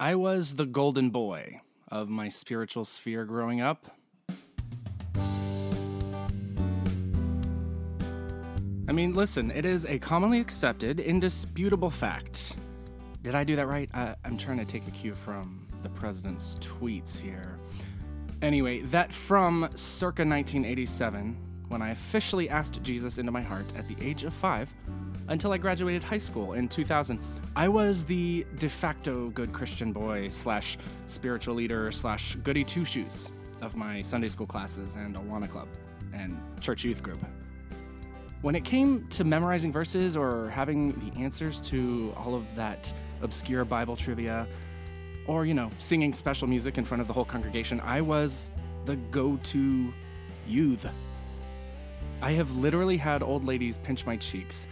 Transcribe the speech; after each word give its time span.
I 0.00 0.14
was 0.14 0.54
the 0.54 0.64
golden 0.64 1.10
boy 1.10 1.60
of 1.88 2.08
my 2.08 2.30
spiritual 2.30 2.86
sphere 2.86 3.26
growing 3.26 3.60
up. 3.60 3.98
I 8.88 8.92
mean, 8.92 9.12
listen, 9.12 9.50
it 9.50 9.66
is 9.66 9.84
a 9.84 9.98
commonly 9.98 10.40
accepted, 10.40 11.00
indisputable 11.00 11.90
fact. 11.90 12.56
Did 13.20 13.34
I 13.34 13.44
do 13.44 13.56
that 13.56 13.66
right? 13.66 13.90
I, 13.92 14.16
I'm 14.24 14.38
trying 14.38 14.56
to 14.56 14.64
take 14.64 14.88
a 14.88 14.90
cue 14.90 15.14
from 15.14 15.68
the 15.82 15.90
president's 15.90 16.56
tweets 16.60 17.18
here. 17.18 17.58
Anyway, 18.40 18.80
that 18.84 19.12
from 19.12 19.68
circa 19.74 20.22
1987, 20.22 21.36
when 21.68 21.82
I 21.82 21.90
officially 21.90 22.48
asked 22.48 22.82
Jesus 22.82 23.18
into 23.18 23.32
my 23.32 23.42
heart 23.42 23.66
at 23.76 23.86
the 23.86 23.96
age 24.00 24.24
of 24.24 24.32
five, 24.32 24.72
until 25.28 25.52
I 25.52 25.58
graduated 25.58 26.02
high 26.02 26.16
school 26.16 26.54
in 26.54 26.68
2000, 26.68 27.20
I 27.56 27.66
was 27.66 28.04
the 28.04 28.46
de 28.58 28.68
facto 28.68 29.30
good 29.30 29.52
Christian 29.52 29.92
boy 29.92 30.28
slash 30.28 30.78
spiritual 31.06 31.56
leader 31.56 31.90
slash 31.90 32.36
goody 32.36 32.62
two 32.62 32.84
shoes 32.84 33.32
of 33.60 33.74
my 33.74 34.02
Sunday 34.02 34.28
school 34.28 34.46
classes 34.46 34.94
and 34.94 35.16
Awana 35.16 35.50
Club 35.50 35.66
and 36.12 36.40
church 36.60 36.84
youth 36.84 37.02
group. 37.02 37.18
When 38.42 38.54
it 38.54 38.64
came 38.64 39.06
to 39.08 39.24
memorizing 39.24 39.72
verses 39.72 40.16
or 40.16 40.48
having 40.50 40.92
the 40.92 41.20
answers 41.20 41.60
to 41.62 42.14
all 42.16 42.36
of 42.36 42.44
that 42.54 42.92
obscure 43.20 43.64
Bible 43.64 43.96
trivia, 43.96 44.46
or, 45.26 45.44
you 45.44 45.52
know, 45.52 45.70
singing 45.78 46.12
special 46.12 46.46
music 46.46 46.78
in 46.78 46.84
front 46.84 47.00
of 47.00 47.06
the 47.08 47.12
whole 47.12 47.24
congregation, 47.24 47.80
I 47.80 48.00
was 48.00 48.52
the 48.84 48.96
go 48.96 49.36
to 49.36 49.92
youth. 50.46 50.86
I 52.22 52.32
have 52.32 52.52
literally 52.52 52.96
had 52.96 53.22
old 53.22 53.44
ladies 53.44 53.76
pinch 53.78 54.06
my 54.06 54.16
cheeks 54.16 54.66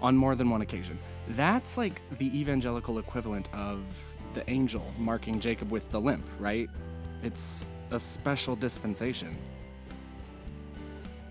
on 0.00 0.16
more 0.16 0.34
than 0.34 0.50
one 0.50 0.62
occasion. 0.62 0.98
That's 1.28 1.76
like 1.76 2.00
the 2.18 2.38
evangelical 2.38 2.98
equivalent 2.98 3.48
of 3.52 3.82
the 4.34 4.48
angel 4.50 4.92
marking 4.98 5.40
Jacob 5.40 5.70
with 5.70 5.88
the 5.90 6.00
limp, 6.00 6.26
right? 6.38 6.68
It's 7.22 7.68
a 7.90 7.98
special 7.98 8.56
dispensation. 8.56 9.36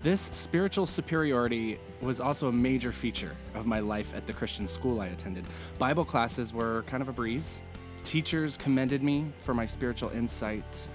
This 0.02 0.20
spiritual 0.20 0.86
superiority 0.86 1.78
was 2.00 2.20
also 2.20 2.48
a 2.48 2.52
major 2.52 2.92
feature 2.92 3.34
of 3.54 3.66
my 3.66 3.80
life 3.80 4.14
at 4.14 4.26
the 4.26 4.32
Christian 4.32 4.66
school 4.66 5.00
I 5.00 5.06
attended. 5.06 5.44
Bible 5.78 6.04
classes 6.04 6.52
were 6.52 6.84
kind 6.86 7.02
of 7.02 7.08
a 7.08 7.12
breeze. 7.12 7.62
Teachers 8.04 8.56
commended 8.56 9.02
me 9.02 9.26
for 9.40 9.52
my 9.52 9.66
spiritual 9.66 10.10
insight. 10.10 10.88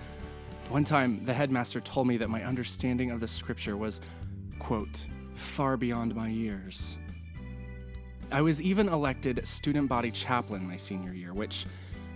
One 0.70 0.86
time, 0.86 1.26
the 1.26 1.34
headmaster 1.34 1.82
told 1.82 2.08
me 2.08 2.16
that 2.18 2.30
my 2.30 2.44
understanding 2.44 3.12
of 3.12 3.20
the 3.20 3.28
scripture 3.28 3.76
was, 3.76 4.00
quote, 4.60 5.08
far 5.36 5.76
beyond 5.76 6.16
my 6.16 6.30
years. 6.30 6.98
I 8.32 8.42
was 8.42 8.62
even 8.62 8.88
elected 8.88 9.46
student 9.46 9.90
body 9.90 10.10
chaplain 10.10 10.66
my 10.66 10.78
senior 10.78 11.14
year, 11.14 11.34
which, 11.34 11.66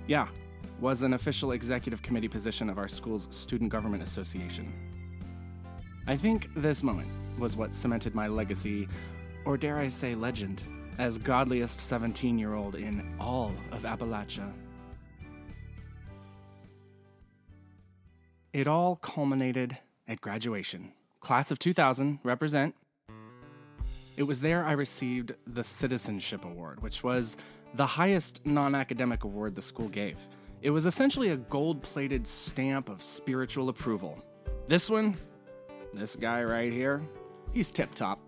yeah, 0.07 0.29
was 0.79 1.03
an 1.03 1.13
official 1.13 1.51
executive 1.51 2.01
committee 2.01 2.29
position 2.29 2.69
of 2.69 2.77
our 2.77 2.87
school's 2.87 3.27
Student 3.31 3.69
Government 3.69 4.01
Association. 4.01 4.71
I 6.07 6.15
think 6.15 6.49
this 6.55 6.83
moment 6.83 7.09
was 7.37 7.57
what 7.57 7.73
cemented 7.73 8.15
my 8.15 8.27
legacy, 8.27 8.87
or 9.43 9.57
dare 9.57 9.77
I 9.77 9.89
say 9.89 10.15
legend, 10.15 10.63
as 10.97 11.17
godliest 11.17 11.81
17 11.81 12.39
year 12.39 12.53
old 12.53 12.75
in 12.75 13.13
all 13.19 13.51
of 13.73 13.83
Appalachia. 13.83 14.53
It 18.53 18.67
all 18.67 18.95
culminated 18.95 19.77
at 20.07 20.21
graduation. 20.21 20.93
Class 21.19 21.51
of 21.51 21.59
2000, 21.59 22.19
represent. 22.23 22.73
It 24.17 24.23
was 24.23 24.39
there 24.39 24.63
I 24.63 24.71
received 24.71 25.33
the 25.45 25.63
Citizenship 25.63 26.45
Award, 26.45 26.81
which 26.81 27.03
was 27.03 27.35
the 27.73 27.85
highest 27.85 28.45
non 28.45 28.73
academic 28.73 29.25
award 29.25 29.55
the 29.55 29.61
school 29.61 29.89
gave. 29.89 30.17
It 30.61 30.69
was 30.69 30.85
essentially 30.85 31.29
a 31.29 31.37
gold 31.37 31.83
plated 31.83 32.25
stamp 32.25 32.87
of 32.87 33.03
spiritual 33.03 33.67
approval. 33.67 34.23
This 34.67 34.89
one, 34.89 35.15
this 35.93 36.15
guy 36.15 36.43
right 36.43 36.71
here, 36.71 37.01
he's 37.53 37.71
tip 37.71 37.93
top. 37.93 38.19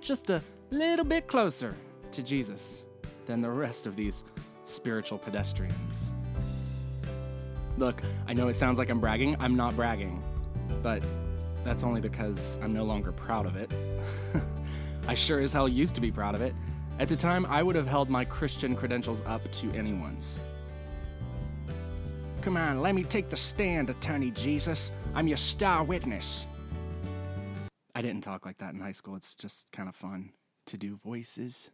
Just 0.00 0.30
a 0.30 0.42
little 0.70 1.04
bit 1.04 1.28
closer 1.28 1.74
to 2.10 2.22
Jesus 2.22 2.82
than 3.26 3.40
the 3.40 3.50
rest 3.50 3.86
of 3.86 3.94
these 3.94 4.24
spiritual 4.64 5.18
pedestrians. 5.18 6.12
Look, 7.76 8.02
I 8.26 8.32
know 8.32 8.48
it 8.48 8.54
sounds 8.54 8.76
like 8.76 8.90
I'm 8.90 9.00
bragging. 9.00 9.36
I'm 9.38 9.56
not 9.56 9.76
bragging. 9.76 10.20
But 10.82 11.02
that's 11.64 11.84
only 11.84 12.00
because 12.00 12.58
I'm 12.60 12.72
no 12.72 12.82
longer 12.82 13.12
proud 13.12 13.46
of 13.46 13.56
it. 13.56 13.70
I 15.08 15.14
sure 15.14 15.40
as 15.40 15.54
hell 15.54 15.66
used 15.66 15.94
to 15.94 16.02
be 16.02 16.12
proud 16.12 16.34
of 16.34 16.42
it. 16.42 16.54
At 16.98 17.08
the 17.08 17.16
time, 17.16 17.46
I 17.46 17.62
would 17.62 17.74
have 17.76 17.86
held 17.86 18.10
my 18.10 18.26
Christian 18.26 18.76
credentials 18.76 19.22
up 19.24 19.50
to 19.52 19.72
anyone's. 19.72 20.38
Come 22.42 22.58
on, 22.58 22.82
let 22.82 22.94
me 22.94 23.04
take 23.04 23.30
the 23.30 23.36
stand, 23.36 23.88
Attorney 23.88 24.30
Jesus. 24.32 24.92
I'm 25.14 25.26
your 25.26 25.38
star 25.38 25.82
witness. 25.82 26.46
I 27.94 28.02
didn't 28.02 28.20
talk 28.20 28.44
like 28.44 28.58
that 28.58 28.74
in 28.74 28.80
high 28.80 28.92
school. 28.92 29.16
It's 29.16 29.34
just 29.34 29.72
kind 29.72 29.88
of 29.88 29.96
fun 29.96 30.32
to 30.66 30.76
do 30.76 30.94
voices. 30.94 31.70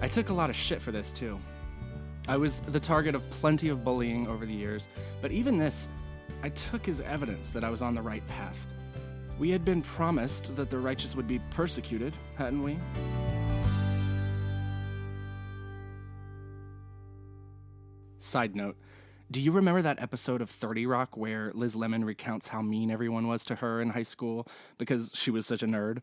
I 0.00 0.08
took 0.08 0.28
a 0.28 0.32
lot 0.32 0.50
of 0.50 0.56
shit 0.56 0.80
for 0.80 0.92
this 0.92 1.10
too. 1.10 1.40
I 2.28 2.36
was 2.36 2.58
the 2.66 2.80
target 2.80 3.14
of 3.14 3.28
plenty 3.30 3.68
of 3.68 3.84
bullying 3.84 4.26
over 4.26 4.46
the 4.46 4.52
years, 4.52 4.88
but 5.22 5.30
even 5.30 5.58
this, 5.58 5.88
I 6.42 6.48
took 6.48 6.88
as 6.88 7.00
evidence 7.00 7.52
that 7.52 7.62
I 7.62 7.70
was 7.70 7.82
on 7.82 7.94
the 7.94 8.02
right 8.02 8.26
path. 8.26 8.56
We 9.38 9.50
had 9.50 9.64
been 9.64 9.80
promised 9.80 10.56
that 10.56 10.68
the 10.68 10.78
righteous 10.78 11.14
would 11.14 11.28
be 11.28 11.38
persecuted, 11.50 12.14
hadn't 12.36 12.64
we? 12.64 12.78
Side 18.18 18.56
note 18.56 18.76
Do 19.30 19.40
you 19.40 19.52
remember 19.52 19.82
that 19.82 20.02
episode 20.02 20.42
of 20.42 20.50
30 20.50 20.84
Rock 20.86 21.16
where 21.16 21.52
Liz 21.54 21.76
Lemon 21.76 22.04
recounts 22.04 22.48
how 22.48 22.60
mean 22.60 22.90
everyone 22.90 23.28
was 23.28 23.44
to 23.44 23.56
her 23.56 23.80
in 23.80 23.90
high 23.90 24.02
school 24.02 24.48
because 24.78 25.12
she 25.14 25.30
was 25.30 25.46
such 25.46 25.62
a 25.62 25.66
nerd? 25.66 25.98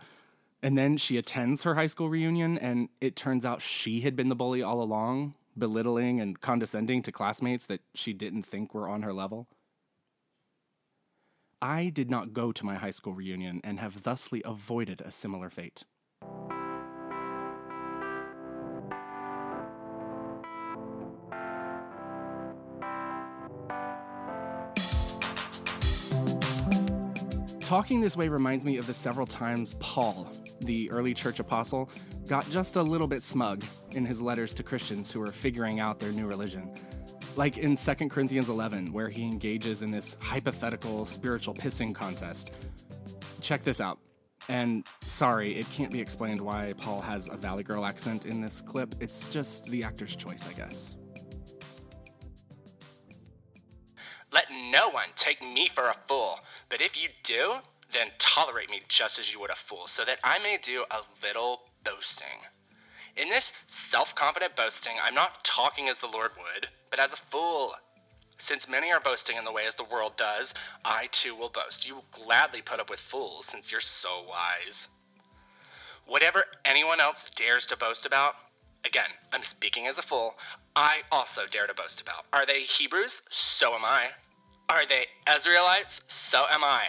And 0.62 0.78
then 0.78 0.95
she 0.95 1.17
attends 1.17 1.63
her 1.63 1.75
high 1.75 1.88
school 1.88 2.07
reunion, 2.07 2.57
and 2.57 2.88
it 3.01 3.17
turns 3.17 3.45
out 3.45 3.62
she 3.62 4.00
had 4.00 4.16
been 4.16 4.29
the 4.29 4.35
bully 4.35 4.63
all 4.63 4.81
along, 4.81 5.35
belittling 5.57 6.19
and 6.19 6.39
condescending 6.41 7.01
to 7.03 7.11
classmates 7.11 7.65
that 7.67 7.81
she 7.93 8.13
didn't 8.13 8.43
think 8.43 8.73
were 8.73 8.87
on 8.87 9.03
her 9.03 9.13
level. 9.13 9.47
I 11.61 11.89
did 11.89 12.09
not 12.09 12.33
go 12.33 12.51
to 12.51 12.65
my 12.65 12.75
high 12.75 12.91
school 12.91 13.13
reunion 13.13 13.61
and 13.63 13.79
have 13.79 14.03
thusly 14.03 14.41
avoided 14.43 15.01
a 15.01 15.11
similar 15.11 15.49
fate. 15.49 15.85
Talking 27.73 28.01
this 28.01 28.16
way 28.16 28.28
reminds 28.28 28.66
me 28.66 28.78
of 28.78 28.85
the 28.85 28.94
several 28.94 29.25
times 29.25 29.73
Paul, 29.79 30.31
the 30.59 30.91
early 30.91 31.16
church 31.16 31.39
apostle, 31.39 31.89
got 32.28 32.47
just 32.51 32.75
a 32.75 32.84
little 32.84 33.07
bit 33.07 33.23
smug 33.23 33.63
in 33.94 34.06
his 34.06 34.22
letters 34.22 34.53
to 34.53 34.61
Christians 34.61 35.09
who 35.09 35.19
were 35.19 35.31
figuring 35.31 35.79
out 35.81 36.00
their 36.00 36.12
new 36.12 36.28
religion. 36.28 36.72
Like 37.35 37.57
in 37.57 37.75
2 37.75 38.09
Corinthians 38.09 38.50
11, 38.50 38.94
where 38.94 39.09
he 39.09 39.23
engages 39.23 39.81
in 39.81 39.89
this 39.89 40.16
hypothetical 40.19 41.07
spiritual 41.07 41.56
pissing 41.56 41.95
contest. 41.95 42.51
Check 43.41 43.63
this 43.63 43.81
out. 43.81 43.97
And 44.50 44.85
sorry, 45.07 45.56
it 45.56 45.67
can't 45.72 45.91
be 45.91 46.00
explained 46.00 46.41
why 46.41 46.73
Paul 46.78 47.01
has 47.01 47.28
a 47.28 47.38
Valley 47.38 47.63
Girl 47.63 47.88
accent 47.88 48.28
in 48.28 48.39
this 48.39 48.62
clip. 48.62 48.94
It's 49.00 49.28
just 49.31 49.66
the 49.66 49.83
actor's 49.83 50.16
choice, 50.16 50.47
I 50.47 50.53
guess. 50.53 50.95
Let 54.33 54.45
no 54.49 54.89
one 54.89 55.09
take 55.16 55.44
me 55.44 55.69
for 55.73 55.89
a 55.89 55.95
fool, 56.07 56.39
but 56.67 56.81
if 56.81 56.97
you 56.97 57.09
do, 57.23 57.57
then 57.91 58.07
tolerate 58.17 58.69
me 58.69 58.81
just 58.88 59.19
as 59.19 59.31
you 59.31 59.39
would 59.39 59.51
a 59.51 59.56
fool, 59.56 59.85
so 59.85 60.03
that 60.06 60.18
I 60.24 60.39
may 60.39 60.57
do 60.57 60.85
a 60.89 61.01
little 61.21 61.62
boasting. 61.83 62.41
In 63.15 63.30
this 63.30 63.53
self 63.68 64.15
confident 64.15 64.56
boasting, 64.56 64.94
I'm 65.01 65.13
not 65.13 65.44
talking 65.44 65.88
as 65.88 66.00
the 66.00 66.07
Lord 66.07 66.31
would, 66.35 66.68
but 66.89 67.00
as 67.00 67.13
a 67.13 67.18
fool. 67.30 67.75
Since 68.39 68.68
many 68.68 68.91
are 68.91 69.00
boasting 69.00 69.38
in 69.38 69.45
the 69.45 69.51
way 69.51 69.68
as 69.68 69.75
the 69.75 69.83
world 69.83 70.18
does, 70.18 70.56
I 70.83 71.09
too 71.12 71.35
will 71.35 71.50
boast. 71.50 71.88
You 71.88 71.95
will 71.95 72.06
gladly 72.12 72.63
put 72.63 72.80
up 72.80 72.89
with 72.89 73.00
fools, 73.00 73.45
since 73.45 73.71
you're 73.71 73.81
so 73.81 74.25
wise. 74.27 74.88
Whatever 76.07 76.45
anyone 76.65 77.00
else 77.00 77.30
dares 77.30 77.68
to 77.68 77.77
boast 77.77 78.07
about, 78.07 78.33
again, 78.83 79.09
I'm 79.31 79.44
speaking 79.44 79.85
as 79.85 80.00
a 80.00 80.01
fool, 80.01 80.35
I 80.75 81.01
also 81.12 81.44
dare 81.50 81.68
to 81.68 81.74
boast 81.75 82.01
about. 82.01 82.25
Are 82.33 82.47
they 82.47 82.62
Hebrews? 82.63 83.21
So 83.30 83.75
am 83.75 83.85
I. 83.85 84.07
Are 84.73 84.87
they 84.87 85.05
Israelites? 85.31 86.01
So 86.07 86.45
am 86.49 86.63
I. 86.63 86.85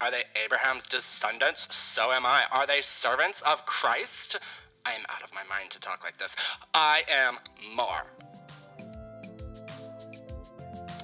Are 0.00 0.10
they 0.10 0.22
Abraham's 0.42 0.84
descendants? 0.84 1.68
So 1.70 2.12
am 2.12 2.24
I. 2.24 2.44
Are 2.50 2.66
they 2.66 2.80
servants 2.80 3.42
of 3.42 3.66
Christ? 3.66 4.40
I 4.86 4.94
am 4.94 5.02
out 5.10 5.22
of 5.22 5.28
my 5.34 5.42
mind 5.46 5.70
to 5.72 5.80
talk 5.80 6.02
like 6.02 6.16
this. 6.18 6.34
I 6.72 7.02
am 7.10 7.36
more. 7.76 8.06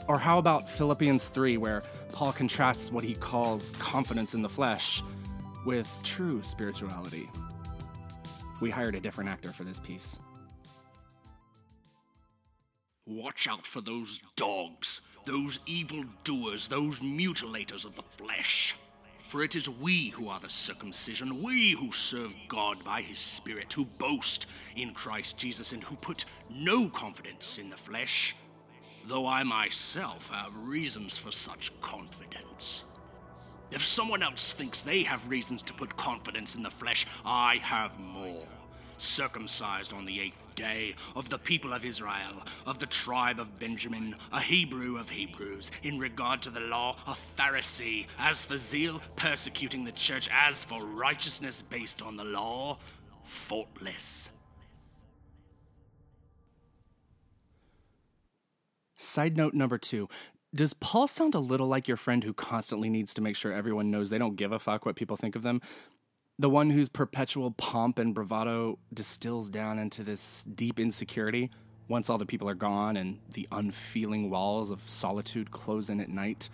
Or 0.09 0.19
how 0.19 0.39
about 0.39 0.71
Philippians 0.71 1.29
3, 1.29 1.59
where 1.59 1.83
Paul 2.13 2.33
contrasts 2.33 2.91
what 2.91 3.05
he 3.05 3.15
calls 3.15 3.73
confidence 3.73 4.33
in 4.33 4.41
the 4.41 4.49
flesh 4.49 5.03
with 5.67 5.95
true 6.03 6.43
spirituality. 6.43 7.29
We 8.63 8.71
hired 8.71 8.95
a 8.95 9.01
different 9.01 9.29
actor 9.29 9.53
for 9.53 9.65
this 9.65 9.81
piece. 9.81 10.19
Watch 13.05 13.47
out 13.47 13.67
for 13.67 13.83
those 13.83 14.19
dogs, 14.35 15.03
those 15.27 15.61
evil 15.67 16.05
doers, 16.25 16.69
those 16.69 17.01
mutilators 17.01 17.85
of 17.85 17.95
the 17.97 18.03
flesh. 18.17 18.77
For 19.29 19.43
it 19.43 19.57
is 19.57 19.69
we 19.69 20.11
who 20.11 20.29
are 20.29 20.39
the 20.39 20.49
circumcision, 20.49 21.43
we 21.43 21.73
who 21.73 21.91
serve 21.93 22.33
God 22.49 22.83
by 22.85 23.03
his 23.03 23.19
Spirit, 23.19 23.73
who 23.73 23.85
boast 23.85 24.47
in 24.77 24.95
Christ 24.95 25.37
Jesus, 25.37 25.73
and 25.73 25.83
who 25.83 25.97
put 25.97 26.25
no 26.49 26.89
confidence 26.89 27.59
in 27.59 27.69
the 27.69 27.77
flesh, 27.77 28.37
though 29.07 29.27
I 29.27 29.43
myself 29.43 30.31
have 30.31 30.57
reasons 30.57 31.19
for 31.19 31.33
such 31.33 31.73
confidence. 31.81 32.85
If 33.73 33.85
someone 33.85 34.23
else 34.23 34.53
thinks 34.53 34.83
they 34.83 35.03
have 35.03 35.29
reasons 35.29 35.61
to 35.63 35.75
put 35.75 35.97
confidence 35.97 36.55
in 36.55 36.63
the 36.63 36.71
flesh, 36.71 37.05
I 37.25 37.57
have 37.63 37.99
more 37.99 38.47
circumcised 38.99 39.93
on 39.93 40.05
the 40.05 40.21
eighth 40.21 40.37
day, 40.55 40.95
of 41.15 41.29
the 41.29 41.39
people 41.39 41.73
of 41.73 41.85
Israel, 41.85 42.43
of 42.67 42.79
the 42.79 42.87
tribe 42.87 43.39
of 43.39 43.59
Benjamin, 43.59 44.17
a 44.33 44.41
Hebrew 44.41 44.99
of 44.99 45.11
Hebrews, 45.11 45.71
in 45.83 45.99
regard 45.99 46.43
to 46.43 46.51
the 46.51 46.61
law, 46.61 46.97
a 47.07 47.17
Pharisee, 47.39 48.07
as 48.19 48.45
for 48.45 48.59
zeal, 48.59 49.01
persecuting 49.17 49.85
the 49.85 49.93
church, 49.93 50.29
as 50.33 50.65
for 50.65 50.83
righteousness 50.83 51.63
based 51.63 52.03
on 52.03 52.17
the 52.17 52.25
law, 52.25 52.79
faultless. 53.25 54.31
Side 58.95 59.37
note 59.37 59.55
number 59.55 59.79
two 59.79 60.09
Does 60.55 60.73
Paul 60.73 61.07
sound 61.07 61.35
a 61.35 61.39
little 61.39 61.69
like 61.69 61.87
your 61.87 61.99
friend 61.99 62.25
who 62.25 62.33
constantly 62.33 62.89
needs 62.89 63.13
to 63.15 63.21
make 63.21 63.37
sure 63.37 63.53
everyone 63.53 63.91
knows 63.91 64.09
they 64.09 64.19
don't 64.19 64.37
give 64.37 64.53
a 64.53 64.59
fuck 64.59 64.87
what 64.87 64.97
people 64.97 65.17
think 65.17 65.37
of 65.37 65.43
them? 65.43 65.61
The 66.39 66.51
one 66.51 66.71
whose 66.71 66.89
perpetual 66.89 67.51
pomp 67.53 67.99
and 67.99 68.15
bravado 68.15 68.79
distills 68.93 69.49
down 69.49 69.79
into 69.79 70.03
this 70.03 70.45
deep 70.45 70.79
insecurity 70.79 71.51
once 71.89 72.11
all 72.11 72.19
the 72.19 72.27
people 72.27 72.49
are 72.49 72.55
gone 72.55 72.97
and 72.97 73.19
the 73.33 73.49
unfeeling 73.53 74.29
walls 74.29 74.71
of 74.71 74.89
solitude 74.89 75.51
close 75.51 75.89
in 75.89 76.01
at 76.01 76.09
night, 76.09 76.51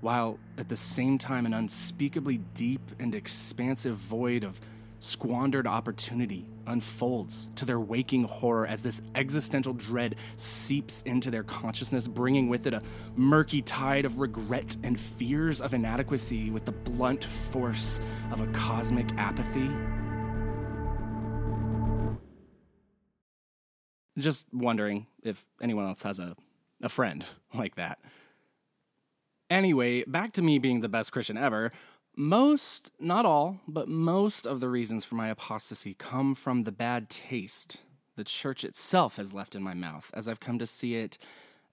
while 0.00 0.38
at 0.56 0.68
the 0.68 0.76
same 0.76 1.18
time 1.18 1.46
an 1.46 1.54
unspeakably 1.54 2.38
deep 2.54 2.82
and 2.98 3.14
expansive 3.14 3.96
void 3.96 4.44
of 4.44 4.60
squandered 5.00 5.66
opportunity 5.66 6.46
unfolds 6.66 7.50
to 7.56 7.64
their 7.64 7.80
waking 7.80 8.24
horror 8.24 8.66
as 8.66 8.82
this 8.82 9.02
existential 9.14 9.72
dread 9.72 10.16
seeps 10.36 11.02
into 11.02 11.30
their 11.30 11.42
consciousness, 11.42 12.06
bringing 12.06 12.48
with 12.48 12.66
it 12.66 12.74
a 12.74 12.82
murky 13.16 13.62
tide 13.62 14.04
of 14.04 14.18
regret 14.18 14.76
and 14.82 14.98
fears 14.98 15.60
of 15.60 15.74
inadequacy 15.74 16.50
with 16.50 16.64
the 16.64 16.72
blunt 16.72 17.24
force 17.24 18.00
of 18.30 18.40
a 18.40 18.46
cosmic 18.48 19.10
apathy. 19.16 19.70
Just 24.18 24.46
wondering 24.52 25.06
if 25.22 25.46
anyone 25.62 25.86
else 25.86 26.02
has 26.02 26.18
a, 26.18 26.36
a 26.82 26.88
friend 26.88 27.24
like 27.54 27.76
that. 27.76 27.98
Anyway, 29.48 30.04
back 30.04 30.32
to 30.32 30.42
me 30.42 30.58
being 30.58 30.80
the 30.80 30.88
best 30.88 31.12
Christian 31.12 31.38
ever. 31.38 31.72
Most, 32.20 32.90
not 32.98 33.24
all, 33.24 33.60
but 33.68 33.88
most 33.88 34.44
of 34.44 34.58
the 34.58 34.68
reasons 34.68 35.04
for 35.04 35.14
my 35.14 35.28
apostasy 35.28 35.94
come 35.94 36.34
from 36.34 36.64
the 36.64 36.72
bad 36.72 37.08
taste 37.08 37.76
the 38.16 38.24
church 38.24 38.64
itself 38.64 39.18
has 39.18 39.32
left 39.32 39.54
in 39.54 39.62
my 39.62 39.72
mouth, 39.72 40.10
as 40.12 40.26
I've 40.26 40.40
come 40.40 40.58
to 40.58 40.66
see 40.66 40.96
it 40.96 41.16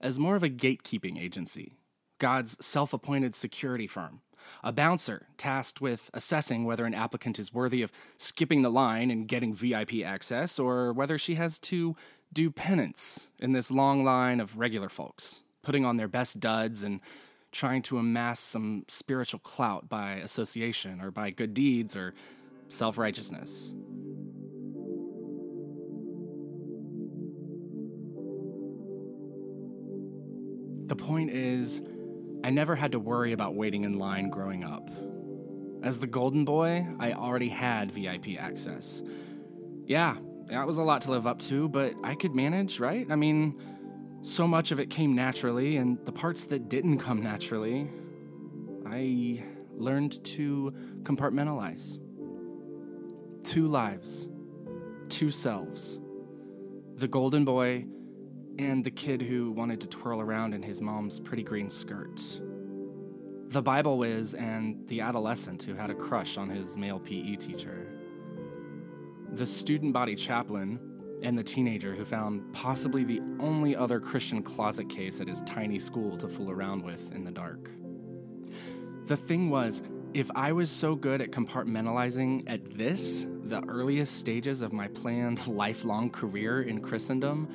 as 0.00 0.20
more 0.20 0.36
of 0.36 0.44
a 0.44 0.48
gatekeeping 0.48 1.20
agency, 1.20 1.72
God's 2.20 2.64
self 2.64 2.92
appointed 2.92 3.34
security 3.34 3.88
firm, 3.88 4.20
a 4.62 4.70
bouncer 4.70 5.26
tasked 5.36 5.80
with 5.80 6.10
assessing 6.14 6.64
whether 6.64 6.84
an 6.84 6.94
applicant 6.94 7.40
is 7.40 7.52
worthy 7.52 7.82
of 7.82 7.90
skipping 8.16 8.62
the 8.62 8.70
line 8.70 9.10
and 9.10 9.26
getting 9.26 9.52
VIP 9.52 10.04
access, 10.04 10.60
or 10.60 10.92
whether 10.92 11.18
she 11.18 11.34
has 11.34 11.58
to 11.58 11.96
do 12.32 12.52
penance 12.52 13.24
in 13.40 13.50
this 13.50 13.72
long 13.72 14.04
line 14.04 14.38
of 14.38 14.56
regular 14.56 14.88
folks, 14.88 15.40
putting 15.64 15.84
on 15.84 15.96
their 15.96 16.06
best 16.06 16.38
duds 16.38 16.84
and 16.84 17.00
trying 17.56 17.80
to 17.80 17.96
amass 17.96 18.38
some 18.38 18.84
spiritual 18.86 19.40
clout 19.40 19.88
by 19.88 20.16
association 20.16 21.00
or 21.00 21.10
by 21.10 21.30
good 21.30 21.54
deeds 21.54 21.96
or 21.96 22.12
self 22.68 22.98
righteousness. 22.98 23.72
The 30.86 30.96
point 30.96 31.30
is, 31.30 31.80
I 32.44 32.50
never 32.50 32.76
had 32.76 32.92
to 32.92 32.98
worry 33.00 33.32
about 33.32 33.54
waiting 33.54 33.84
in 33.84 33.98
line 33.98 34.28
growing 34.28 34.62
up. 34.62 34.90
As 35.82 35.98
the 35.98 36.06
golden 36.06 36.44
boy, 36.44 36.86
I 37.00 37.12
already 37.12 37.48
had 37.48 37.90
VIP 37.90 38.38
access. 38.38 39.02
Yeah, 39.86 40.16
that 40.48 40.66
was 40.66 40.78
a 40.78 40.82
lot 40.82 41.02
to 41.02 41.10
live 41.10 41.26
up 41.26 41.40
to, 41.40 41.68
but 41.68 41.94
I 42.04 42.14
could 42.14 42.34
manage, 42.34 42.78
right? 42.78 43.06
I 43.10 43.16
mean, 43.16 43.60
so 44.26 44.46
much 44.46 44.72
of 44.72 44.80
it 44.80 44.90
came 44.90 45.14
naturally, 45.14 45.76
and 45.76 46.04
the 46.04 46.10
parts 46.10 46.46
that 46.46 46.68
didn't 46.68 46.98
come 46.98 47.22
naturally, 47.22 47.88
I 48.84 49.44
learned 49.76 50.24
to 50.24 50.74
compartmentalize. 51.04 52.00
Two 53.44 53.68
lives, 53.68 54.26
two 55.08 55.30
selves. 55.30 56.00
The 56.96 57.06
golden 57.06 57.44
boy 57.44 57.86
and 58.58 58.82
the 58.82 58.90
kid 58.90 59.22
who 59.22 59.52
wanted 59.52 59.80
to 59.82 59.86
twirl 59.86 60.20
around 60.20 60.54
in 60.54 60.62
his 60.62 60.82
mom's 60.82 61.20
pretty 61.20 61.44
green 61.44 61.70
skirt. 61.70 62.20
The 63.50 63.62
Bible 63.62 63.96
whiz 63.96 64.34
and 64.34 64.88
the 64.88 65.02
adolescent 65.02 65.62
who 65.62 65.74
had 65.74 65.90
a 65.90 65.94
crush 65.94 66.36
on 66.36 66.50
his 66.50 66.76
male 66.76 66.98
PE 66.98 67.36
teacher. 67.36 67.86
The 69.34 69.46
student 69.46 69.92
body 69.92 70.16
chaplain 70.16 70.95
and 71.22 71.38
the 71.38 71.42
teenager 71.42 71.94
who 71.94 72.04
found 72.04 72.52
possibly 72.52 73.04
the 73.04 73.20
only 73.40 73.74
other 73.74 74.00
Christian 74.00 74.42
closet 74.42 74.88
case 74.88 75.20
at 75.20 75.28
his 75.28 75.40
tiny 75.42 75.78
school 75.78 76.16
to 76.16 76.28
fool 76.28 76.50
around 76.50 76.84
with 76.84 77.12
in 77.14 77.24
the 77.24 77.30
dark. 77.30 77.70
The 79.06 79.16
thing 79.16 79.50
was, 79.50 79.82
if 80.14 80.30
I 80.34 80.52
was 80.52 80.70
so 80.70 80.94
good 80.94 81.20
at 81.20 81.30
compartmentalizing 81.30 82.44
at 82.46 82.76
this, 82.76 83.26
the 83.44 83.62
earliest 83.68 84.16
stages 84.16 84.62
of 84.62 84.72
my 84.72 84.88
planned 84.88 85.46
lifelong 85.48 86.10
career 86.10 86.62
in 86.62 86.80
Christendom, 86.80 87.48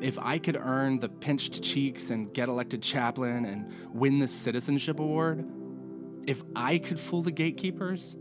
if 0.00 0.18
I 0.18 0.38
could 0.38 0.56
earn 0.56 1.00
the 1.00 1.08
pinched 1.08 1.62
cheeks 1.62 2.10
and 2.10 2.32
get 2.32 2.48
elected 2.48 2.82
chaplain 2.82 3.44
and 3.44 3.72
win 3.92 4.20
the 4.20 4.28
citizenship 4.28 5.00
award, 5.00 5.44
if 6.26 6.42
I 6.54 6.78
could 6.78 6.98
fool 6.98 7.22
the 7.22 7.32
gatekeepers, 7.32 8.16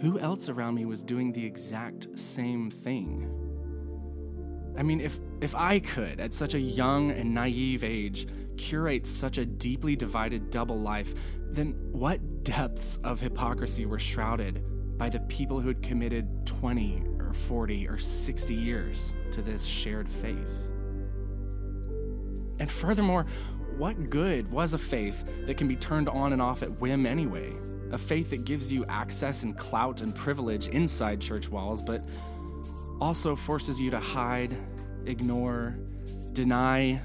who 0.00 0.18
else 0.20 0.48
around 0.48 0.76
me 0.76 0.84
was 0.84 1.02
doing 1.02 1.32
the 1.32 1.44
exact 1.44 2.06
same 2.16 2.70
thing? 2.70 3.47
I 4.78 4.84
mean, 4.84 5.00
if, 5.00 5.18
if 5.40 5.56
I 5.56 5.80
could, 5.80 6.20
at 6.20 6.32
such 6.32 6.54
a 6.54 6.60
young 6.60 7.10
and 7.10 7.34
naive 7.34 7.82
age, 7.82 8.28
curate 8.56 9.08
such 9.08 9.36
a 9.36 9.44
deeply 9.44 9.96
divided 9.96 10.50
double 10.50 10.78
life, 10.78 11.14
then 11.50 11.74
what 11.90 12.44
depths 12.44 13.00
of 13.02 13.18
hypocrisy 13.18 13.86
were 13.86 13.98
shrouded 13.98 14.62
by 14.96 15.08
the 15.08 15.18
people 15.20 15.58
who 15.58 15.66
had 15.66 15.82
committed 15.82 16.46
20 16.46 17.02
or 17.18 17.34
40 17.34 17.88
or 17.88 17.98
60 17.98 18.54
years 18.54 19.14
to 19.32 19.42
this 19.42 19.64
shared 19.64 20.08
faith? 20.08 20.68
And 22.60 22.70
furthermore, 22.70 23.26
what 23.76 24.10
good 24.10 24.48
was 24.48 24.74
a 24.74 24.78
faith 24.78 25.24
that 25.46 25.56
can 25.56 25.66
be 25.66 25.76
turned 25.76 26.08
on 26.08 26.32
and 26.32 26.40
off 26.40 26.62
at 26.62 26.80
whim 26.80 27.04
anyway? 27.04 27.52
A 27.90 27.98
faith 27.98 28.30
that 28.30 28.44
gives 28.44 28.72
you 28.72 28.84
access 28.86 29.42
and 29.42 29.56
clout 29.56 30.02
and 30.02 30.14
privilege 30.14 30.68
inside 30.68 31.20
church 31.20 31.48
walls, 31.48 31.82
but 31.82 32.06
also 33.00 33.36
forces 33.36 33.80
you 33.80 33.90
to 33.90 33.98
hide, 33.98 34.56
ignore, 35.06 35.78
deny, 36.32 37.00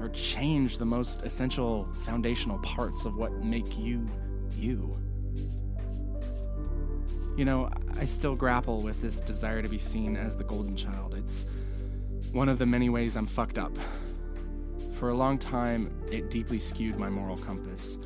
or 0.00 0.08
change 0.08 0.78
the 0.78 0.84
most 0.84 1.22
essential 1.22 1.88
foundational 2.04 2.58
parts 2.58 3.04
of 3.04 3.16
what 3.16 3.32
make 3.44 3.78
you 3.78 4.06
you. 4.56 4.96
You 7.36 7.44
know, 7.44 7.70
I 7.98 8.04
still 8.04 8.36
grapple 8.36 8.82
with 8.82 9.00
this 9.00 9.20
desire 9.20 9.62
to 9.62 9.68
be 9.68 9.78
seen 9.78 10.16
as 10.16 10.36
the 10.36 10.44
golden 10.44 10.76
child. 10.76 11.14
It's 11.14 11.46
one 12.32 12.48
of 12.48 12.58
the 12.58 12.66
many 12.66 12.90
ways 12.90 13.16
I'm 13.16 13.26
fucked 13.26 13.58
up. 13.58 13.76
For 14.98 15.08
a 15.08 15.14
long 15.14 15.38
time, 15.38 15.92
it 16.10 16.30
deeply 16.30 16.58
skewed 16.58 16.96
my 16.96 17.08
moral 17.08 17.36
compass. 17.36 17.98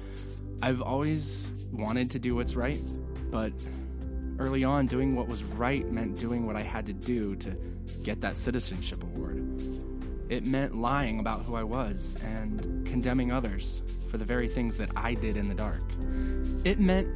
I've 0.63 0.81
always 0.81 1.53
wanted 1.73 2.11
to 2.13 2.19
do 2.19 2.35
what's 2.35 2.57
right, 2.57 2.81
but 3.31 3.53
Early 4.39 4.65
on, 4.65 4.87
doing 4.87 5.17
what 5.17 5.29
was 5.29 5.45
right 5.45 5.91
meant 5.91 6.19
doing 6.19 6.47
what 6.47 6.57
I 6.57 6.63
had 6.63 6.87
to 6.87 6.93
do 6.93 7.37
to 7.37 7.57
get 8.03 8.21
that 8.21 8.37
citizenship 8.37 9.03
award. 9.03 9.43
It 10.29 10.45
meant 10.45 10.77
lying 10.77 11.21
about 11.21 11.43
who 11.43 11.55
I 11.55 11.63
was 11.63 12.17
and 12.25 12.85
condemning 12.85 13.33
others 13.33 13.83
for 14.11 14.19
the 14.19 14.25
very 14.25 14.49
things 14.49 14.77
that 14.77 14.91
I 14.97 15.15
did 15.15 15.37
in 15.37 15.49
the 15.49 15.55
dark. 15.55 15.83
It 16.65 16.81
meant, 16.81 17.09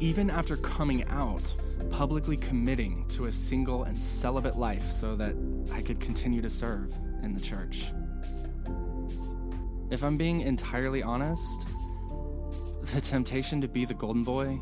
even 0.00 0.30
after 0.30 0.56
coming 0.56 1.04
out, 1.08 1.42
publicly 1.90 2.36
committing 2.36 3.04
to 3.08 3.26
a 3.26 3.32
single 3.32 3.82
and 3.82 3.98
celibate 3.98 4.56
life 4.56 4.90
so 4.90 5.16
that 5.16 5.34
I 5.72 5.82
could 5.82 6.00
continue 6.00 6.40
to 6.40 6.50
serve 6.50 6.94
in 7.22 7.34
the 7.34 7.40
church. 7.40 7.92
If 9.90 10.02
I'm 10.02 10.16
being 10.16 10.40
entirely 10.40 11.02
honest, 11.02 11.66
the 12.94 13.00
temptation 13.00 13.60
to 13.60 13.68
be 13.68 13.84
the 13.84 13.94
golden 13.94 14.22
boy 14.22 14.58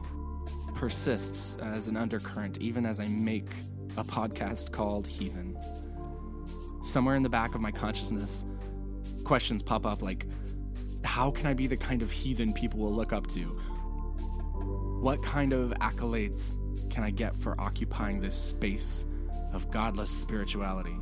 persists 0.81 1.59
as 1.61 1.89
an 1.89 1.97
undercurrent 1.99 2.57
even 2.63 2.87
as 2.87 3.01
I 3.01 3.05
make 3.05 3.51
a 3.99 4.03
podcast 4.03 4.73
called 4.73 5.07
Heathen. 5.07 5.59
Somewhere 6.83 7.17
in 7.17 7.23
the 7.23 7.29
back 7.29 7.55
of 7.55 7.61
my 7.61 7.71
consciousness, 7.71 8.47
questions 9.23 9.63
pop 9.63 9.85
up 9.85 10.01
like 10.01 10.25
how 11.05 11.31
can 11.31 11.47
I 11.49 11.53
be 11.53 11.67
the 11.67 11.77
kind 11.77 12.01
of 12.01 12.11
heathen 12.11 12.55
people 12.55 12.81
will 12.81 12.95
look 12.95 13.13
up 13.13 13.27
to? 13.27 13.43
What 15.03 15.23
kind 15.23 15.53
of 15.53 15.71
accolades 15.83 16.57
can 16.89 17.05
I 17.05 17.11
get 17.11 17.37
for 17.37 17.61
occupying 17.61 18.19
this 18.19 18.35
space 18.35 19.05
of 19.53 19.71
godless 19.71 20.11
spirituality? 20.11 20.97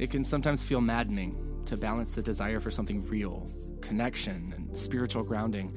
It 0.00 0.10
can 0.10 0.24
sometimes 0.24 0.64
feel 0.64 0.80
maddening 0.80 1.62
to 1.66 1.76
balance 1.76 2.16
the 2.16 2.22
desire 2.22 2.58
for 2.58 2.72
something 2.72 3.06
real, 3.06 3.48
connection, 3.80 4.52
and 4.56 4.76
spiritual 4.76 5.22
grounding 5.22 5.72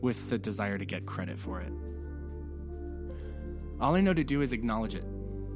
with 0.00 0.30
the 0.30 0.38
desire 0.38 0.78
to 0.78 0.84
get 0.84 1.06
credit 1.06 1.38
for 1.38 1.60
it. 1.60 1.72
All 3.80 3.94
I 3.94 4.00
know 4.00 4.14
to 4.14 4.24
do 4.24 4.42
is 4.42 4.52
acknowledge 4.52 4.94
it, 4.94 5.04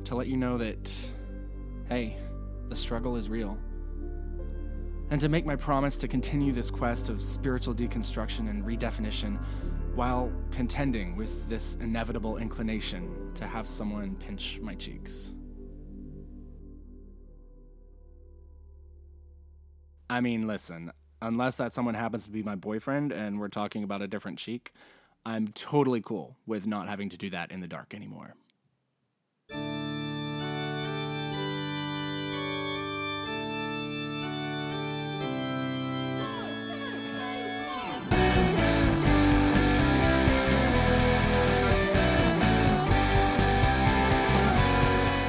to 0.04 0.14
let 0.14 0.26
you 0.26 0.36
know 0.36 0.58
that, 0.58 0.92
hey, 1.88 2.16
the 2.68 2.76
struggle 2.76 3.16
is 3.16 3.28
real. 3.28 3.58
And 5.10 5.20
to 5.20 5.28
make 5.28 5.44
my 5.44 5.56
promise 5.56 5.98
to 5.98 6.08
continue 6.08 6.52
this 6.52 6.70
quest 6.70 7.08
of 7.08 7.22
spiritual 7.22 7.74
deconstruction 7.74 8.48
and 8.48 8.64
redefinition 8.64 9.38
while 9.94 10.32
contending 10.50 11.16
with 11.16 11.48
this 11.48 11.76
inevitable 11.80 12.38
inclination 12.38 13.30
to 13.34 13.46
have 13.46 13.68
someone 13.68 14.14
pinch 14.14 14.58
my 14.60 14.74
cheeks. 14.74 15.34
I 20.08 20.20
mean, 20.20 20.46
listen, 20.46 20.92
unless 21.22 21.56
that 21.56 21.72
someone 21.72 21.94
happens 21.94 22.24
to 22.24 22.30
be 22.30 22.42
my 22.42 22.56
boyfriend 22.56 23.12
and 23.12 23.38
we're 23.38 23.48
talking 23.48 23.84
about 23.84 24.02
a 24.02 24.08
different 24.08 24.38
cheek, 24.38 24.72
I'm 25.24 25.48
totally 25.48 26.00
cool 26.00 26.36
with 26.46 26.66
not 26.66 26.88
having 26.88 27.08
to 27.10 27.16
do 27.16 27.30
that 27.30 27.52
in 27.52 27.60
the 27.60 27.68
dark 27.68 27.94
anymore. 27.94 28.34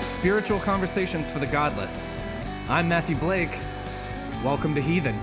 Spiritual 0.02 0.60
Conversations 0.60 1.30
for 1.30 1.40
the 1.40 1.46
Godless. 1.46 2.08
I'm 2.70 2.88
Matthew 2.88 3.18
Blake. 3.18 3.56
Welcome 4.42 4.74
to 4.74 4.82
Heathen. 4.82 5.20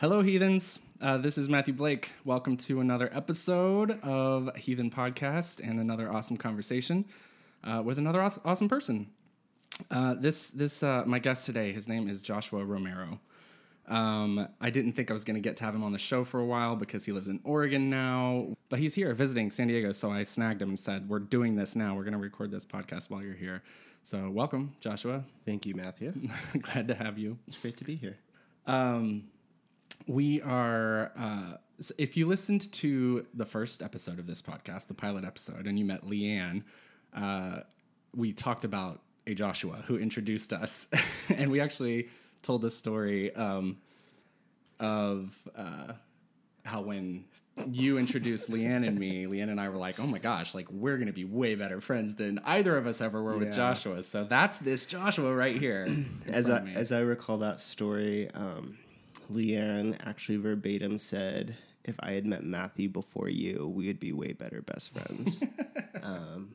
Hello, 0.00 0.22
heathens. 0.22 0.78
Uh, 1.02 1.18
this 1.18 1.36
is 1.36 1.48
Matthew 1.48 1.74
Blake. 1.74 2.12
Welcome 2.24 2.56
to 2.56 2.80
another 2.80 3.10
episode 3.12 4.00
of 4.02 4.56
Heathen 4.56 4.90
Podcast 4.90 5.60
and 5.62 5.78
another 5.78 6.10
awesome 6.10 6.38
conversation 6.38 7.04
uh, 7.62 7.82
with 7.84 7.98
another 7.98 8.22
awesome 8.22 8.68
person. 8.68 9.10
Uh, 9.90 10.14
this 10.14 10.48
this 10.48 10.82
uh, 10.82 11.04
my 11.06 11.18
guest 11.18 11.44
today. 11.44 11.72
His 11.72 11.86
name 11.86 12.08
is 12.08 12.22
Joshua 12.22 12.64
Romero. 12.64 13.20
Um, 13.90 14.46
I 14.60 14.70
didn't 14.70 14.92
think 14.92 15.10
I 15.10 15.12
was 15.12 15.24
going 15.24 15.34
to 15.34 15.40
get 15.40 15.56
to 15.58 15.64
have 15.64 15.74
him 15.74 15.82
on 15.82 15.92
the 15.92 15.98
show 15.98 16.24
for 16.24 16.38
a 16.38 16.44
while 16.44 16.76
because 16.76 17.04
he 17.04 17.12
lives 17.12 17.28
in 17.28 17.40
Oregon 17.42 17.90
now, 17.90 18.54
but 18.68 18.78
he's 18.78 18.94
here 18.94 19.12
visiting 19.14 19.50
San 19.50 19.66
Diego. 19.66 19.90
So 19.92 20.12
I 20.12 20.22
snagged 20.22 20.62
him 20.62 20.68
and 20.68 20.78
said, 20.78 21.08
"We're 21.08 21.18
doing 21.18 21.56
this 21.56 21.74
now. 21.74 21.94
We're 21.96 22.04
going 22.04 22.12
to 22.12 22.18
record 22.18 22.52
this 22.52 22.64
podcast 22.64 23.10
while 23.10 23.22
you're 23.22 23.34
here." 23.34 23.62
So 24.04 24.30
welcome, 24.30 24.74
Joshua. 24.80 25.24
Thank 25.44 25.66
you, 25.66 25.74
Matthew. 25.74 26.12
Glad 26.60 26.86
to 26.88 26.94
have 26.94 27.18
you. 27.18 27.38
It's 27.48 27.56
great 27.56 27.76
to 27.78 27.84
be 27.84 27.96
here. 27.96 28.16
we 30.06 30.40
are 30.42 31.12
uh, 31.18 31.54
so 31.80 31.94
if 31.98 32.16
you 32.16 32.26
listened 32.26 32.70
to 32.72 33.26
the 33.34 33.44
first 33.46 33.82
episode 33.82 34.18
of 34.18 34.26
this 34.26 34.42
podcast 34.42 34.86
the 34.86 34.94
pilot 34.94 35.24
episode 35.24 35.66
and 35.66 35.78
you 35.78 35.84
met 35.84 36.02
leanne 36.02 36.62
uh, 37.14 37.60
we 38.14 38.32
talked 38.32 38.64
about 38.64 39.00
a 39.26 39.34
joshua 39.34 39.82
who 39.86 39.96
introduced 39.98 40.52
us 40.52 40.88
and 41.28 41.50
we 41.50 41.60
actually 41.60 42.08
told 42.42 42.62
the 42.62 42.70
story 42.70 43.34
um, 43.34 43.78
of 44.78 45.34
uh, 45.54 45.92
how 46.64 46.80
when 46.82 47.24
you 47.68 47.98
introduced 47.98 48.50
leanne 48.50 48.86
and 48.86 48.98
me 48.98 49.26
leanne 49.26 49.50
and 49.50 49.60
i 49.60 49.68
were 49.68 49.76
like 49.76 49.98
oh 50.00 50.06
my 50.06 50.18
gosh 50.18 50.54
like 50.54 50.70
we're 50.70 50.96
gonna 50.96 51.12
be 51.12 51.24
way 51.24 51.54
better 51.54 51.80
friends 51.80 52.16
than 52.16 52.38
either 52.44 52.76
of 52.76 52.86
us 52.86 53.00
ever 53.00 53.22
were 53.22 53.36
with 53.36 53.52
joshua. 53.54 54.02
So 54.02 54.24
that's 54.24 54.58
this 54.58 54.86
joshua 54.86 55.34
right 55.34 55.56
here. 55.56 55.86
As 56.28 56.48
I, 56.48 56.60
as 56.74 56.92
I 56.92 57.00
recall 57.00 57.38
that 57.38 57.60
story, 57.60 58.30
um, 58.32 58.78
Leanne 59.32 59.96
actually 60.06 60.38
verbatim 60.38 60.98
said, 60.98 61.56
"If 61.84 61.96
I 62.00 62.12
had 62.12 62.24
met 62.24 62.44
Matthew 62.44 62.88
before 62.88 63.28
you, 63.28 63.68
we 63.74 63.86
would 63.88 64.00
be 64.00 64.12
way 64.12 64.32
better 64.32 64.62
best 64.62 64.92
friends." 64.92 65.42
um, 66.02 66.52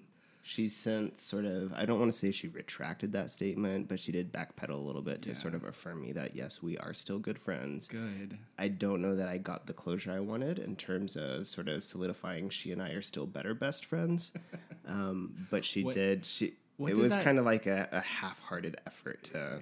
she 0.48 0.70
since 0.70 1.24
sort 1.24 1.44
of, 1.46 1.74
I 1.74 1.86
don't 1.88 1.98
want 2.00 2.12
to 2.12 2.18
say 2.18 2.32
she 2.32 2.48
retracted 2.48 3.14
that 3.14 3.32
statement, 3.32 3.88
but 3.88 4.00
she 4.00 4.12
did 4.12 4.32
backpedal 4.32 4.70
a 4.76 4.76
little 4.76 5.02
bit 5.02 5.24
to 5.24 5.30
Yeah. 5.30 5.36
sort 5.36 5.56
of 5.56 5.64
affirm 5.64 6.04
me 6.04 6.12
that 6.12 6.36
yes, 6.36 6.62
we 6.62 6.78
are 6.78 6.94
still 6.94 7.18
good 7.18 7.40
friends. 7.40 7.88
good 7.88 8.38
I 8.60 8.68
don't 8.68 9.02
know 9.02 9.16
that 9.16 9.28
I 9.28 9.40
got 9.40 9.66
the 9.66 9.74
closure 9.74 10.12
I 10.12 10.20
wanted 10.20 10.60
in 10.60 10.76
terms 10.76 11.16
of 11.16 11.48
sort 11.48 11.68
of 11.68 11.84
solidifying 11.84 12.52
she 12.52 12.72
and 12.72 12.80
I 12.80 12.90
are 12.90 13.02
still 13.02 13.26
better 13.26 13.54
best 13.56 13.86
friends. 13.86 14.32
Um, 14.88 15.48
but 15.50 15.66
she 15.66 15.84
What- 15.84 15.96
did. 15.96 16.26
She 16.26 16.46
it 16.78 16.86
did 16.86 16.98
was 17.00 17.16
that- 17.16 17.24
kind 17.24 17.40
of 17.40 17.46
like 17.46 17.66
a, 17.66 17.90
a 17.92 18.02
half-hearted 18.02 18.78
effort 18.86 19.24
to 19.24 19.62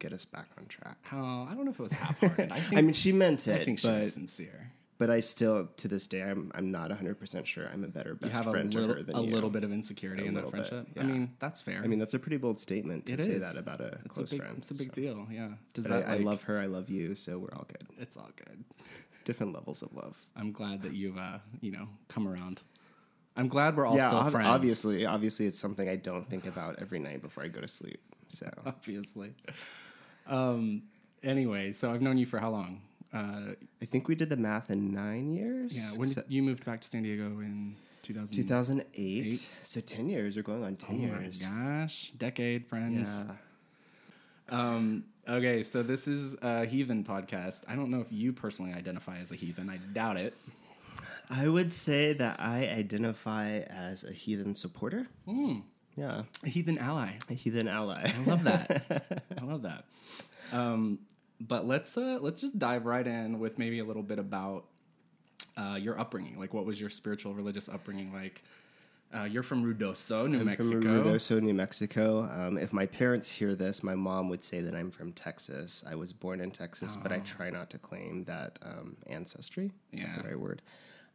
get 0.00 0.12
us 0.12 0.24
back 0.24 0.48
on 0.58 0.66
track. 0.66 0.98
oh 1.12 1.44
i 1.48 1.54
don't 1.54 1.64
know 1.64 1.70
if 1.70 1.78
it 1.78 1.82
was 1.82 1.92
half-hearted 2.04 2.50
i 2.50 2.58
think 2.58 2.78
I 2.78 2.82
mean, 2.82 2.92
she 2.92 3.12
meant 3.12 3.46
it, 3.46 3.60
I 3.60 3.64
think 3.64 3.78
she 3.78 3.86
but 3.86 3.98
was 3.98 4.12
sincere. 4.14 4.72
But 5.06 5.12
I 5.12 5.20
still 5.20 5.68
to 5.76 5.86
this 5.88 6.06
day 6.06 6.22
I'm 6.22 6.50
I'm 6.54 6.70
not 6.70 6.88
100 6.88 7.18
percent 7.18 7.46
sure 7.46 7.68
I'm 7.70 7.84
a 7.84 7.88
better 7.88 8.10
You 8.10 8.16
best 8.16 8.32
have 8.32 8.46
a 8.46 8.50
friend 8.52 8.72
to 8.72 8.78
her 8.88 9.02
than 9.02 9.14
you. 9.16 9.22
a 9.22 9.26
you. 9.26 9.34
little 9.34 9.50
bit 9.50 9.62
of 9.62 9.70
insecurity 9.70 10.24
A 10.24 10.26
in 10.28 10.34
that 10.34 10.46
little 10.46 10.58
bit, 10.58 10.68
friendship. 10.68 10.98
I 10.98 11.02
mean, 11.02 11.34
that's 11.38 11.60
fair. 11.60 11.82
I 11.84 11.86
mean, 11.86 11.98
that's 11.98 12.14
a 12.14 12.18
pretty 12.18 12.38
bold 12.38 12.58
statement 12.58 13.04
to 13.06 13.12
it 13.12 13.22
say 13.22 13.32
is 13.32 13.42
that 13.52 13.60
about 13.60 13.80
a 13.82 13.98
it's 14.06 14.14
close 14.14 14.32
a 14.32 14.36
big, 14.36 14.40
friend. 14.42 14.54
It's 14.58 14.70
a 14.70 14.74
big 14.74 14.94
so. 14.94 15.02
deal. 15.02 15.26
Yeah. 15.30 15.48
Does 15.74 15.86
But 15.86 16.06
that? 16.06 16.08
I, 16.08 16.14
I 16.14 16.16
love 16.18 16.44
her. 16.44 16.58
I 16.58 16.66
love 16.66 16.88
you. 16.88 17.14
So 17.14 17.38
we're 17.38 17.52
all 17.54 17.66
good. 17.68 17.86
It's 18.00 18.16
all 18.16 18.30
good. 18.36 18.64
Different 19.24 19.52
levels 19.52 19.82
of 19.82 19.92
love. 19.94 20.16
I'm 20.36 20.52
glad 20.52 20.80
that 20.82 20.92
you've, 20.94 21.18
uh, 21.18 21.38
you 21.60 21.72
know, 21.72 21.88
come 22.08 22.26
around. 22.26 22.62
I'm 23.36 23.48
glad 23.48 23.76
we're 23.76 23.86
all 23.86 23.98
still 23.98 24.18
ob- 24.18 24.32
friends. 24.32 24.48
obviously, 24.48 25.04
obviously, 25.04 25.46
it's 25.46 25.58
something 25.58 25.86
I 25.88 25.96
don't 25.96 26.28
think 26.30 26.46
about 26.46 26.78
every 26.80 26.98
night 26.98 27.20
before 27.20 27.44
I 27.44 27.48
go 27.48 27.60
to 27.60 27.68
sleep. 27.68 28.00
So 28.28 28.48
Obviously. 28.66 29.34
Um. 30.26 30.84
Anyway, 31.22 31.72
so 31.72 31.90
I've 31.90 32.02
known 32.02 32.18
you 32.18 32.26
for 32.26 32.38
how 32.38 32.50
long? 32.50 32.82
Uh, 33.14 33.52
I 33.80 33.84
think 33.84 34.08
we 34.08 34.14
did 34.16 34.28
the 34.28 34.36
math 34.36 34.70
in 34.70 34.92
nine 34.92 35.32
years. 35.32 35.72
yeah. 35.76 35.96
When 35.98 36.10
you 36.28 36.42
moved 36.42 36.64
back 36.64 36.80
to 36.80 36.88
San 36.88 37.04
Diego 37.04 37.26
in 37.26 37.76
2000? 38.02 38.36
2008. 38.36 39.26
Eight. 39.26 39.48
So 39.62 39.80
10 39.80 40.08
years. 40.08 40.34
We're 40.36 40.42
going 40.42 40.64
on 40.64 40.74
10 40.76 40.96
Oh 40.96 41.14
my 41.14 41.20
years. 41.22 41.42
gosh, 41.42 42.10
decade 42.18 42.66
friends. 42.66 43.22
Yeah. 43.26 43.34
Um, 44.50 45.04
okay, 45.28 45.62
so 45.62 45.82
this 45.82 46.06
is 46.06 46.36
a 46.42 46.66
heathen 46.66 47.04
podcast. 47.04 47.64
I 47.68 47.76
don't 47.76 47.90
know 47.90 48.00
if 48.00 48.08
you 48.10 48.32
personally 48.32 48.72
identify 48.74 49.18
as 49.18 49.32
a 49.32 49.36
heathen. 49.36 49.70
I 49.70 49.78
doubt 49.78 50.16
it. 50.18 50.34
I 51.30 51.48
would 51.48 51.72
say 51.72 52.12
that 52.14 52.38
I 52.40 52.66
identify 52.68 53.60
as 53.60 54.04
a 54.04 54.12
heathen 54.12 54.54
supporter. 54.54 55.06
Hmm. 55.26 55.60
Yeah. 55.96 56.22
A 56.42 56.48
heathen 56.48 56.76
ally. 56.78 57.12
A 57.30 57.34
heathen 57.34 57.68
ally. 57.68 58.12
I 58.14 58.24
love 58.28 58.44
that. 58.44 59.22
I 59.40 59.44
love 59.44 59.62
that. 59.62 59.84
Um, 60.52 60.98
but 61.40 61.66
let's 61.66 61.96
uh, 61.96 62.18
let's 62.20 62.40
just 62.40 62.58
dive 62.58 62.86
right 62.86 63.06
in 63.06 63.38
with 63.40 63.58
maybe 63.58 63.78
a 63.78 63.84
little 63.84 64.02
bit 64.02 64.18
about 64.18 64.64
uh, 65.56 65.78
your 65.80 65.98
upbringing. 65.98 66.38
Like, 66.38 66.52
what 66.54 66.64
was 66.64 66.80
your 66.80 66.90
spiritual, 66.90 67.34
religious 67.34 67.68
upbringing 67.68 68.12
like? 68.12 68.42
Uh, 69.14 69.24
you're 69.24 69.44
from 69.44 69.62
Ruidoso, 69.62 70.28
New 70.28 70.40
I'm 70.40 70.46
Mexico. 70.46 70.80
from 70.80 70.82
Ruidoso, 71.04 71.40
New 71.40 71.54
Mexico. 71.54 72.22
Um, 72.24 72.58
if 72.58 72.72
my 72.72 72.86
parents 72.86 73.28
hear 73.30 73.54
this, 73.54 73.84
my 73.84 73.94
mom 73.94 74.28
would 74.28 74.42
say 74.42 74.60
that 74.60 74.74
I'm 74.74 74.90
from 74.90 75.12
Texas. 75.12 75.84
I 75.88 75.94
was 75.94 76.12
born 76.12 76.40
in 76.40 76.50
Texas, 76.50 76.96
but 76.96 77.12
I 77.12 77.20
try 77.20 77.48
not 77.50 77.70
to 77.70 77.78
claim 77.78 78.24
that 78.24 78.58
um, 78.62 78.96
ancestry. 79.06 79.70
Is 79.92 80.00
that 80.00 80.08
Yeah. 80.08 80.22
the 80.22 80.28
right 80.30 80.40
word? 80.40 80.62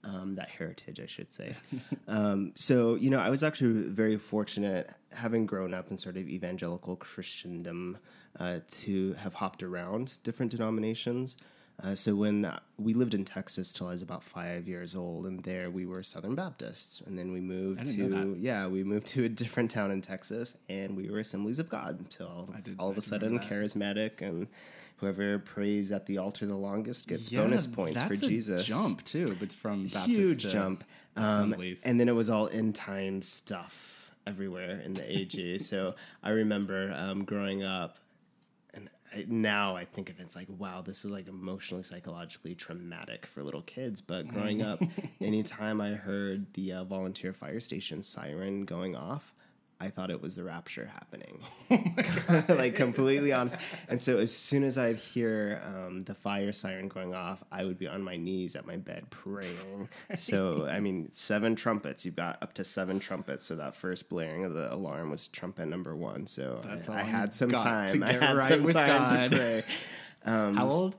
Um, 0.06 0.36
that 0.36 0.48
heritage, 0.48 1.02
I 1.02 1.08
should 1.08 1.34
say. 1.34 1.56
um, 2.08 2.54
so, 2.56 2.96
you 2.96 3.10
know, 3.10 3.20
I 3.20 3.30
was 3.30 3.44
actually 3.44 3.90
very 3.90 4.16
fortunate, 4.18 4.94
having 5.12 5.46
grown 5.46 5.74
up 5.74 5.92
in 5.92 5.98
sort 5.98 6.16
of 6.16 6.30
evangelical 6.30 6.96
Christendom, 6.96 7.98
uh, 8.40 8.60
to 8.70 9.14
have 9.14 9.36
hopped 9.36 9.64
around 9.64 10.20
different 10.24 10.52
denominations. 10.52 11.36
Uh, 11.82 11.96
so 11.96 12.14
when 12.14 12.52
we 12.78 12.94
lived 12.94 13.14
in 13.14 13.24
Texas 13.24 13.72
till 13.72 13.88
I 13.88 13.92
was 13.92 14.02
about 14.02 14.22
five 14.22 14.68
years 14.68 14.94
old, 14.96 15.26
and 15.26 15.42
there 15.44 15.70
we 15.70 15.86
were 15.86 16.04
Southern 16.04 16.36
Baptists, 16.36 17.00
and 17.06 17.18
then 17.18 17.32
we 17.32 17.40
moved 17.40 17.86
to 17.96 18.36
yeah, 18.38 18.68
we 18.68 18.84
moved 18.84 19.08
to 19.16 19.24
a 19.24 19.30
different 19.30 19.72
town 19.72 19.90
in 19.90 20.02
Texas, 20.02 20.58
and 20.68 20.98
we 20.98 21.10
were 21.10 21.20
Assemblies 21.20 21.58
of 21.58 21.70
God. 21.70 22.10
Did- 22.10 22.76
all 22.78 22.90
of 22.90 22.96
I 22.96 22.98
a 22.98 23.02
sudden, 23.02 23.40
charismatic, 23.40 24.22
and 24.22 24.48
whoever 24.98 25.40
prays 25.40 25.92
at 25.94 26.06
the 26.06 26.18
altar 26.18 26.46
the 26.46 26.58
longest 26.58 27.08
gets 27.08 27.32
Yeah, 27.32 27.42
bonus 27.42 27.66
points 27.66 28.02
for 28.04 28.16
Jesus. 28.16 28.66
Jump 28.66 29.04
too, 29.06 29.36
but 29.40 29.54
from 29.54 29.84
Baptist 29.88 30.08
huge 30.08 30.42
to 30.44 30.50
jump. 30.50 30.84
Um, 31.16 31.56
and 31.86 32.00
then 32.00 32.10
it 32.10 32.16
was 32.16 32.30
all 32.30 32.50
end 32.50 32.76
time 32.76 33.22
stuff 33.22 34.12
everywhere 34.28 34.82
in 34.84 34.94
the 34.94 35.18
AG. 35.18 35.60
so 35.60 35.96
I 36.24 36.30
remember 36.30 36.94
um, 36.96 37.24
growing 37.24 37.64
up, 37.64 37.98
now 39.28 39.76
I 39.76 39.86
think 39.86 40.10
of 40.10 40.20
it, 40.20 40.24
it's 40.24 40.36
like, 40.36 40.48
wow, 40.50 40.82
this 40.82 41.06
is 41.06 41.12
like 41.12 41.28
emotionally, 41.28 41.84
psychologically 41.84 42.56
traumatic 42.56 43.26
for 43.26 43.44
little 43.44 43.62
kids. 43.62 44.02
But 44.02 44.28
growing 44.28 44.62
up, 44.62 44.82
anytime 45.22 45.82
I 45.82 45.92
heard 45.92 46.54
the 46.54 46.74
uh, 46.74 46.84
volunteer 46.84 47.34
fire 47.34 47.60
station 47.60 48.04
siren 48.04 48.66
going 48.66 48.96
off, 48.96 49.34
I 49.82 49.90
thought 49.90 50.12
it 50.12 50.22
was 50.22 50.36
the 50.36 50.44
rapture 50.44 50.92
happening. 50.94 51.40
like 52.50 52.76
completely 52.76 53.32
honest. 53.32 53.58
And 53.88 54.02
so 54.02 54.18
as 54.18 54.36
soon 54.36 54.66
as 54.66 54.78
I'd 54.78 54.98
hear 54.98 55.62
um, 55.66 56.02
the 56.02 56.14
fire 56.14 56.52
siren 56.52 56.90
going 56.90 57.16
off, 57.16 57.44
I 57.50 57.64
would 57.64 57.80
be 57.80 57.88
on 57.88 58.04
my 58.04 58.18
knees 58.18 58.58
at 58.58 58.66
my 58.66 58.76
bed 58.76 59.10
praying. 59.10 59.88
So 60.18 60.68
I 60.68 60.82
mean, 60.82 61.10
seven 61.14 61.56
trumpets. 61.56 62.06
You've 62.06 62.18
got 62.18 62.44
up 62.44 62.54
to 62.56 62.66
seven 62.66 63.00
trumpets. 63.00 63.46
So 63.46 63.56
that 63.56 63.74
first 63.74 64.10
blaring 64.10 64.44
of 64.44 64.54
the 64.54 64.74
alarm 64.74 65.12
was 65.12 65.30
trumpet 65.30 65.68
number 65.68 65.96
one. 65.96 66.28
So 66.28 66.60
That's 66.64 66.90
I, 66.90 67.00
I 67.00 67.04
had 67.04 67.34
some 67.34 67.52
time. 67.52 68.04
I 68.04 68.12
had 68.12 68.36
right 68.36 68.50
some 68.50 68.68
time 68.70 68.88
God. 68.88 69.32
to 69.32 69.38
pray. 69.38 69.64
How 70.26 70.68
old? 70.68 70.98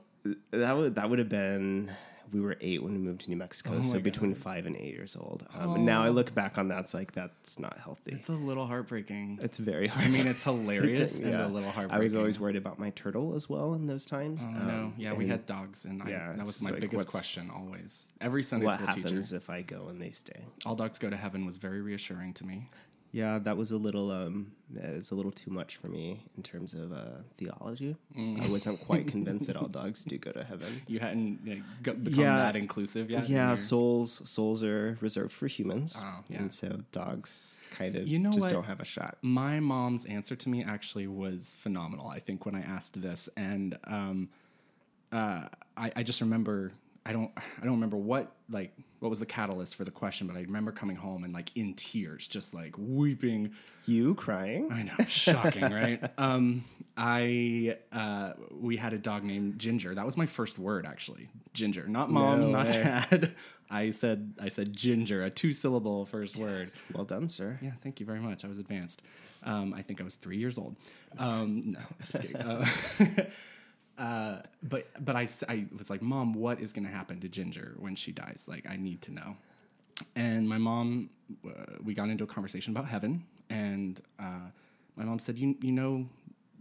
That 0.51 0.75
would 0.77 0.95
that 0.95 1.09
would 1.09 1.19
have 1.19 1.29
been 1.29 1.91
we 2.31 2.39
were 2.41 2.57
eight 2.61 2.81
when 2.83 2.93
we 2.93 2.99
moved 2.99 3.21
to 3.21 3.29
New 3.29 3.35
Mexico, 3.35 3.75
Oh 3.77 3.81
so 3.81 3.95
my 3.95 3.99
between 4.01 4.35
five 4.35 4.65
and 4.65 4.75
eight 4.75 4.93
years 4.93 5.15
old. 5.15 5.47
Um, 5.53 5.75
and 5.75 5.85
now 5.85 6.03
I 6.03 6.09
look 6.09 6.33
back 6.33 6.57
on 6.57 6.67
that, 6.69 6.79
it's 6.81 6.93
like 6.93 7.11
that's 7.11 7.59
not 7.59 7.77
healthy. 7.77 8.11
It's 8.13 8.29
a 8.29 8.33
little 8.33 8.65
heartbreaking. 8.67 9.39
It's 9.41 9.57
very 9.57 9.87
hard. 9.87 10.05
I 10.05 10.09
mean, 10.09 10.27
it's 10.27 10.43
hilarious 10.51 11.19
and 11.19 11.33
a 11.35 11.47
little 11.47 11.71
heartbreaking. 11.71 11.99
I 11.99 12.03
was 12.03 12.15
always 12.15 12.39
worried 12.39 12.55
about 12.55 12.79
my 12.79 12.89
turtle 12.91 13.35
as 13.35 13.49
well 13.49 13.73
in 13.73 13.87
those 13.87 14.05
times. 14.05 14.41
Oh, 14.43 14.47
Um, 14.49 14.67
no. 14.67 14.93
Yeah, 14.97 15.13
we 15.13 15.27
had 15.27 15.45
dogs, 15.45 15.85
and 15.85 16.01
I, 16.03 16.09
yeah, 16.09 16.33
that 16.35 16.45
was 16.45 16.61
my 16.61 16.71
like, 16.71 16.81
biggest 16.81 17.07
question 17.07 17.49
always. 17.53 18.09
Every 18.19 18.43
Sunday 18.43 18.65
What 18.65 18.75
school 18.75 18.87
happens 18.87 19.29
teacher. 19.29 19.37
if 19.37 19.49
I 19.49 19.61
go 19.61 19.87
and 19.89 20.01
they 20.01 20.11
stay? 20.11 20.41
All 20.65 20.75
dogs 20.75 20.99
go 20.99 21.09
to 21.09 21.17
heaven 21.17 21.45
was 21.45 21.57
very 21.57 21.81
reassuring 21.81 22.33
to 22.35 22.45
me. 22.45 22.67
Yeah, 23.13 23.39
that 23.39 23.57
was 23.57 23.71
a 23.73 23.77
little 23.77 24.09
um, 24.09 24.53
it's 24.73 25.11
a 25.11 25.15
little 25.15 25.33
too 25.33 25.51
much 25.51 25.75
for 25.75 25.87
me 25.89 26.21
in 26.37 26.43
terms 26.43 26.73
of 26.73 26.93
uh, 26.93 27.23
theology. 27.37 27.97
Mm. 28.17 28.41
I 28.41 28.47
wasn't 28.49 28.79
quite 28.79 29.05
convinced 29.15 29.47
that 29.47 29.57
all 29.57 29.67
dogs 29.67 30.03
do 30.05 30.17
go 30.17 30.31
to 30.31 30.43
heaven. 30.45 30.81
You 30.87 30.99
hadn't 30.99 31.39
you 31.43 31.55
know, 31.55 31.61
go- 31.83 31.93
become 31.93 32.19
Yeah. 32.21 32.37
that 32.37 32.55
inclusive 32.55 33.11
yet. 33.11 33.25
in 33.25 33.31
Yeah, 33.33 33.47
your- 33.49 33.57
souls 33.57 34.21
souls 34.29 34.63
are 34.63 34.97
reserved 35.01 35.33
for 35.33 35.47
humans, 35.47 35.97
Oh, 35.99 36.23
yeah. 36.29 36.39
and 36.39 36.53
so 36.53 36.83
dogs 36.93 37.59
kind 37.71 37.97
of 37.97 38.07
You 38.07 38.17
know 38.19 38.29
just 38.31 38.41
what? 38.45 38.53
don't 38.53 38.65
have 38.65 38.79
a 38.79 38.85
shot. 38.85 39.17
my 39.21 39.59
mom's 39.59 40.05
answer 40.05 40.35
to 40.37 40.47
me 40.49 40.63
actually 40.63 41.07
was 41.07 41.53
phenomenal. 41.59 42.07
I 42.07 42.19
think 42.19 42.45
when 42.45 42.55
I 42.55 42.61
asked 42.61 43.01
this, 43.01 43.27
and 43.35 43.77
um, 43.83 44.29
uh, 45.11 45.47
I, 45.75 45.91
I 45.97 46.03
just 46.03 46.21
remember 46.21 46.71
I 47.05 47.13
don't 47.13 47.31
I 47.37 47.63
don't 47.63 47.73
remember 47.73 47.97
what 47.97 48.31
like 48.49 48.73
what 48.99 49.09
was 49.09 49.19
the 49.19 49.25
catalyst 49.25 49.75
for 49.75 49.83
the 49.83 49.91
question, 49.91 50.27
but 50.27 50.35
I 50.35 50.41
remember 50.41 50.71
coming 50.71 50.95
home 50.95 51.23
and 51.23 51.33
like 51.33 51.51
in 51.55 51.73
tears, 51.73 52.27
just 52.27 52.53
like 52.53 52.75
weeping. 52.77 53.53
You 53.87 54.13
crying? 54.13 54.71
I 54.71 54.83
know, 54.83 54.93
shocking, 55.07 55.63
right? 55.63 55.99
Um, 56.19 56.63
I 56.95 57.77
uh, 57.91 58.33
we 58.51 58.77
had 58.77 58.93
a 58.93 58.99
dog 58.99 59.23
named 59.23 59.57
Ginger. 59.57 59.95
That 59.95 60.05
was 60.05 60.17
my 60.17 60.25
first 60.27 60.59
word, 60.59 60.85
actually. 60.85 61.29
Ginger, 61.53 61.87
not 61.87 62.11
mom, 62.11 62.41
No 62.41 62.49
not 62.51 62.65
way. 62.67 62.71
dad. 62.73 63.35
I 63.71 63.89
said 63.91 64.33
I 64.39 64.49
said 64.49 64.75
Ginger, 64.75 65.23
a 65.23 65.29
two 65.31 65.53
syllable 65.53 66.05
first 66.05 66.35
word. 66.37 66.69
Well 66.93 67.05
done, 67.05 67.29
sir. 67.29 67.57
Yeah, 67.61 67.71
thank 67.81 67.99
you 67.99 68.05
very 68.05 68.19
much. 68.19 68.45
I 68.45 68.47
was 68.49 68.59
advanced. 68.59 69.01
Um, 69.43 69.73
I 69.73 69.81
think 69.81 69.99
I 70.01 70.03
was 70.03 70.15
three 70.17 70.37
years 70.37 70.57
old. 70.59 70.75
Um, 71.17 71.71
no. 71.71 71.79
Uh, 72.39 72.65
uh, 73.97 74.39
but 74.63 74.87
but 75.03 75.15
I, 75.15 75.27
I 75.47 75.65
was 75.77 75.89
like, 75.89 76.01
Mom, 76.01 76.33
what 76.33 76.59
is 76.59 76.73
going 76.73 76.85
to 76.85 76.91
happen 76.91 77.19
to 77.21 77.29
Ginger 77.29 77.75
when 77.79 77.95
she 77.95 78.11
dies? 78.11 78.47
Like, 78.49 78.65
I 78.69 78.75
need 78.77 79.01
to 79.03 79.13
know. 79.13 79.37
And 80.15 80.49
my 80.49 80.57
mom, 80.57 81.09
uh, 81.45 81.77
we 81.83 81.93
got 81.93 82.09
into 82.09 82.23
a 82.23 82.27
conversation 82.27 82.71
about 82.75 82.87
heaven, 82.87 83.25
and 83.49 84.01
uh, 84.19 84.49
my 84.95 85.03
mom 85.03 85.19
said, 85.19 85.37
"You 85.37 85.55
you 85.61 85.71
know 85.71 86.07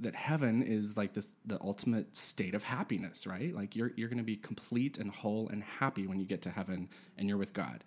that 0.00 0.14
heaven 0.14 0.62
is 0.62 0.96
like 0.96 1.14
this 1.14 1.30
the 1.46 1.58
ultimate 1.62 2.16
state 2.16 2.54
of 2.54 2.64
happiness, 2.64 3.26
right? 3.26 3.54
Like 3.54 3.74
you're 3.76 3.92
you're 3.96 4.08
going 4.08 4.18
to 4.18 4.24
be 4.24 4.36
complete 4.36 4.98
and 4.98 5.10
whole 5.10 5.48
and 5.48 5.62
happy 5.62 6.06
when 6.06 6.20
you 6.20 6.26
get 6.26 6.42
to 6.42 6.50
heaven 6.50 6.88
and 7.16 7.28
you're 7.28 7.38
with 7.38 7.52
God." 7.52 7.84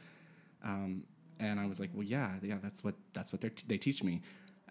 Um, 0.64 1.04
and 1.40 1.60
I 1.60 1.68
was 1.68 1.80
like, 1.80 1.92
"Well, 1.94 2.04
yeah, 2.06 2.32
yeah, 2.42 2.58
that's 2.62 2.84
what 2.84 2.96
that's 3.14 3.32
what 3.32 3.42
they 3.42 3.52
they 3.68 3.78
teach 3.78 4.04
me." 4.04 4.22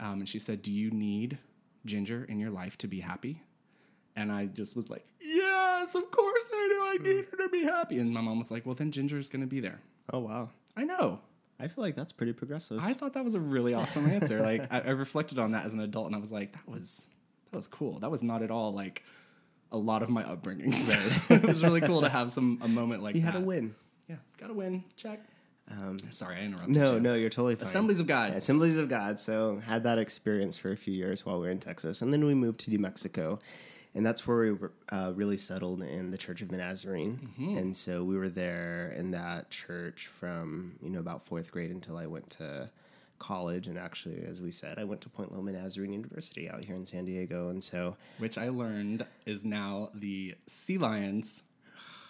Um, 0.01 0.21
and 0.21 0.29
she 0.29 0.39
said, 0.41 0.63
"Do 0.63 0.73
you 0.73 0.91
need 0.91 1.39
Ginger 1.85 2.25
in 2.25 2.41
your 2.41 2.51
life 2.51 2.77
to 2.79 2.89
be 2.89 3.01
happy?" 3.01 3.43
And 4.17 4.31
I 4.31 4.47
just 4.47 4.77
was 4.77 4.91
like, 4.91 5.07
"Yes, 5.21 5.95
of 5.95 6.11
course 6.11 6.49
I 6.53 6.69
do. 6.69 6.85
I 6.85 7.15
need 7.15 7.25
mm. 7.25 7.31
her 7.31 7.37
to 7.39 7.49
be 7.49 7.65
happy." 7.65 7.99
And 7.99 8.13
my 8.13 8.21
mom 8.21 8.39
was 8.39 8.51
like, 8.51 8.67
"Well, 8.67 8.75
then 8.75 8.91
Ginger's 8.91 9.29
going 9.29 9.41
to 9.41 9.47
be 9.47 9.61
there." 9.61 9.81
Oh 10.13 10.21
wow, 10.21 10.51
I 10.77 10.85
know. 10.85 11.21
I 11.59 11.69
feel 11.69 11.85
like 11.85 11.95
that's 11.95 12.13
pretty 12.13 12.33
progressive. 12.33 12.81
I 12.83 12.93
thought 12.93 13.13
that 13.13 13.25
was 13.25 13.35
a 13.35 13.41
really 13.41 13.73
awesome 13.73 14.11
answer. 14.11 14.41
Like 14.41 14.73
I, 14.73 14.81
I 14.81 14.91
reflected 14.91 15.39
on 15.39 15.53
that 15.53 15.65
as 15.65 15.75
an 15.75 15.81
adult, 15.81 16.07
and 16.07 16.17
I 16.17 16.19
was 16.19 16.33
like, 16.33 16.53
"That 16.53 16.69
was 16.69 17.09
that 17.51 17.57
was 17.57 17.69
cool. 17.69 18.01
That 18.01 18.11
was 18.11 18.23
not 18.23 18.43
at 18.43 18.51
all 18.51 18.73
like 18.73 19.05
a 19.71 19.79
lot 19.79 20.03
of 20.03 20.11
my 20.11 20.25
upbringing." 20.25 20.73
So 20.73 20.99
it 21.35 21.43
was 21.45 21.63
really 21.63 21.81
cool 21.81 22.03
to 22.03 22.09
have 22.09 22.31
some 22.31 22.59
a 22.63 22.69
moment 22.69 23.03
like 23.03 23.15
you 23.17 23.23
that. 23.23 23.35
had 23.35 23.43
a 23.43 23.45
win. 23.45 23.75
Yeah, 24.09 24.17
got 24.39 24.51
a 24.51 24.55
win. 24.55 24.85
Check. 24.97 25.21
Um, 25.71 25.99
Sorry, 26.11 26.37
I 26.37 26.41
interrupted 26.41 26.77
No, 26.77 26.95
you. 26.95 27.01
no, 27.01 27.15
you're 27.15 27.31
totally 27.31 27.55
fine. 27.55 27.63
Assemblies 27.63 28.01
of 28.01 28.07
God. 28.07 28.33
Yeah, 28.33 28.39
Assemblies 28.39 28.77
of 28.77 28.89
God. 28.89 29.21
So 29.21 29.63
had 29.65 29.85
that 29.85 29.99
experience 29.99 30.57
for 30.57 30.73
a 30.73 30.77
few 30.77 30.93
years 30.93 31.25
while 31.25 31.37
we 31.37 31.47
were 31.47 31.53
in 31.53 31.61
Texas, 31.61 32.03
and 32.03 32.13
then 32.13 32.25
we 32.25 32.35
moved 32.35 32.61
to 32.61 32.71
New 32.71 32.81
Mexico, 32.81 33.39
and 33.95 34.05
that's 34.07 34.27
where 34.27 34.39
we 34.39 34.53
were 34.53 34.73
uh, 34.91 35.13
really 35.15 35.37
settled 35.39 35.83
in 35.83 36.11
the 36.11 36.19
Church 36.19 36.41
of 36.43 36.49
the 36.49 36.57
Nazarene. 36.57 37.31
Mm-hmm. 37.39 37.59
And 37.59 37.77
so 37.77 38.03
we 38.05 38.17
were 38.17 38.29
there 38.29 38.93
in 38.97 39.11
that 39.11 39.51
church 39.51 40.07
from 40.07 40.77
you 40.83 40.91
know 40.91 40.99
about 41.01 41.23
fourth 41.25 41.51
grade 41.51 41.71
until 41.71 41.97
I 41.99 42.07
went 42.07 42.31
to 42.31 42.71
college. 43.19 43.69
And 43.69 43.79
actually, 43.79 44.25
as 44.25 44.41
we 44.41 44.51
said, 44.51 44.79
I 44.79 44.85
went 44.85 45.01
to 45.03 45.09
Point 45.09 45.33
Loma 45.33 45.53
Nazarene 45.53 45.93
University 45.93 46.49
out 46.51 46.65
here 46.65 46.75
in 46.75 46.85
San 46.85 47.05
Diego, 47.05 47.49
and 47.49 47.63
so 47.63 47.95
which 48.19 48.37
I 48.39 48.49
learned 48.49 49.07
is 49.27 49.45
now 49.45 49.91
the 49.95 50.35
sea 50.47 50.79
lions, 50.79 51.43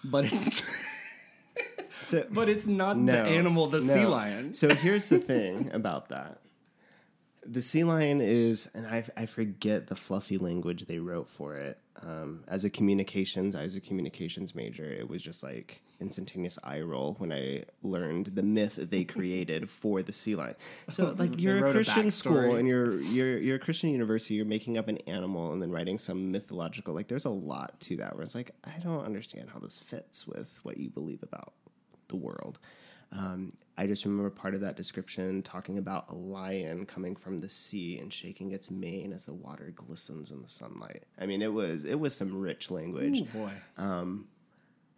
but 0.05 0.25
it's 0.33 0.62
so 2.01 2.25
but 2.31 2.49
it's 2.49 2.66
not 2.66 2.97
No, 2.97 3.12
the 3.12 3.18
animal, 3.29 3.66
the 3.66 3.79
no. 3.81 3.92
sea 3.95 4.07
lion. 4.07 4.55
So 4.55 4.75
here's 4.75 5.09
the 5.09 5.18
thing 5.18 5.71
about 5.73 6.09
that. 6.11 6.38
The 7.44 7.62
sea 7.62 7.85
lion 7.85 8.20
is, 8.20 8.70
and 8.74 8.87
I, 8.87 9.05
I 9.16 9.26
forget 9.26 9.88
the 9.88 9.96
fluffy 9.96 10.38
language 10.38 10.87
they 10.87 10.98
wrote 10.98 11.28
for 11.28 11.57
it. 11.57 11.78
Um, 12.00 12.44
as 12.46 12.64
a 12.64 12.70
communications, 12.70 13.55
I 13.55 13.64
was 13.64 13.74
a 13.74 13.81
communications 13.81 14.55
major. 14.55 14.85
It 14.85 15.09
was 15.09 15.22
just 15.22 15.42
like 15.42 15.83
instantaneous 16.02 16.59
eye 16.64 16.81
roll 16.81 17.14
when 17.18 17.33
I 17.33 17.64
learned 17.83 18.26
the 18.35 18.42
myth 18.42 18.76
they 18.76 19.05
created 19.05 19.70
for 19.70 20.02
the 20.02 20.12
sea 20.12 20.35
lion. 20.35 20.57
So 20.90 21.14
like 21.18 21.40
you're 21.40 21.59
a 21.59 21.62
wrote 21.62 21.70
a 21.70 21.78
Christian 21.78 22.11
school 22.11 22.57
and 22.57 22.68
you're 22.68 22.98
you're 23.00 23.38
you're 23.38 23.57
a 23.57 23.61
Christian 23.61 23.90
university. 23.90 24.35
You're 24.35 24.44
making 24.44 24.76
up 24.76 24.88
an 24.88 24.98
animal 25.07 25.52
and 25.52 25.62
then 25.62 25.70
writing 25.70 25.98
some 25.98 26.31
mythological. 26.31 26.94
Like 26.94 27.09
there's 27.09 27.24
a 27.24 27.31
lot 27.31 27.81
to 27.81 27.96
that. 27.98 28.14
Where 28.14 28.22
it's 28.22 28.35
like 28.35 28.50
I 28.64 28.78
don't 28.81 29.05
understand 29.05 29.50
how 29.50 29.61
this 29.61 29.78
fits 29.78 30.26
with 30.26 30.59
what 30.62 30.76
you 30.76 30.90
believe 30.90 31.22
about 31.22 31.55
the 32.09 32.16
world. 32.16 32.59
Um, 33.12 33.53
I 33.77 33.87
just 33.87 34.05
remember 34.05 34.31
part 34.31 34.55
of 34.55 34.61
that 34.61 34.77
description 34.77 35.42
talking 35.42 35.79
about 35.79 36.07
a 36.09 36.14
lion 36.14 36.87
coming 36.87 37.16
from 37.16 37.40
the 37.40 37.48
sea 37.48 37.98
and 37.98 38.12
shaking 38.12 38.53
its 38.53 38.70
mane 38.70 39.12
as 39.12 39.27
the 39.27 39.35
water 39.35 39.72
glistens 39.75 40.31
in 40.31 40.42
the 40.42 40.48
sunlight. 40.48 41.05
I 41.18 41.27
mean, 41.27 41.42
it 41.42 41.53
was 41.53 41.85
it 41.85 41.98
was 41.98 42.14
some 42.14 42.38
rich 42.38 42.70
language. 42.70 43.22
Oh 43.22 43.38
boy. 43.38 43.53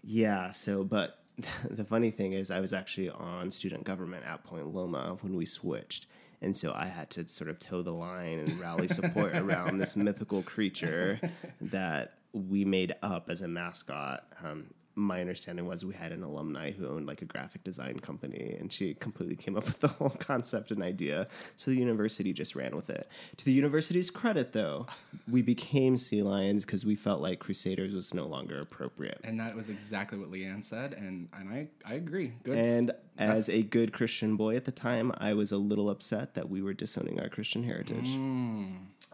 Yeah. 0.03 0.51
So, 0.51 0.85
but 0.85 1.19
the 1.71 1.85
funny 1.85 2.11
thing 2.11 2.33
is, 2.33 2.51
I 2.51 2.61
was 2.61 2.73
actually 2.73 3.11
on 3.11 3.51
student 3.51 3.85
government 3.85 4.25
at 4.27 4.45
Point 4.45 4.75
Loma 4.75 5.19
when 5.21 5.37
we 5.37 5.47
switched. 5.47 6.07
And 6.43 6.57
so 6.57 6.75
I 6.75 6.87
had 6.87 7.09
to 7.11 7.27
sort 7.27 7.49
of 7.49 7.59
toe 7.59 7.81
the 7.81 7.93
line 7.93 8.39
and 8.41 8.59
rally 8.61 8.87
support 8.89 9.35
around 9.35 9.79
this 9.79 9.97
mythical 9.97 10.43
creature 10.43 11.19
that 11.61 12.19
we 12.33 12.67
made 12.67 12.95
up 13.03 13.31
as 13.31 13.41
a 13.41 13.49
mascot. 13.49 14.25
Um, 14.45 14.67
my 14.97 15.21
understanding 15.21 15.67
was 15.67 15.85
we 15.85 15.95
had 15.95 16.13
an 16.13 16.23
alumni 16.23 16.71
who 16.71 16.87
owned 16.87 17.07
like 17.07 17.21
a 17.21 17.25
graphic 17.25 17.65
design 17.65 17.99
company, 17.99 18.57
and 18.59 18.73
she 18.73 18.95
completely 18.95 19.37
came 19.37 19.57
up 19.57 19.65
with 19.71 19.81
the 19.81 19.89
whole 19.89 20.11
concept 20.11 20.71
and 20.71 20.83
idea. 20.83 21.27
So 21.57 21.71
the 21.71 21.79
university 21.79 22.33
just 22.33 22.55
ran 22.55 22.75
with 22.77 22.91
it. 22.91 23.09
To 23.39 23.45
the 23.45 23.53
university's 23.53 24.11
credit, 24.11 24.53
though, 24.53 24.87
we 25.31 25.43
became 25.43 25.97
sea 25.97 26.23
lions 26.23 26.65
because 26.65 26.85
we 26.87 26.95
felt 26.95 27.21
like 27.21 27.39
Crusaders 27.41 27.93
was 27.93 28.15
no 28.15 28.27
longer 28.27 28.61
appropriate. 28.61 29.21
And 29.25 29.41
that 29.41 29.57
was 29.57 29.69
exactly 29.71 30.19
what 30.19 30.31
Leanne 30.31 30.63
said, 30.63 30.93
and 30.93 31.29
and 31.33 31.49
I 31.49 31.69
I 31.85 31.95
agree. 31.95 32.33
Good. 32.45 32.57
And 32.59 32.89
That's- 33.17 33.39
as 33.39 33.49
a 33.49 33.63
good 33.63 33.93
Christian 33.93 34.37
boy 34.37 34.57
at 34.57 34.65
the 34.65 34.73
time, 34.73 35.13
I 35.19 35.35
was 35.35 35.51
a 35.53 35.59
little 35.59 35.91
upset 35.91 36.35
that 36.35 36.49
we 36.49 36.63
were 36.63 36.75
disowning 36.75 37.21
our 37.21 37.29
Christian 37.29 37.65
heritage. 37.65 38.11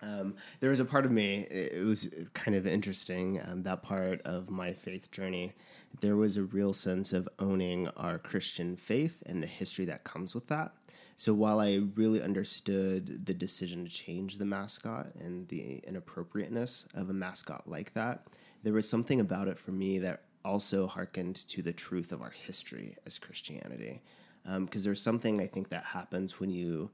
Um, 0.03 0.37
there 0.61 0.71
was 0.71 0.81
a 0.81 0.85
part 0.85 1.05
of 1.05 1.11
me, 1.11 1.47
it 1.51 1.73
it 1.75 1.85
was 1.85 2.09
kind 2.33 2.57
of 2.57 2.67
interesting, 2.67 3.41
um, 3.47 3.63
that 3.65 3.83
part 3.83 4.23
of 4.23 4.49
my 4.49 4.73
faith 4.73 5.11
journey. 5.11 5.53
There 6.01 6.17
was 6.17 6.37
a 6.37 6.45
real 6.45 6.73
sense 6.73 7.13
of 7.13 7.29
owning 7.39 7.89
our 7.97 8.19
Christian 8.19 8.77
faith 8.77 9.23
and 9.27 9.43
the 9.43 9.49
history 9.49 9.85
that 9.87 10.05
comes 10.05 10.35
with 10.35 10.47
that. 10.49 10.73
So 11.17 11.35
while 11.35 11.61
I 11.61 11.81
really 11.97 12.23
understood 12.23 13.27
the 13.27 13.35
decision 13.35 13.85
to 13.85 13.91
change 13.91 14.39
the 14.39 14.47
mascot 14.47 15.09
and 15.17 15.49
the 15.49 15.83
inappropriateness 15.87 16.87
of 16.95 17.11
a 17.11 17.13
mascot 17.13 17.69
like 17.69 17.93
that, 17.93 18.27
there 18.63 18.73
was 18.73 18.89
something 18.89 19.21
about 19.21 19.49
it 19.49 19.59
for 19.59 19.73
me 19.73 19.99
that 19.99 20.23
also 20.45 20.87
hearkened 20.87 21.37
to 21.49 21.61
the 21.61 21.73
truth 21.73 22.13
of 22.13 22.23
our 22.23 22.31
history 22.31 22.97
as 23.05 23.19
Christianity. 23.19 24.01
Um, 24.47 24.65
because 24.65 24.85
there's 24.85 25.03
something 25.03 25.41
I 25.41 25.47
think 25.47 25.69
that 25.69 25.85
happens 25.85 26.41
when 26.41 26.49
you 26.49 26.91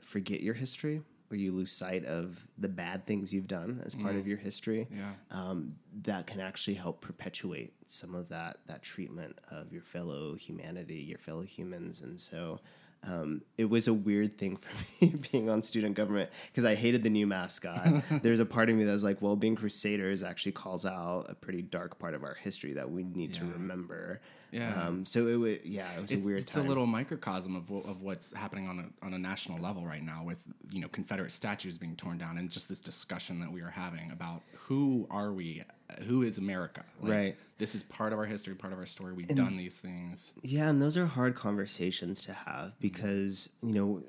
forget 0.00 0.40
your 0.40 0.54
history 0.54 1.02
or 1.30 1.36
you 1.36 1.52
lose 1.52 1.72
sight 1.72 2.04
of 2.04 2.38
the 2.58 2.68
bad 2.68 3.06
things 3.06 3.32
you've 3.32 3.46
done 3.48 3.82
as 3.84 3.94
part 3.94 4.14
of 4.16 4.26
your 4.26 4.36
history, 4.38 4.86
Yeah. 4.94 5.12
um, 5.30 5.76
that 6.02 6.26
can 6.26 6.40
actually 6.40 6.74
help 6.74 7.00
perpetuate 7.00 7.72
some 7.86 8.14
of 8.14 8.28
that 8.28 8.58
that 8.66 8.82
treatment 8.82 9.38
of 9.50 9.72
your 9.72 9.82
fellow 9.82 10.34
humanity, 10.34 10.96
your 10.96 11.18
fellow 11.18 11.42
humans, 11.42 12.00
and 12.02 12.20
so. 12.20 12.60
Um, 13.06 13.42
it 13.58 13.66
was 13.68 13.86
a 13.86 13.92
weird 13.92 14.38
thing 14.38 14.56
for 14.64 14.70
me 15.04 15.14
being 15.30 15.50
on 15.50 15.62
student 15.62 15.94
government 15.94 16.30
because 16.50 16.64
I 16.64 16.74
hated 16.74 17.02
the 17.02 17.10
new 17.10 17.26
mascot. 17.26 18.02
There's 18.22 18.40
a 18.40 18.46
part 18.46 18.70
of 18.70 18.76
me 18.76 18.84
that 18.84 18.92
was 18.92 19.04
like, 19.04 19.20
well, 19.20 19.36
being 19.36 19.56
crusaders 19.56 20.22
actually 20.22 20.52
calls 20.52 20.86
out 20.86 21.26
a 21.28 21.34
pretty 21.34 21.60
dark 21.60 21.98
part 21.98 22.14
of 22.14 22.24
our 22.24 22.32
history 22.32 22.72
that 22.72 22.90
we 22.90 23.04
need 23.04 23.34
to 23.34 23.44
remember. 23.44 24.22
Yeah. 24.54 24.86
Um, 24.86 25.04
so 25.04 25.26
it 25.26 25.34
was, 25.34 25.58
yeah, 25.64 25.86
it 25.96 26.02
was 26.02 26.12
it's, 26.12 26.22
a 26.22 26.26
weird 26.26 26.40
it's 26.40 26.52
time. 26.52 26.64
a 26.64 26.68
little 26.68 26.86
microcosm 26.86 27.56
of, 27.56 27.70
of 27.70 28.02
what's 28.02 28.32
happening 28.32 28.68
on 28.68 28.78
a, 28.78 29.04
on 29.04 29.12
a 29.12 29.18
national 29.18 29.58
level 29.58 29.84
right 29.84 30.02
now 30.02 30.22
with 30.24 30.38
you 30.70 30.80
know 30.80 30.86
Confederate 30.88 31.32
statues 31.32 31.76
being 31.76 31.96
torn 31.96 32.18
down 32.18 32.38
and 32.38 32.48
just 32.50 32.68
this 32.68 32.80
discussion 32.80 33.40
that 33.40 33.50
we 33.50 33.62
are 33.62 33.70
having 33.70 34.12
about 34.12 34.42
who 34.54 35.08
are 35.10 35.32
we, 35.32 35.64
who 36.04 36.22
is 36.22 36.38
America? 36.38 36.84
Like, 37.00 37.12
Right. 37.12 37.36
This 37.58 37.74
is 37.74 37.82
part 37.82 38.12
of 38.12 38.18
our 38.18 38.24
history, 38.26 38.54
part 38.54 38.72
of 38.72 38.78
our 38.78 38.86
story. 38.86 39.12
We've 39.12 39.28
done 39.28 39.56
these 39.56 39.78
things. 39.80 40.32
Yeah, 40.42 40.68
and 40.68 40.80
those 40.82 40.96
are 40.96 41.06
hard 41.06 41.34
conversations 41.36 42.24
to 42.26 42.32
have 42.32 42.78
because, 42.80 43.48
you 43.62 43.72
know, 43.74 44.02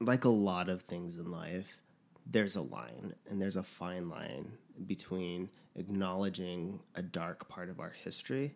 like 0.00 0.24
a 0.24 0.28
lot 0.30 0.68
of 0.68 0.82
things 0.82 1.18
in 1.18 1.30
life, 1.30 1.78
there's 2.26 2.56
a 2.56 2.60
line 2.62 3.14
and 3.28 3.40
there's 3.40 3.56
a 3.56 3.62
fine 3.62 4.08
line 4.08 4.52
between 4.86 5.48
acknowledging 5.74 6.80
a 6.94 7.02
dark 7.02 7.48
part 7.48 7.68
of 7.70 7.80
our 7.80 7.90
history. 7.90 8.54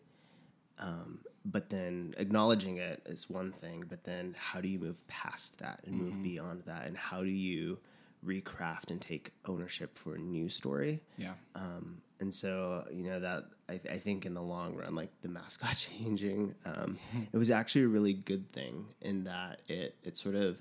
Um, 0.79 1.21
but 1.45 1.71
then 1.71 2.15
acknowledging 2.19 2.79
it 2.79 3.03
is 3.07 3.31
one 3.31 3.53
thing, 3.53 3.85
but 3.89 4.05
then 4.05 4.35
how 4.39 4.61
do 4.61 4.69
you 4.69 4.79
move 4.79 5.07
past 5.07 5.59
that 5.61 5.81
and 5.87 5.95
move 5.95 6.23
beyond 6.23 6.63
that? 6.63 6.87
And 6.87 6.97
how 6.97 7.23
do 7.23 7.31
you 7.31 7.79
recraft 8.25 8.91
and 8.91 9.01
take 9.01 9.31
ownership 9.47 9.97
for 9.97 10.17
a 10.17 10.19
new 10.19 10.49
story? 10.49 11.01
Yeah. 11.17 11.35
Um, 11.55 12.03
and 12.19 12.35
so, 12.35 12.85
you 12.93 13.05
know, 13.05 13.21
that 13.21 13.45
I, 13.69 13.75
I 13.91 13.99
think 13.99 14.27
in 14.27 14.35
the 14.35 14.43
long 14.43 14.75
run, 14.75 14.95
like 14.95 15.11
the 15.23 15.29
mascot 15.29 15.77
changing, 15.99 16.55
um, 16.65 16.99
it 17.33 17.37
was 17.37 17.51
actually 17.51 17.83
a 17.83 17.89
really 17.89 18.13
good 18.15 18.51
thing 18.53 18.87
in 19.01 19.25
that 19.25 19.61
it, 19.69 19.97
it 20.03 20.17
sort 20.17 20.35
of 20.35 20.61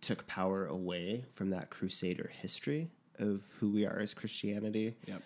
took 0.00 0.26
power 0.26 0.66
away 0.66 1.24
from 1.32 1.50
that 1.50 1.70
crusader 1.70 2.30
history 2.32 2.90
of 3.18 3.42
who 3.58 3.70
we 3.70 3.86
are 3.86 3.98
as 3.98 4.14
Christianity. 4.14 4.96
Yep. 5.06 5.22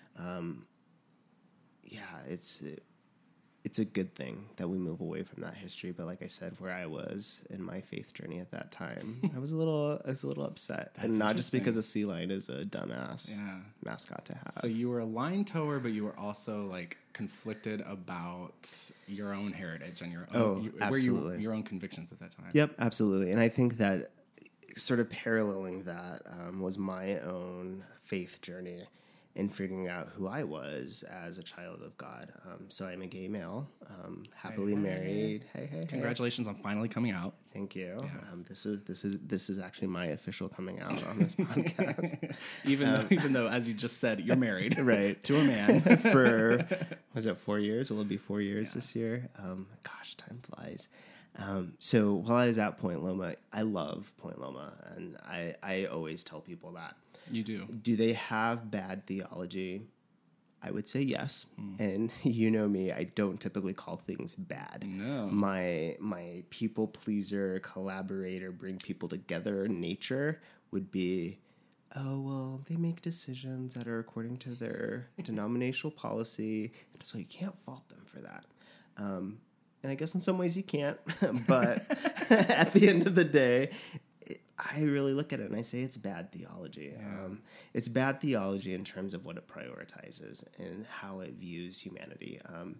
Yeah, 1.90 2.02
it's 2.26 2.62
it's 3.68 3.78
a 3.78 3.84
good 3.84 4.14
thing 4.14 4.46
that 4.56 4.68
we 4.68 4.78
move 4.78 5.00
away 5.02 5.22
from 5.22 5.42
that 5.42 5.54
history. 5.54 5.92
But 5.92 6.06
like 6.06 6.22
I 6.22 6.28
said, 6.28 6.54
where 6.58 6.72
I 6.72 6.86
was 6.86 7.42
in 7.50 7.62
my 7.62 7.80
faith 7.82 8.14
journey 8.14 8.38
at 8.38 8.50
that 8.52 8.72
time, 8.72 9.30
I 9.36 9.38
was 9.38 9.52
a 9.52 9.56
little 9.56 10.00
I 10.06 10.08
was 10.08 10.22
a 10.24 10.26
little 10.26 10.44
upset, 10.44 10.92
and 10.96 11.18
not 11.18 11.36
just 11.36 11.52
because 11.52 11.76
a 11.76 11.82
sea 11.82 12.06
lion 12.06 12.30
is 12.30 12.48
a 12.48 12.64
dumbass 12.64 13.30
Yeah. 13.30 13.58
mascot 13.84 14.24
to 14.26 14.34
have. 14.34 14.50
So 14.52 14.66
you 14.66 14.88
were 14.88 15.00
a 15.00 15.04
line 15.04 15.44
tower, 15.44 15.78
but 15.80 15.92
you 15.92 16.04
were 16.04 16.18
also 16.18 16.64
like 16.66 16.96
conflicted 17.12 17.82
about 17.82 18.70
your 19.06 19.34
own 19.34 19.52
heritage 19.52 20.00
and 20.00 20.10
your 20.12 20.26
own, 20.32 20.40
Oh, 20.42 20.60
you, 20.62 20.72
absolutely. 20.80 21.34
you, 21.36 21.42
your 21.42 21.52
own 21.52 21.62
convictions 21.64 22.10
at 22.12 22.20
that 22.20 22.30
time. 22.30 22.50
Yep, 22.54 22.70
absolutely. 22.78 23.32
And 23.32 23.40
I 23.40 23.48
think 23.50 23.76
that 23.78 24.10
sort 24.76 25.00
of 25.00 25.10
paralleling 25.10 25.82
that 25.82 26.22
um, 26.26 26.60
was 26.60 26.78
my 26.78 27.18
own 27.20 27.84
faith 28.02 28.40
journey 28.40 28.84
in 29.38 29.48
figuring 29.48 29.86
out 29.86 30.08
who 30.16 30.26
I 30.26 30.42
was 30.42 31.04
as 31.04 31.38
a 31.38 31.44
child 31.44 31.80
of 31.82 31.96
God. 31.96 32.32
Um, 32.44 32.64
so 32.68 32.86
I'm 32.86 33.02
a 33.02 33.06
gay 33.06 33.28
male, 33.28 33.68
um, 33.88 34.24
happily 34.34 34.74
hey. 34.74 34.78
married. 34.80 35.44
Hey, 35.54 35.66
hey, 35.66 35.78
hey. 35.78 35.86
Congratulations 35.86 36.48
on 36.48 36.56
finally 36.56 36.88
coming 36.88 37.12
out. 37.12 37.34
Thank 37.54 37.76
you. 37.76 37.98
Um, 38.32 38.44
this 38.48 38.66
is 38.66 38.82
this 38.82 39.04
is 39.04 39.16
this 39.20 39.48
is 39.48 39.60
actually 39.60 39.88
my 39.88 40.06
official 40.06 40.48
coming 40.48 40.80
out 40.80 41.04
on 41.04 41.20
this 41.20 41.34
podcast. 41.36 42.34
Even 42.64 42.92
though, 42.92 43.06
even 43.10 43.32
though, 43.32 43.46
as 43.46 43.68
you 43.68 43.74
just 43.74 43.98
said, 43.98 44.20
you're 44.20 44.36
married, 44.36 44.76
right. 44.80 45.22
to 45.22 45.36
a 45.36 45.44
man. 45.44 45.98
for 45.98 46.66
was 47.14 47.26
it 47.26 47.38
four 47.38 47.60
years? 47.60 47.92
Will 47.92 48.00
it 48.00 48.08
be 48.08 48.16
four 48.16 48.40
years 48.40 48.74
this 48.74 48.96
year? 48.96 49.28
Um, 49.38 49.68
gosh, 49.84 50.16
time 50.16 50.40
flies. 50.42 50.88
Um, 51.36 51.74
so 51.78 52.14
while 52.14 52.38
I 52.38 52.48
was 52.48 52.58
at 52.58 52.76
Point 52.78 53.04
Loma, 53.04 53.36
I 53.52 53.62
love 53.62 54.12
Point 54.18 54.40
Loma, 54.40 54.72
and 54.96 55.16
I 55.24 55.54
I 55.62 55.84
always 55.84 56.24
tell 56.24 56.40
people 56.40 56.72
that. 56.72 56.96
You 57.32 57.42
do. 57.42 57.66
Do 57.66 57.96
they 57.96 58.12
have 58.14 58.70
bad 58.70 59.06
theology? 59.06 59.82
I 60.62 60.70
would 60.70 60.88
say 60.88 61.02
yes. 61.02 61.46
Hmm. 61.56 61.74
And 61.78 62.10
you 62.22 62.50
know 62.50 62.68
me, 62.68 62.92
I 62.92 63.04
don't 63.04 63.40
typically 63.40 63.74
call 63.74 63.96
things 63.96 64.34
bad. 64.34 64.84
No. 64.86 65.26
My 65.26 65.96
my 66.00 66.42
people 66.50 66.88
pleaser, 66.88 67.60
collaborator, 67.60 68.50
bring 68.50 68.78
people 68.78 69.08
together 69.08 69.68
nature 69.68 70.40
would 70.70 70.90
be 70.90 71.38
oh 71.96 72.20
well, 72.20 72.60
they 72.68 72.76
make 72.76 73.00
decisions 73.00 73.74
that 73.74 73.86
are 73.88 73.98
according 73.98 74.36
to 74.38 74.50
their 74.50 75.08
denominational 75.22 75.92
policy. 75.92 76.72
So 77.02 77.18
you 77.18 77.24
can't 77.24 77.56
fault 77.56 77.88
them 77.88 78.02
for 78.04 78.20
that. 78.20 78.44
Um, 78.96 79.38
and 79.82 79.92
I 79.92 79.94
guess 79.94 80.14
in 80.14 80.20
some 80.20 80.38
ways 80.38 80.56
you 80.56 80.64
can't, 80.64 80.98
but 81.46 81.86
at 82.30 82.72
the 82.72 82.88
end 82.88 83.06
of 83.06 83.14
the 83.14 83.24
day, 83.24 83.70
I 84.58 84.80
really 84.80 85.12
look 85.14 85.32
at 85.32 85.40
it 85.40 85.48
and 85.48 85.56
I 85.56 85.62
say 85.62 85.80
it's 85.82 85.96
bad 85.96 86.32
theology. 86.32 86.92
Um, 86.98 87.42
it's 87.74 87.88
bad 87.88 88.20
theology 88.20 88.74
in 88.74 88.84
terms 88.84 89.14
of 89.14 89.24
what 89.24 89.36
it 89.36 89.46
prioritizes 89.46 90.44
and 90.58 90.84
how 90.86 91.20
it 91.20 91.34
views 91.34 91.80
humanity. 91.80 92.40
Um, 92.44 92.76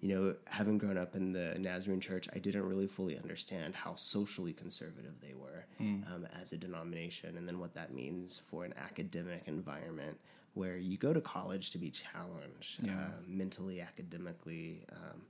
you 0.00 0.14
know, 0.14 0.34
having 0.46 0.78
grown 0.78 0.98
up 0.98 1.14
in 1.14 1.32
the 1.32 1.56
Nazarene 1.58 2.00
church, 2.00 2.28
I 2.34 2.38
didn't 2.38 2.68
really 2.68 2.88
fully 2.88 3.16
understand 3.16 3.74
how 3.76 3.94
socially 3.94 4.52
conservative 4.52 5.20
they 5.20 5.32
were 5.32 5.64
um, 6.12 6.26
as 6.40 6.52
a 6.52 6.56
denomination, 6.58 7.36
and 7.36 7.46
then 7.46 7.60
what 7.60 7.74
that 7.74 7.94
means 7.94 8.42
for 8.50 8.64
an 8.64 8.74
academic 8.76 9.42
environment 9.46 10.18
where 10.54 10.76
you 10.76 10.96
go 10.98 11.12
to 11.12 11.20
college 11.20 11.70
to 11.70 11.78
be 11.78 11.88
challenged 11.90 12.84
uh, 12.90 13.20
mentally, 13.26 13.80
academically. 13.80 14.84
Um, 14.92 15.22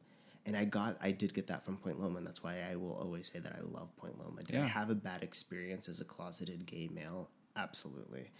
and 0.44 0.56
I 0.56 0.64
got, 0.64 0.96
I 1.00 1.12
did 1.12 1.34
get 1.34 1.46
that 1.48 1.64
from 1.64 1.76
Point 1.76 2.00
Loma, 2.00 2.18
and 2.18 2.26
that's 2.26 2.42
why 2.42 2.58
I 2.70 2.76
will 2.76 2.94
always 2.94 3.30
say 3.30 3.38
that 3.38 3.52
I 3.56 3.60
love 3.62 3.96
Point 3.96 4.18
Loma. 4.18 4.42
Did 4.42 4.56
I 4.56 4.66
have 4.66 4.90
a 4.90 4.94
bad 4.94 5.22
experience 5.22 5.88
as 5.88 6.00
a 6.00 6.04
closeted 6.04 6.66
gay 6.66 6.88
male? 6.92 7.28
Absolutely. 7.56 8.30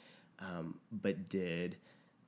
Um, 0.41 0.81
but 0.91 1.29
did 1.29 1.77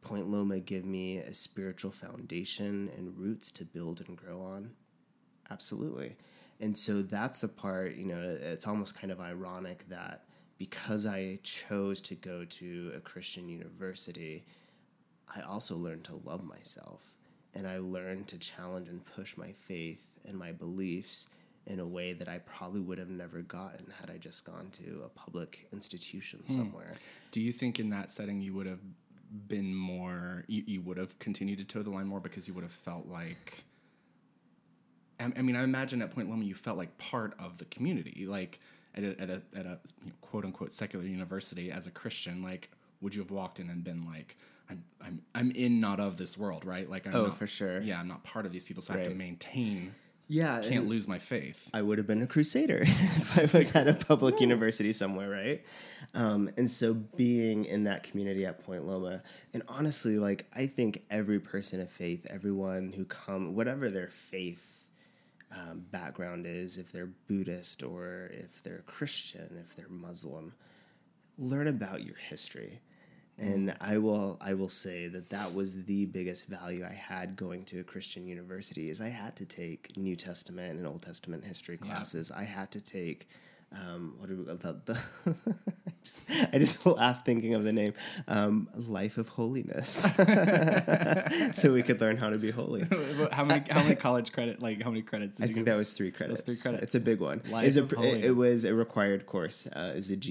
Point 0.01 0.31
Loma 0.31 0.61
give 0.61 0.85
me 0.85 1.19
a 1.19 1.35
spiritual 1.35 1.91
foundation 1.91 2.91
and 2.97 3.19
roots 3.19 3.51
to 3.53 3.65
build 3.65 4.03
and 4.07 4.17
grow 4.17 4.41
on? 4.43 4.73
Absolutely. 5.51 6.17
And 6.61 6.79
so 6.79 7.03
that's 7.03 7.41
the 7.41 7.49
part, 7.49 7.97
you 7.97 8.05
know, 8.05 8.21
it's 8.41 8.67
almost 8.67 8.99
kind 8.99 9.11
of 9.13 9.21
ironic 9.21 9.89
that 9.89 10.25
because 10.57 11.05
I 11.05 11.41
chose 11.43 12.01
to 12.03 12.15
go 12.15 12.45
to 12.45 12.93
a 12.97 13.01
Christian 13.01 13.49
university, 13.49 14.45
I 15.35 15.41
also 15.41 15.75
learned 15.75 16.05
to 16.05 16.21
love 16.25 16.45
myself. 16.45 17.14
And 17.55 17.69
I 17.69 17.79
learned 17.79 18.29
to 18.29 18.39
challenge 18.39 18.89
and 18.89 19.05
push 19.05 19.37
my 19.37 19.53
faith 19.53 20.11
and 20.27 20.37
my 20.37 20.53
beliefs 20.53 21.29
in 21.67 21.81
a 21.81 21.87
way 21.87 22.13
that 22.13 22.29
I 22.29 22.39
probably 22.39 22.81
would 22.81 22.99
have 22.99 23.09
never 23.09 23.41
gotten 23.41 23.93
had 24.01 24.11
I 24.11 24.19
just 24.19 24.45
gone 24.45 24.69
to 24.73 25.03
a 25.05 25.09
public 25.09 25.67
institution 25.73 26.43
hmm. 26.47 26.53
somewhere. 26.53 26.93
Do 27.31 27.41
you 27.41 27.53
think 27.53 27.81
in 27.81 27.91
that 27.91 28.11
setting 28.11 28.41
you 28.41 28.53
would 28.55 28.67
have 28.67 28.81
been 29.49 29.75
more, 29.75 30.45
you, 30.47 30.63
you 30.67 30.81
would 30.83 30.97
have 30.97 31.19
continued 31.19 31.59
to 31.59 31.65
toe 31.65 31.83
the 31.83 31.91
line 31.91 32.07
more 32.07 32.21
because 32.21 32.47
you 32.47 32.55
would 32.55 32.65
have 32.65 32.73
felt 32.73 33.07
like, 33.09 33.65
I, 35.19 35.33
I 35.37 35.43
mean, 35.43 35.57
I 35.57 35.63
imagine 35.63 36.03
at 36.03 36.11
Point 36.11 36.29
Loma 36.29 36.45
you 36.45 36.55
felt 36.55 36.77
like 36.77 36.99
part 36.99 37.35
of 37.39 37.59
the 37.59 37.65
community, 37.67 38.27
like 38.27 38.61
at 38.95 39.05
a, 39.05 39.21
at 39.21 39.31
a, 39.31 39.43
at 39.57 39.67
a 39.67 39.79
you 40.03 40.07
know, 40.07 40.13
quote 40.21 40.45
unquote 40.45 40.73
secular 40.73 41.05
university 41.05 41.71
as 41.71 41.87
a 41.87 41.91
Christian, 41.91 42.43
like, 42.43 42.71
would 43.01 43.15
you 43.15 43.23
have 43.23 43.31
walked 43.31 43.59
in 43.59 43.71
and 43.71 43.83
been 43.83 44.07
like, 44.07 44.37
I'm, 44.71 44.83
I'm, 45.05 45.23
I'm 45.35 45.51
in, 45.51 45.81
not 45.81 46.01
of 46.01 46.17
this 46.17 46.39
world, 46.39 46.65
right? 46.65 46.89
Like, 46.89 47.07
I'm 47.07 47.15
Oh, 47.15 47.27
not, 47.27 47.37
for 47.39 47.47
sure. 47.47 47.81
Yeah, 47.83 48.01
I'm 48.01 48.09
not 48.09 48.25
part 48.25 48.47
of 48.47 48.53
these 48.53 48.65
people, 48.65 48.83
so 48.83 48.95
I 48.95 48.99
have 48.99 49.09
to 49.09 49.15
maintain, 49.15 49.95
Yeah. 50.27 50.63
can't 50.63 50.89
lose 50.89 51.07
my 51.07 51.19
faith. 51.19 51.69
I 51.75 51.83
would 51.83 51.99
have 51.99 52.07
been 52.07 52.23
a 52.23 52.27
crusader 52.27 52.81
if 52.87 53.39
I 53.39 53.57
was 53.59 53.75
at 53.77 53.87
a 53.89 53.95
public 53.95 54.41
university 54.41 54.93
somewhere, 54.95 55.29
right? 55.29 55.65
Um, 56.15 56.51
and 56.57 56.71
so 56.71 56.95
being 56.95 57.65
in 57.67 57.85
that 57.85 58.05
community 58.05 58.47
at 58.47 58.65
Point 58.65 58.87
Loma, 58.87 59.23
and 59.53 59.63
honestly, 59.69 60.19
like 60.19 60.47
I 60.55 60.67
think 60.67 61.05
every 61.11 61.39
person 61.41 61.81
of 61.81 61.91
faith, 61.91 62.27
everyone 62.31 62.93
who 62.97 63.05
come, 63.05 63.55
whatever 63.55 63.91
their 63.91 64.09
faith 64.09 64.89
um, 65.55 65.85
background 65.91 66.47
is, 66.49 66.79
if 66.79 66.91
they're 66.91 67.11
Buddhist 67.29 67.83
or 67.83 68.31
if 68.33 68.63
they're 68.63 68.83
Christian, 68.87 69.59
if 69.61 69.77
they're 69.77 69.89
Muslim, 69.89 70.55
learn 71.39 71.69
about 71.69 72.03
your 72.03 72.17
history. 72.17 72.81
And 73.37 73.75
I 73.81 73.99
will 73.99 74.39
I 74.41 74.55
will 74.55 74.69
say 74.69 75.09
that 75.09 75.31
that 75.31 75.55
was 75.55 75.85
the 75.85 76.07
biggest 76.07 76.47
value 76.47 76.85
I 76.85 76.93
had 76.93 77.37
going 77.37 77.65
to 77.67 77.81
a 77.81 77.85
Christian 77.85 78.27
university 78.27 78.91
is 78.91 79.01
I 79.01 79.09
had 79.09 79.35
to 79.37 79.45
take 79.45 79.97
New 79.97 80.15
Testament 80.15 80.79
and 80.79 80.87
Old 80.87 81.03
Testament 81.03 81.45
history 81.45 81.77
classes. 81.77 82.31
I 82.31 82.45
had 82.45 82.71
to 82.73 82.81
take 82.81 83.27
um, 83.73 84.15
what 84.19 84.29
do 84.29 84.37
we, 84.37 84.45
the, 84.45 84.81
the 84.85 84.99
I 86.53 86.59
just 86.59 86.85
laugh 86.87 87.25
thinking 87.25 87.55
of 87.55 87.65
the 87.65 87.73
name, 87.73 87.95
um, 88.29 88.69
Life 88.75 89.17
of 89.17 89.31
Holiness, 89.31 90.03
so 91.53 91.73
we 91.73 91.83
could 91.83 92.01
learn 92.01 92.19
how 92.19 92.31
to 92.31 92.39
be 92.39 92.51
holy. 92.51 92.83
how 93.33 93.45
many 93.45 93.65
how 93.71 93.83
many 93.83 93.95
college 93.95 94.33
credit 94.33 94.61
like 94.61 94.83
how 94.83 94.91
many 94.91 95.03
credits? 95.03 95.39
Did 95.39 95.45
I 95.45 95.49
you 95.49 95.55
think 95.55 95.67
that 95.67 95.77
was 95.77 95.93
three 95.93 96.11
credits. 96.11 96.43
three 96.43 96.57
credits. 96.57 96.83
It's 96.83 96.95
a 96.95 97.01
big 97.01 97.21
one. 97.21 97.43
Life 97.49 97.77
a, 97.77 98.03
it, 98.03 98.25
it 98.27 98.37
was 98.37 98.65
a 98.65 98.75
required 98.75 99.27
course. 99.27 99.67
Uh, 99.67 99.93
is 99.95 100.11
a 100.11 100.17
GE. 100.17 100.29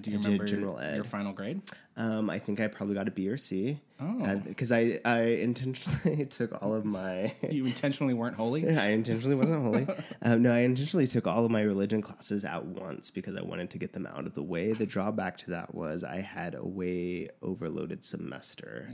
Do 0.00 0.10
you 0.10 0.18
remember 0.18 0.44
general 0.44 0.78
ed? 0.78 0.94
your 0.94 1.04
final 1.04 1.32
grade? 1.32 1.60
Um, 2.00 2.30
I 2.30 2.38
think 2.38 2.60
I 2.60 2.66
probably 2.68 2.94
got 2.94 3.08
a 3.08 3.10
B 3.10 3.28
or 3.28 3.36
C. 3.36 3.78
Oh. 4.02 4.40
because 4.46 4.72
I 4.72 4.98
I 5.04 5.20
intentionally 5.44 6.24
took 6.30 6.62
all 6.62 6.74
of 6.74 6.86
my. 6.86 7.34
You 7.50 7.66
intentionally 7.66 8.14
weren't 8.14 8.36
holy. 8.36 8.66
I 8.78 8.86
intentionally 8.92 9.34
wasn't 9.36 9.62
holy. 9.62 9.86
Um, 10.22 10.40
no, 10.42 10.52
I 10.54 10.60
intentionally 10.60 11.06
took 11.06 11.26
all 11.26 11.44
of 11.44 11.50
my 11.50 11.60
religion 11.60 12.00
classes 12.00 12.42
at 12.44 12.64
once 12.64 13.10
because 13.10 13.36
I 13.36 13.42
wanted 13.42 13.68
to 13.70 13.78
get 13.78 13.92
them 13.92 14.06
out 14.06 14.24
of 14.26 14.34
the 14.34 14.42
way. 14.42 14.72
The 14.72 14.86
drawback 14.86 15.36
to 15.38 15.50
that 15.50 15.74
was 15.74 16.02
I 16.02 16.20
had 16.22 16.54
a 16.54 16.64
way 16.64 17.28
overloaded 17.42 18.02
semester, 18.02 18.88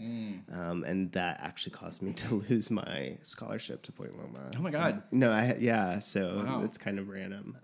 um, 0.52 0.82
and 0.84 1.12
that 1.12 1.38
actually 1.40 1.72
caused 1.72 2.02
me 2.02 2.12
to 2.14 2.34
lose 2.48 2.70
my 2.72 3.18
scholarship 3.22 3.82
to 3.82 3.92
Point 3.92 4.18
Loma. 4.18 4.50
Oh 4.56 4.60
my 4.60 4.70
God. 4.72 5.04
No, 5.12 5.30
I 5.30 5.56
yeah, 5.60 6.00
so 6.00 6.42
Wow. 6.44 6.62
it's 6.64 6.78
kind 6.78 6.98
of 6.98 7.08
random. 7.08 7.58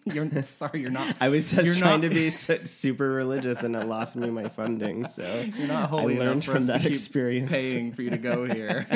You're 0.06 0.42
sorry, 0.42 0.80
you're 0.80 0.90
not. 0.90 1.16
I 1.20 1.28
was 1.28 1.50
just 1.50 1.78
trying 1.78 2.00
not- 2.00 2.08
to 2.08 2.14
be 2.14 2.30
su- 2.44 2.64
super 2.64 3.10
religious, 3.10 3.62
and 3.62 3.76
it 3.76 3.86
lost 3.86 4.16
me 4.16 4.30
my 4.30 4.48
funding. 4.48 5.06
So 5.06 5.22
You're 5.56 5.68
not 5.68 5.90
holy 5.90 6.16
I 6.16 6.20
learned 6.20 6.30
enough 6.32 6.44
for 6.44 6.52
from 6.52 6.66
that 6.66 6.86
experience. 6.86 7.50
Paying 7.50 7.92
for 7.92 8.02
you 8.02 8.10
to 8.10 8.16
go 8.18 8.44
here. 8.54 8.86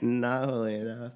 not 0.00 0.44
holy 0.48 0.76
enough. 0.76 1.12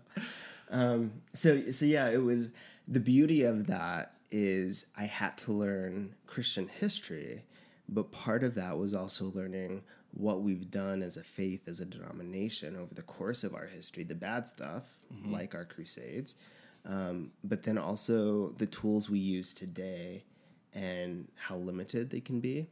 Um, 0.71 1.13
so 1.33 1.71
so 1.73 1.85
yeah, 1.85 2.09
it 2.11 2.23
was 2.23 2.51
the 2.87 3.01
beauty 3.01 3.43
of 3.43 3.67
that 3.67 4.13
is 4.31 4.87
I 4.97 5.05
had 5.05 5.37
to 5.39 5.53
learn 5.53 6.15
Christian 6.27 6.69
history, 6.69 7.45
but 7.89 8.13
part 8.13 8.43
of 8.45 8.55
that 8.55 8.79
was 8.79 8.95
also 8.95 9.33
learning 9.35 9.83
what 10.13 10.43
we've 10.43 10.71
done 10.71 11.03
as 11.03 11.17
a 11.17 11.23
faith, 11.25 11.67
as 11.69 11.81
a 11.81 11.85
denomination 11.85 12.77
over 12.77 12.95
the 12.95 13.03
course 13.03 13.45
of 13.45 13.55
our 13.55 13.67
history, 13.67 14.03
the 14.05 14.15
bad 14.15 14.49
stuff, 14.49 14.97
like 15.27 15.55
our 15.55 15.65
crusades, 15.65 16.37
um, 16.87 17.33
but 17.43 17.65
then 17.65 17.79
also 17.79 18.51
the 18.59 18.67
tools 18.67 19.11
we 19.11 19.19
use 19.19 19.53
today 19.55 20.25
and 20.73 21.29
how 21.35 21.57
limited 21.57 22.11
they 22.11 22.21
can 22.21 22.41
be 22.41 22.69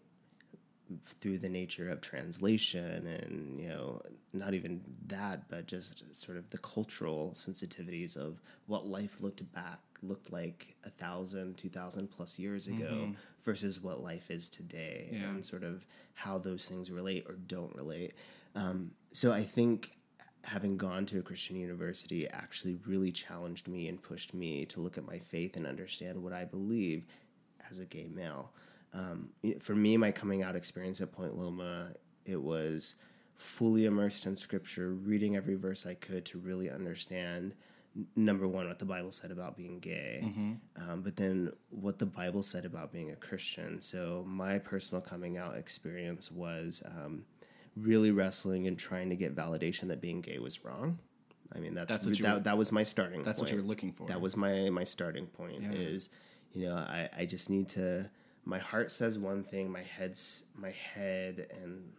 through 1.21 1.39
the 1.39 1.49
nature 1.49 1.89
of 1.89 2.01
translation 2.03 3.07
and 3.07 3.59
you 3.59 3.69
know 3.69 4.01
not 4.35 4.53
even 4.53 4.83
that 5.07 5.49
but 5.49 5.67
just 5.67 6.15
sort 6.15 6.37
of 6.37 6.51
the 6.51 6.59
cultural 6.59 7.33
sensitivities 7.35 8.17
of 8.17 8.41
what 8.67 8.87
life 8.87 9.21
looked 9.23 9.51
back 9.53 9.79
looked 10.03 10.31
like 10.31 10.77
a 10.85 10.91
thousand 10.91 11.57
two 11.57 11.71
thousand 11.71 12.11
plus 12.11 12.39
years 12.39 12.69
ago 12.69 13.09
versus 13.45 13.81
what 13.83 14.03
life 14.03 14.31
is 14.31 14.51
today 14.51 15.09
Yeah. 15.11 15.31
and 15.31 15.45
sort 15.45 15.65
of 15.65 15.87
how 16.13 16.37
those 16.39 16.69
things 16.69 16.91
relate 16.91 17.25
or 17.27 17.35
don't 17.35 17.75
relate 17.75 18.13
um, 18.55 18.91
so 19.13 19.33
i 19.33 19.43
think 19.43 19.97
having 20.45 20.77
gone 20.77 21.07
to 21.07 21.19
a 21.19 21.23
christian 21.23 21.57
university 21.57 22.29
actually 22.29 22.77
really 22.87 23.11
challenged 23.11 23.67
me 23.69 23.89
and 23.89 24.03
pushed 24.03 24.35
me 24.35 24.65
to 24.67 24.81
look 24.81 24.97
at 24.99 25.07
my 25.07 25.19
faith 25.19 25.57
and 25.57 25.67
understand 25.67 26.23
what 26.23 26.33
i 26.33 26.45
believe 26.45 27.05
as 27.71 27.79
a 27.79 27.85
gay 27.85 28.09
male 28.13 28.53
um, 28.95 29.31
for 29.61 29.75
me, 29.75 29.97
my 29.97 30.13
coming 30.13 30.43
out 30.43 30.55
experience 30.55 31.01
at 31.01 31.13
Point 31.13 31.37
Loma, 31.37 31.95
it 32.25 32.41
was 32.41 32.95
fully 33.35 33.85
immersed 33.87 34.25
in 34.25 34.37
scripture, 34.37 34.93
reading 34.93 35.35
every 35.37 35.57
verse 35.57 35.85
I 35.85 35.95
could 35.95 36.25
to 36.27 36.39
really 36.39 36.71
understand 36.71 37.55
number 38.17 38.47
one 38.49 38.67
what 38.67 38.79
the 38.79 38.85
Bible 38.85 39.13
said 39.13 39.31
about 39.31 39.57
being 39.57 39.79
gay, 39.79 40.21
um, 40.77 41.03
but 41.03 41.17
then 41.17 41.53
what 41.71 41.99
the 41.99 42.07
Bible 42.07 42.43
said 42.43 42.65
about 42.65 42.93
being 42.93 43.11
a 43.11 43.17
Christian. 43.17 43.81
So 43.81 44.25
my 44.27 44.59
personal 44.59 45.01
coming 45.03 45.37
out 45.37 45.57
experience 45.57 46.31
was 46.31 46.83
um, 46.87 47.25
really 47.77 48.11
wrestling 48.11 48.67
and 48.67 48.79
trying 48.79 49.11
to 49.11 49.17
get 49.17 49.35
validation 49.35 49.89
that 49.89 50.01
being 50.01 50.21
gay 50.21 50.39
was 50.39 50.65
wrong. 50.65 50.99
I 51.55 51.59
mean, 51.59 51.75
that's, 51.75 51.91
That's 51.91 52.07
what 52.07 52.19
that, 52.19 52.35
were- 52.35 52.41
that 52.41 52.59
was 52.59 52.73
my 52.73 52.83
starting. 52.83 53.23
That's 53.23 53.41
what 53.41 53.51
you're 53.53 53.63
looking 53.63 53.93
for. 53.93 54.07
that 54.09 54.21
was 54.21 54.37
my 54.37 54.71
my 54.71 54.85
starting 54.85 55.27
point 55.27 55.63
Yeah. 55.63 55.73
is 55.73 56.09
you 56.53 56.67
know 56.67 56.77
I, 56.77 57.09
I 57.17 57.27
just 57.27 57.51
need 57.51 57.69
to 57.71 58.11
my 58.45 58.59
heart 58.59 58.93
says 58.93 59.19
one 59.19 59.43
thing 59.45 59.71
my 59.71 59.83
head's 59.83 60.45
my 60.57 60.71
head 60.71 61.47
and 61.63 61.93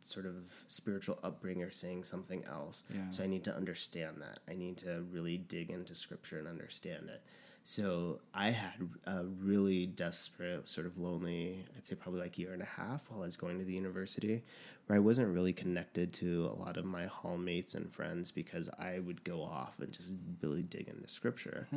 sort 0.00 0.26
of 0.26 0.34
spiritual 0.68 1.18
upbringing 1.22 1.62
are 1.62 1.70
saying 1.70 2.04
something 2.04 2.44
else 2.46 2.84
Yeah. 2.92 3.10
so 3.10 3.22
i 3.22 3.26
need 3.26 3.44
to 3.44 3.54
understand 3.54 4.22
that 4.22 4.40
i 4.50 4.54
need 4.54 4.78
to 4.78 5.04
really 5.12 5.36
dig 5.36 5.70
into 5.70 5.94
scripture 5.94 6.38
and 6.38 6.48
understand 6.48 7.08
it 7.10 7.22
so 7.62 8.20
i 8.32 8.50
had 8.50 8.88
a 9.06 9.24
really 9.24 9.84
desperate 9.86 10.66
sort 10.68 10.86
of 10.86 10.96
lonely 10.98 11.66
i'd 11.76 11.86
say 11.86 11.94
probably 11.94 12.20
like 12.22 12.38
year 12.38 12.52
and 12.54 12.62
a 12.62 12.70
half 12.80 13.10
while 13.10 13.22
i 13.22 13.26
was 13.26 13.36
going 13.36 13.58
to 13.58 13.64
the 13.66 13.74
university 13.74 14.42
where 14.88 14.96
i 14.96 15.00
wasn't 15.00 15.28
really 15.32 15.52
connected 15.52 16.12
to 16.12 16.50
a 16.52 16.58
lot 16.60 16.76
of 16.76 16.84
my 16.84 17.06
hallmates 17.06 17.74
and 17.74 17.92
friends 17.94 18.30
because 18.32 18.68
i 18.78 18.98
would 18.98 19.22
go 19.22 19.42
off 19.42 19.78
and 19.78 19.92
just 19.92 20.14
really 20.42 20.62
dig 20.62 20.88
into 20.88 21.08
scripture 21.08 21.68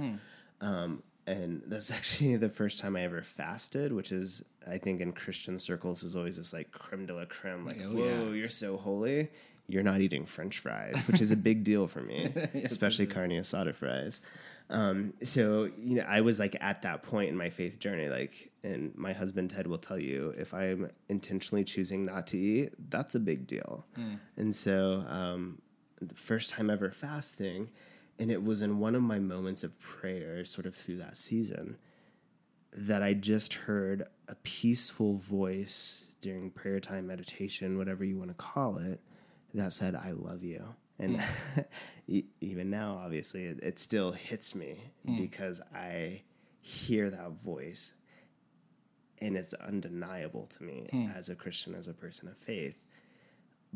um, 0.62 1.04
and 1.28 1.62
that's 1.68 1.92
actually 1.98 2.36
the 2.36 2.50
first 2.50 2.80
time 2.80 2.96
I 2.96 3.02
ever 3.04 3.22
fasted, 3.22 3.94
which 3.94 4.12
is, 4.12 4.44
I 4.70 4.78
think, 4.80 5.02
in 5.02 5.12
Christian 5.12 5.58
circles, 5.60 6.04
is 6.04 6.16
always 6.16 6.38
this 6.38 6.52
like 6.54 6.72
creme 6.72 7.06
de 7.06 7.14
la 7.14 7.26
creme, 7.26 7.66
like, 7.66 7.78
Oh, 7.84 7.90
whoa, 7.96 8.06
yeah. 8.06 8.32
you're 8.32 8.50
so 8.50 8.78
holy. 8.78 9.30
You're 9.68 9.84
not 9.84 10.02
eating 10.02 10.26
French 10.26 10.60
fries, 10.60 11.04
which 11.08 11.22
is 11.22 11.32
a 11.32 11.38
big 11.38 11.64
deal 11.72 11.88
for 11.88 12.02
me, 12.02 12.34
especially 12.64 13.06
carne 13.08 13.32
asada 13.32 13.74
fries. 13.74 14.20
Um, 14.70 15.14
so 15.24 15.70
you 15.78 15.96
know, 15.96 16.06
I 16.08 16.22
was 16.22 16.40
like 16.40 16.56
at 16.62 16.82
that 16.82 17.04
point 17.04 17.30
in 17.30 17.38
my 17.38 17.50
faith 17.50 17.80
journey, 17.80 18.08
like, 18.10 18.52
and 18.64 18.94
my 18.96 19.14
husband 19.14 19.50
Ted 19.52 19.68
will 19.68 19.78
tell 19.78 20.00
you, 20.00 20.34
if 20.38 20.54
I'm 20.54 20.90
intentionally 21.10 21.64
choosing 21.64 22.06
not 22.06 22.28
to 22.28 22.38
eat, 22.38 22.74
that's 22.90 23.16
a 23.16 23.20
big 23.20 23.48
deal. 23.48 23.86
And 24.38 24.56
so, 24.56 25.06
um, 25.08 25.62
the 26.02 26.16
first 26.16 26.50
time 26.52 26.70
ever 26.70 26.90
fasting, 26.92 27.70
and 28.18 28.32
it 28.32 28.44
was 28.44 28.62
in 28.62 28.80
one 28.80 28.96
of 28.96 29.02
my 29.02 29.20
moments 29.20 29.64
of 29.64 29.78
prayer, 29.80 30.44
sort 30.46 30.66
of 30.66 30.76
through 30.76 30.98
that 30.98 31.18
season, 31.18 31.78
that 32.74 33.04
I 33.04 33.14
just 33.14 33.54
heard 33.54 34.08
a 34.28 34.36
peaceful 34.36 35.16
voice 35.18 36.16
during 36.22 36.50
prayer 36.52 36.80
time, 36.80 37.08
meditation, 37.08 37.78
whatever 37.78 38.04
you 38.06 38.18
want 38.18 38.30
to 38.30 38.36
call 38.36 38.78
it, 38.78 39.02
that 39.54 39.74
said, 39.74 39.96
I 39.96 40.12
love 40.12 40.44
you. 40.44 40.64
And 41.00 41.20
hmm. 41.20 41.60
e- 42.08 42.26
even 42.40 42.70
now, 42.70 43.02
obviously, 43.04 43.46
it, 43.46 43.60
it 43.62 43.80
still 43.80 44.12
hits 44.12 44.56
me 44.56 44.78
hmm. 45.06 45.18
because 45.18 45.62
I 45.74 46.22
hear 46.62 47.10
that 47.10 47.32
voice 47.32 47.94
and 49.20 49.38
it's 49.38 49.54
undeniable 49.54 50.48
to 50.48 50.64
me 50.64 50.88
hmm. 50.92 51.08
as 51.16 51.30
a 51.30 51.36
Christian, 51.36 51.76
as 51.76 51.88
a 51.88 51.94
person 51.94 52.28
of 52.28 52.38
faith. 52.38 52.76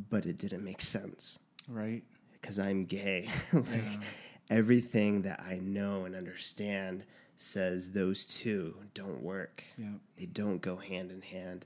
But 0.09 0.25
it 0.25 0.38
didn't 0.38 0.63
make 0.63 0.81
sense 0.81 1.39
right. 1.69 2.03
because 2.33 2.59
I'm 2.59 2.85
gay. 2.85 3.29
like 3.53 4.01
everything 4.49 5.21
that 5.21 5.39
I 5.39 5.59
know 5.61 6.05
and 6.05 6.15
understand 6.15 7.05
says 7.38 7.91
those 7.91 8.25
two 8.25 8.75
don't 8.93 9.21
work. 9.21 9.63
Yeah. 9.77 9.93
They 10.17 10.25
don't 10.25 10.61
go 10.61 10.77
hand 10.77 11.11
in 11.11 11.21
hand. 11.21 11.65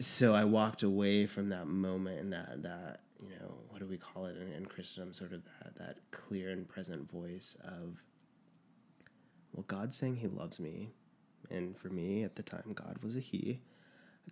So 0.00 0.34
I 0.34 0.44
walked 0.44 0.82
away 0.82 1.26
from 1.26 1.50
that 1.50 1.66
moment 1.66 2.20
and 2.20 2.32
that 2.32 2.62
that 2.62 3.00
you 3.22 3.28
know 3.30 3.54
what 3.68 3.80
do 3.80 3.86
we 3.86 3.98
call 3.98 4.26
it 4.26 4.36
in, 4.36 4.52
in 4.52 4.66
Christendom? 4.66 5.12
Sort 5.12 5.32
of 5.32 5.42
that 5.44 5.76
that 5.76 5.98
clear 6.10 6.50
and 6.50 6.68
present 6.68 7.10
voice 7.10 7.56
of 7.62 8.02
well, 9.52 9.64
God's 9.66 9.96
saying 9.96 10.16
He 10.16 10.28
loves 10.28 10.58
me, 10.58 10.90
and 11.50 11.76
for 11.76 11.88
me 11.88 12.22
at 12.22 12.36
the 12.36 12.42
time, 12.42 12.72
God 12.74 12.98
was 13.02 13.16
a 13.16 13.20
He. 13.20 13.60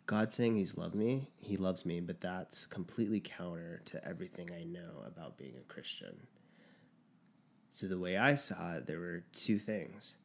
God 0.07 0.33
saying 0.33 0.57
He's 0.57 0.79
loved 0.79 0.95
me, 0.95 1.29
He 1.41 1.57
loves 1.57 1.85
me, 1.85 2.01
but 2.01 2.21
that's 2.21 2.67
completely 2.67 3.21
counter 3.21 3.83
to 3.87 4.05
everything 4.07 4.51
I 4.53 4.65
know 4.65 5.05
about 5.07 5.37
being 5.37 5.55
a 5.59 5.73
Christian. 5.73 6.27
So 7.71 7.87
the 7.87 7.99
way 7.99 8.17
I 8.17 8.35
saw 8.35 8.75
it, 8.77 8.87
there 8.87 8.99
were 8.99 9.25
two 9.33 9.59
things. 9.59 10.17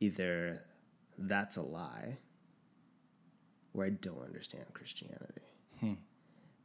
Either 0.00 0.62
that's 1.16 1.56
a 1.56 1.62
lie, 1.62 2.18
or 3.78 3.84
I 3.86 3.90
don't 3.90 4.22
understand 4.24 4.64
Christianity. 4.74 5.42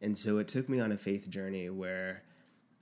And 0.01 0.17
so 0.17 0.37
it 0.37 0.49
took 0.49 0.67
me 0.67 0.81
on 0.81 0.91
a 0.91 0.97
faith 0.97 1.29
journey 1.29 1.69
where 1.69 2.23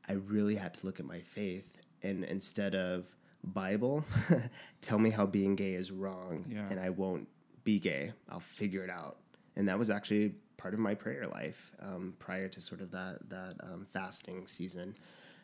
I 0.10 0.13
really 0.13 0.56
had 0.56 0.74
to 0.76 0.86
look 0.88 1.00
at 1.00 1.06
my 1.06 1.20
faith 1.20 1.86
and 2.02 2.24
instead 2.24 2.74
of 2.74 3.06
Bible, 3.44 4.06
tell 4.82 4.98
me 4.98 5.12
how 5.12 5.28
being 5.28 5.56
gay 5.56 5.74
is 5.74 5.91
wrong 5.91 6.46
Yeah. 6.50 6.67
and 6.70 6.80
I 6.80 6.89
won't 6.89 7.28
be 7.63 7.78
gay. 7.78 8.13
I'll 8.28 8.39
figure 8.39 8.84
it 8.84 8.89
out. 8.89 9.17
And 9.56 9.67
that 9.67 9.78
was 9.78 9.91
actually 9.91 10.34
part 10.58 10.74
of 10.74 10.80
my 10.80 10.96
prayer 10.96 11.28
life 11.28 11.72
um, 11.80 12.15
prior 12.17 12.48
to 12.48 12.60
sort 12.62 12.82
of 12.82 12.89
that 12.91 13.30
that 13.30 13.56
um, 13.62 13.86
fasting 13.94 14.48
season. 14.48 14.96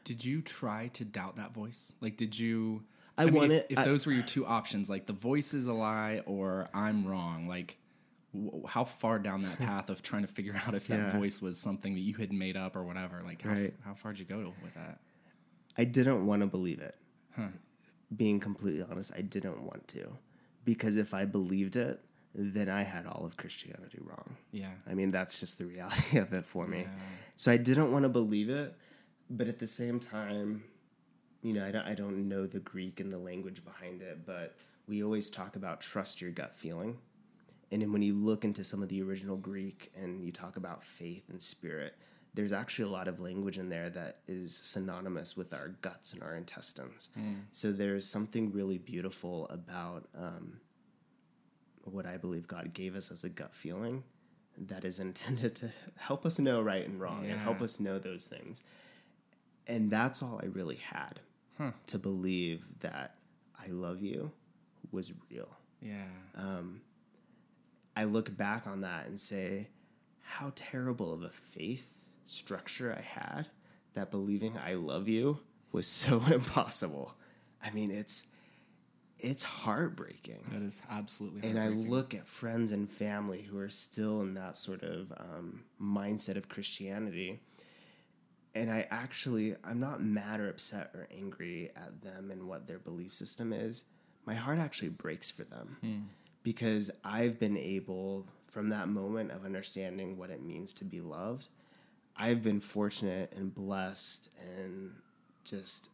Did 0.03 0.25
you 0.25 0.41
try 0.41 0.87
to 0.93 1.05
doubt 1.05 1.35
that 1.35 1.53
voice? 1.53 1.93
Like, 2.01 2.17
did 2.17 2.39
you? 2.39 2.83
I 3.19 3.25
mean, 3.25 3.33
want 3.35 3.51
if, 3.51 3.61
it- 3.61 3.67
If 3.71 3.77
I- 3.79 3.85
those 3.85 4.07
were 4.07 4.13
your 4.13 4.23
two 4.23 4.47
options, 4.47 4.89
like 4.89 5.05
the 5.05 5.13
voice 5.13 5.53
is 5.53 5.67
a 5.67 5.73
lie 5.73 6.21
or 6.25 6.69
I'm 6.73 7.05
wrong, 7.05 7.47
like 7.47 7.77
how 8.67 8.83
far 8.83 9.19
down 9.19 9.41
that 9.43 9.57
path 9.69 9.89
of 9.89 10.01
trying 10.01 10.21
to 10.23 10.27
figure 10.27 10.55
out 10.65 10.73
if 10.75 10.87
that 10.87 10.95
Yeah. 11.13 11.17
voice 11.17 11.41
was 11.41 11.59
something 11.59 11.93
that 11.95 12.01
you 12.01 12.15
had 12.15 12.31
made 12.33 12.57
up 12.57 12.75
or 12.75 12.83
whatever, 12.83 13.21
like 13.23 13.41
how, 13.41 13.51
Right. 13.53 13.73
how 13.83 13.93
far 13.93 14.13
did 14.13 14.19
you 14.19 14.25
go 14.25 14.53
with 14.63 14.73
that? 14.75 14.99
I 15.77 15.83
didn't 15.83 16.25
want 16.25 16.41
to 16.41 16.47
believe 16.47 16.79
it. 16.79 16.95
Being 18.15 18.39
completely 18.39 18.83
honest, 18.89 19.11
I 19.15 19.21
didn't 19.21 19.61
want 19.63 19.87
to 19.89 20.17
because 20.63 20.95
if 20.95 21.13
I 21.13 21.25
believed 21.25 21.75
it, 21.75 22.01
then 22.33 22.69
I 22.69 22.83
had 22.83 23.05
all 23.05 23.25
of 23.25 23.35
Christianity 23.35 23.99
wrong. 24.01 24.37
Yeah. 24.51 24.71
I 24.89 24.93
mean, 24.93 25.11
that's 25.11 25.39
just 25.39 25.57
the 25.57 25.65
reality 25.65 26.17
of 26.17 26.31
it 26.33 26.45
for 26.45 26.67
me. 26.67 26.87
So 27.35 27.51
I 27.51 27.57
didn't 27.57 27.91
want 27.91 28.03
to 28.03 28.09
believe 28.09 28.49
it, 28.49 28.75
but 29.29 29.47
at 29.47 29.59
the 29.59 29.67
same 29.67 29.99
time, 29.99 30.63
you 31.41 31.51
know, 31.53 31.65
I 31.65 31.71
don't, 31.71 31.85
I 31.85 31.95
don't 31.95 32.29
know 32.29 32.45
the 32.47 32.59
Greek 32.59 32.99
and 33.01 33.11
the 33.11 33.17
language 33.17 33.63
behind 33.65 34.01
it, 34.01 34.25
but 34.25 34.55
we 34.87 35.03
always 35.03 35.29
talk 35.29 35.55
about 35.57 35.81
trust 35.81 36.21
your 36.21 36.31
gut 36.31 36.55
feeling. 36.55 36.97
And 37.71 37.81
then 37.81 37.91
when 37.91 38.01
you 38.01 38.13
look 38.13 38.45
into 38.45 38.63
some 38.63 38.81
of 38.81 38.89
the 38.89 39.01
original 39.01 39.35
Greek 39.37 39.91
and 39.95 40.23
you 40.23 40.31
talk 40.31 40.55
about 40.57 40.83
faith 40.83 41.23
and 41.29 41.41
spirit, 41.41 41.95
there's 42.33 42.53
actually 42.53 42.85
a 42.85 42.91
lot 42.91 43.07
of 43.07 43.19
language 43.19 43.57
in 43.57 43.69
there 43.69 43.89
that 43.89 44.19
is 44.27 44.55
synonymous 44.55 45.35
with 45.35 45.53
our 45.53 45.69
guts 45.81 46.13
and 46.13 46.21
our 46.23 46.35
intestines. 46.35 47.09
So 47.51 47.71
there's 47.71 48.07
something 48.07 48.51
really 48.53 48.77
beautiful 48.77 49.47
about 49.49 50.07
um, 50.17 50.59
what 51.83 52.05
I 52.05 52.17
believe 52.17 52.47
God 52.47 52.73
gave 52.73 52.95
us 52.95 53.11
as 53.11 53.23
a 53.23 53.29
gut 53.29 53.53
feeling 53.55 54.03
that 54.57 54.85
is 54.85 54.99
intended 55.07 55.55
to 55.55 55.71
help 55.95 56.25
us 56.25 56.37
know 56.39 56.61
right 56.61 56.87
and 56.87 56.99
wrong 56.99 57.25
and 57.25 57.39
help 57.43 57.61
us 57.61 57.79
know 57.79 57.97
those 57.99 58.27
things. 58.27 58.61
And 59.67 59.89
that's 59.89 60.21
all 60.21 60.39
I 60.41 60.45
really 60.45 60.75
had 60.77 61.19
to 61.87 61.97
believe 61.97 62.63
that 62.81 63.15
I 63.59 63.67
love 63.71 64.01
you 64.01 64.31
was 64.91 65.11
real. 65.31 65.49
Yeah. 66.35 66.41
I 67.97 68.03
look 68.03 68.37
back 68.37 68.67
on 68.67 68.81
that 68.81 69.07
and 69.07 69.19
say, 69.19 69.69
how 70.21 70.51
terrible 70.53 71.11
of 71.11 71.23
a 71.23 71.29
faith 71.29 71.95
structure 72.25 72.95
I 72.95 73.01
had 73.01 73.47
that 73.95 74.11
believing 74.11 74.55
I 74.55 74.75
love 74.75 75.07
you 75.07 75.39
was 75.71 75.87
so 75.87 76.21
impossible. 76.31 77.15
I 77.63 77.71
mean, 77.71 77.89
it's 77.89 78.27
it's 79.19 79.41
heartbreaking. 79.41 80.45
that 80.51 80.61
is 80.61 80.79
absolutely. 80.91 81.49
And 81.49 81.59
I 81.59 81.69
look 81.69 82.13
at 82.13 82.27
friends 82.27 82.71
and 82.71 82.87
family 82.87 83.41
who 83.41 83.57
are 83.57 83.69
still 83.69 84.21
in 84.21 84.35
that 84.35 84.59
sort 84.59 84.83
of 84.83 85.11
um, 85.17 85.63
mindset 85.81 86.35
of 86.35 86.49
Christianity. 86.49 87.39
And 88.53 88.69
I 88.69 88.85
actually, 88.91 89.55
I'm 89.63 89.79
not 89.79 90.03
mad 90.03 90.39
or 90.39 90.49
upset 90.49 90.91
or 90.93 91.07
angry 91.11 91.71
at 91.75 92.03
them 92.03 92.29
and 92.29 92.47
what 92.47 92.67
their 92.67 92.77
belief 92.77 93.11
system 93.11 93.51
is. 93.51 93.85
My 94.23 94.35
heart 94.35 94.59
actually 94.59 94.89
breaks 94.89 95.31
for 95.31 95.45
them 95.45 95.77
because 96.47 96.89
I've 97.03 97.41
been 97.41 97.57
able, 97.57 98.25
from 98.47 98.69
that 98.69 98.87
moment 98.87 99.31
of 99.31 99.43
understanding 99.43 100.17
what 100.17 100.29
it 100.29 100.41
means 100.41 100.71
to 100.75 100.85
be 100.85 101.01
loved, 101.01 101.49
I've 102.15 102.41
been 102.41 102.61
fortunate 102.61 103.33
and 103.35 103.53
blessed 103.53 104.29
and 104.39 104.93
just 105.43 105.89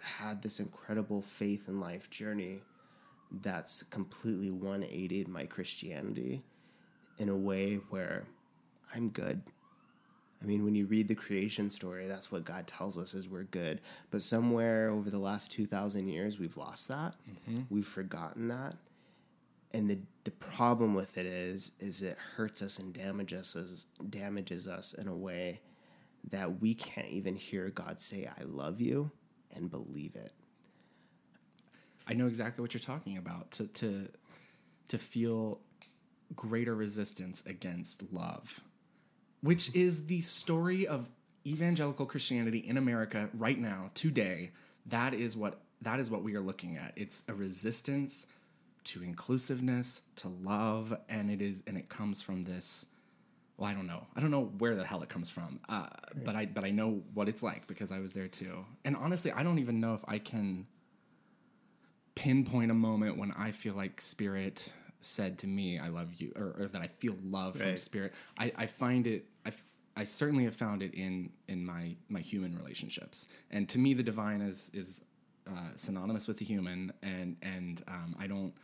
had 0.00 0.42
this 0.42 0.60
incredible 0.60 1.22
faith 1.22 1.66
and 1.66 1.80
life 1.80 2.08
journey 2.08 2.60
that's 3.32 3.82
completely 3.82 4.48
180 4.48 5.24
my 5.24 5.44
Christianity 5.44 6.44
in 7.18 7.28
a 7.28 7.36
way 7.36 7.80
where 7.90 8.26
I'm 8.94 9.08
good. 9.08 9.42
I 10.40 10.46
mean, 10.46 10.64
when 10.64 10.76
you 10.76 10.86
read 10.86 11.08
the 11.08 11.16
creation 11.16 11.72
story, 11.72 12.06
that's 12.06 12.30
what 12.30 12.44
God 12.44 12.68
tells 12.68 12.96
us 12.96 13.12
is 13.12 13.28
we're 13.28 13.42
good. 13.42 13.80
But 14.12 14.22
somewhere 14.22 14.88
over 14.88 15.10
the 15.10 15.18
last 15.18 15.50
2,000 15.50 16.06
years, 16.06 16.38
we've 16.38 16.56
lost 16.56 16.86
that. 16.86 17.16
Mm-hmm. 17.28 17.62
We've 17.70 17.84
forgotten 17.84 18.46
that. 18.46 18.76
And 19.72 19.90
the, 19.90 19.98
the 20.24 20.30
problem 20.30 20.94
with 20.94 21.18
it 21.18 21.26
is, 21.26 21.72
is 21.78 22.02
it 22.02 22.16
hurts 22.36 22.62
us 22.62 22.78
and 22.78 22.92
damages 22.92 23.54
us, 23.54 23.86
damages 24.08 24.66
us 24.66 24.94
in 24.94 25.08
a 25.08 25.14
way 25.14 25.60
that 26.30 26.60
we 26.60 26.74
can't 26.74 27.08
even 27.08 27.36
hear 27.36 27.68
God 27.68 28.00
say, 28.00 28.26
I 28.26 28.44
love 28.44 28.80
you 28.80 29.10
and 29.54 29.70
believe 29.70 30.14
it. 30.16 30.32
I 32.06 32.14
know 32.14 32.26
exactly 32.26 32.62
what 32.62 32.72
you're 32.72 32.80
talking 32.80 33.18
about. 33.18 33.50
To 33.52 33.66
to 33.66 34.08
to 34.88 34.98
feel 34.98 35.60
greater 36.34 36.74
resistance 36.74 37.44
against 37.46 38.12
love, 38.12 38.60
which 39.42 39.74
is 39.74 40.06
the 40.06 40.22
story 40.22 40.86
of 40.86 41.10
evangelical 41.46 42.06
Christianity 42.06 42.58
in 42.58 42.76
America 42.76 43.28
right 43.34 43.58
now, 43.58 43.90
today. 43.94 44.52
That 44.86 45.12
is 45.12 45.36
what 45.36 45.60
that 45.82 46.00
is 46.00 46.10
what 46.10 46.22
we 46.22 46.34
are 46.34 46.40
looking 46.40 46.76
at. 46.76 46.92
It's 46.96 47.22
a 47.28 47.34
resistance 47.34 48.26
to 48.88 49.02
inclusiveness, 49.02 50.02
to 50.16 50.28
love, 50.28 50.96
and 51.08 51.30
it 51.30 51.42
is 51.42 51.62
and 51.66 51.76
it 51.76 51.88
comes 51.88 52.22
from 52.22 52.42
this. 52.42 52.86
Well, 53.56 53.68
I 53.68 53.74
don't 53.74 53.86
know. 53.86 54.06
I 54.14 54.20
don't 54.20 54.30
know 54.30 54.52
where 54.58 54.74
the 54.76 54.84
hell 54.84 55.02
it 55.02 55.08
comes 55.08 55.28
from, 55.30 55.60
uh, 55.68 55.88
but 56.24 56.36
I 56.36 56.46
but 56.46 56.64
I 56.64 56.70
know 56.70 57.02
what 57.12 57.28
it's 57.28 57.42
like 57.42 57.66
because 57.66 57.92
I 57.92 57.98
was 57.98 58.12
there 58.12 58.28
too. 58.28 58.64
And 58.84 58.96
honestly, 58.96 59.32
I 59.32 59.42
don't 59.42 59.58
even 59.58 59.80
know 59.80 59.94
if 59.94 60.00
I 60.06 60.18
can 60.18 60.66
pinpoint 62.14 62.70
a 62.70 62.74
moment 62.74 63.16
when 63.16 63.32
I 63.32 63.52
feel 63.52 63.74
like 63.74 64.00
Spirit 64.00 64.72
said 65.00 65.38
to 65.40 65.46
me, 65.46 65.78
"I 65.78 65.88
love 65.88 66.14
you," 66.14 66.32
or, 66.36 66.54
or 66.58 66.68
that 66.68 66.80
I 66.80 66.86
feel 66.86 67.16
love 67.22 67.56
from 67.56 67.76
Spirit. 67.76 68.14
I, 68.38 68.52
I 68.56 68.66
find 68.66 69.06
it. 69.06 69.26
I, 69.44 69.52
I 69.96 70.04
certainly 70.04 70.44
have 70.44 70.56
found 70.56 70.82
it 70.82 70.94
in 70.94 71.30
in 71.46 71.66
my 71.66 71.96
my 72.08 72.20
human 72.20 72.56
relationships, 72.56 73.28
and 73.50 73.68
to 73.68 73.78
me, 73.78 73.92
the 73.92 74.02
divine 74.02 74.40
is 74.40 74.70
is 74.72 75.04
uh, 75.48 75.70
synonymous 75.76 76.28
with 76.28 76.38
the 76.38 76.44
human, 76.44 76.92
and 77.02 77.36
and 77.42 77.82
um, 77.88 78.16
I 78.18 78.26
don't. 78.26 78.54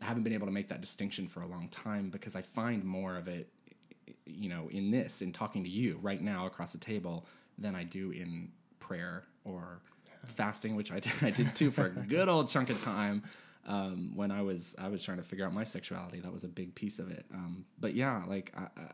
Haven't 0.00 0.24
been 0.24 0.32
able 0.32 0.46
to 0.46 0.52
make 0.52 0.68
that 0.68 0.80
distinction 0.80 1.26
for 1.26 1.40
a 1.40 1.46
long 1.46 1.68
time 1.68 2.10
because 2.10 2.36
I 2.36 2.42
find 2.42 2.84
more 2.84 3.16
of 3.16 3.28
it, 3.28 3.48
you 4.26 4.48
know, 4.48 4.68
in 4.70 4.90
this, 4.90 5.22
in 5.22 5.32
talking 5.32 5.64
to 5.64 5.70
you 5.70 5.98
right 6.02 6.20
now 6.20 6.46
across 6.46 6.72
the 6.72 6.78
table, 6.78 7.26
than 7.58 7.74
I 7.74 7.84
do 7.84 8.10
in 8.10 8.50
prayer 8.78 9.24
or 9.44 9.80
fasting, 10.24 10.76
which 10.76 10.92
I 10.92 11.00
did, 11.00 11.12
I 11.22 11.30
did 11.30 11.54
too 11.54 11.70
for 11.70 11.86
a 11.86 11.90
good 11.90 12.28
old 12.28 12.48
chunk 12.48 12.70
of 12.70 12.82
time. 12.82 13.22
Um, 13.66 14.12
when 14.14 14.30
I 14.30 14.42
was 14.42 14.76
I 14.78 14.88
was 14.88 15.02
trying 15.02 15.16
to 15.16 15.24
figure 15.24 15.44
out 15.44 15.52
my 15.52 15.64
sexuality, 15.64 16.20
that 16.20 16.32
was 16.32 16.44
a 16.44 16.48
big 16.48 16.74
piece 16.76 17.00
of 17.00 17.10
it. 17.10 17.26
Um, 17.34 17.64
but 17.80 17.94
yeah, 17.94 18.22
like 18.26 18.52
I, 18.56 18.80
I, 18.80 18.90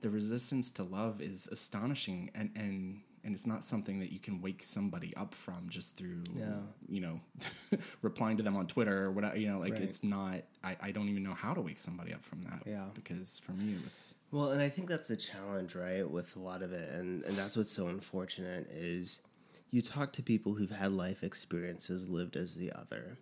the 0.00 0.08
resistance 0.08 0.70
to 0.72 0.82
love 0.82 1.20
is 1.20 1.46
astonishing, 1.52 2.30
and 2.34 2.50
and 2.56 3.00
and 3.26 3.34
it's 3.34 3.46
not 3.46 3.64
something 3.64 3.98
that 3.98 4.12
you 4.12 4.20
can 4.20 4.40
wake 4.40 4.62
somebody 4.62 5.12
up 5.16 5.34
from 5.34 5.68
just 5.68 5.96
through 5.96 6.22
you 6.88 7.00
know 7.00 7.20
replying 8.02 8.36
to 8.36 8.42
them 8.42 8.56
on 8.56 8.66
Twitter 8.68 9.04
or 9.04 9.10
whatever. 9.10 9.36
You 9.36 9.48
know, 9.48 9.58
like 9.58 9.72
Right. 9.74 9.82
it's 9.82 10.02
not. 10.04 10.42
I, 10.64 10.76
I 10.80 10.90
don't 10.92 11.08
even 11.08 11.22
know 11.24 11.34
how 11.34 11.52
to 11.52 11.60
wake 11.60 11.78
somebody 11.80 12.14
up 12.14 12.24
from 12.24 12.40
that. 12.42 12.62
Yeah. 12.64 12.86
because 12.94 13.38
for 13.44 13.52
me 13.52 13.74
it 13.74 13.84
was 13.84 14.14
Well, 14.30 14.50
and 14.52 14.62
I 14.62 14.68
think 14.68 14.88
that's 14.88 15.08
the 15.08 15.16
challenge, 15.16 15.74
right, 15.74 16.08
with 16.08 16.36
a 16.36 16.38
lot 16.38 16.62
of 16.62 16.72
it, 16.72 16.88
and 16.90 17.24
and 17.24 17.36
that's 17.36 17.56
what's 17.56 17.72
so 17.72 17.88
unfortunate 17.88 18.68
is 18.70 19.20
you 19.70 19.82
talk 19.82 20.12
to 20.14 20.22
people 20.22 20.54
who've 20.54 20.70
had 20.70 20.92
life 20.92 21.22
experiences 21.24 22.08
lived 22.08 22.36
as 22.36 22.54
the 22.54 22.70
other, 22.72 23.18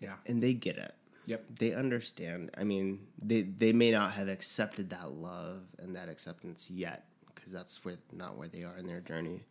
yeah 0.00 0.16
and 0.26 0.42
they 0.42 0.52
get 0.52 0.76
it. 0.76 0.94
Yep. 1.26 1.44
They 1.60 1.72
understand. 1.74 2.50
I 2.58 2.64
mean, 2.64 3.06
they 3.22 3.42
they 3.42 3.72
may 3.72 3.90
not 3.90 4.12
have 4.12 4.28
accepted 4.28 4.90
that 4.90 5.12
love 5.12 5.62
and 5.78 5.94
that 5.96 6.08
acceptance 6.08 6.70
yet, 6.70 7.06
because 7.40 7.52
that's 7.52 7.84
where 7.84 7.96
not 8.12 8.36
where 8.36 8.48
they 8.48 8.62
are 8.64 8.76
in 8.76 8.86
their 8.86 9.00
journey. 9.00 9.44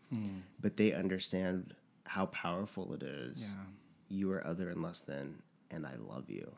But 0.61 0.77
they 0.77 0.93
understand 0.93 1.73
how 2.05 2.27
powerful 2.27 2.93
it 2.93 3.03
is. 3.03 3.49
Yeah. 3.49 3.63
You 4.09 4.31
are 4.31 4.45
other 4.45 4.69
and 4.69 4.81
less 4.81 4.99
than, 5.01 5.41
and 5.71 5.85
I 5.85 5.95
love 5.97 6.29
you. 6.29 6.51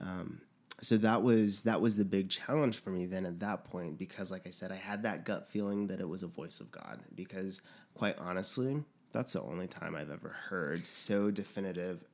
Um, 0.00 0.40
so 0.82 0.96
that 0.98 1.22
was 1.22 1.62
that 1.62 1.80
was 1.80 1.96
the 1.96 2.04
big 2.04 2.28
challenge 2.28 2.76
for 2.78 2.90
me 2.90 3.06
then 3.06 3.24
at 3.24 3.40
that 3.40 3.64
point 3.64 3.96
because 3.98 4.30
like 4.30 4.46
I 4.46 4.50
said 4.50 4.70
I 4.70 4.76
had 4.76 5.04
that 5.04 5.24
gut 5.24 5.48
feeling 5.48 5.86
that 5.86 6.00
it 6.00 6.08
was 6.08 6.22
a 6.22 6.26
voice 6.26 6.60
of 6.60 6.70
God 6.70 7.00
because 7.14 7.62
quite 7.94 8.18
honestly 8.18 8.84
that's 9.12 9.32
the 9.32 9.40
only 9.40 9.68
time 9.68 9.94
I've 9.96 10.10
ever 10.10 10.36
heard 10.50 10.86
so 10.86 11.30
definitive 11.30 12.04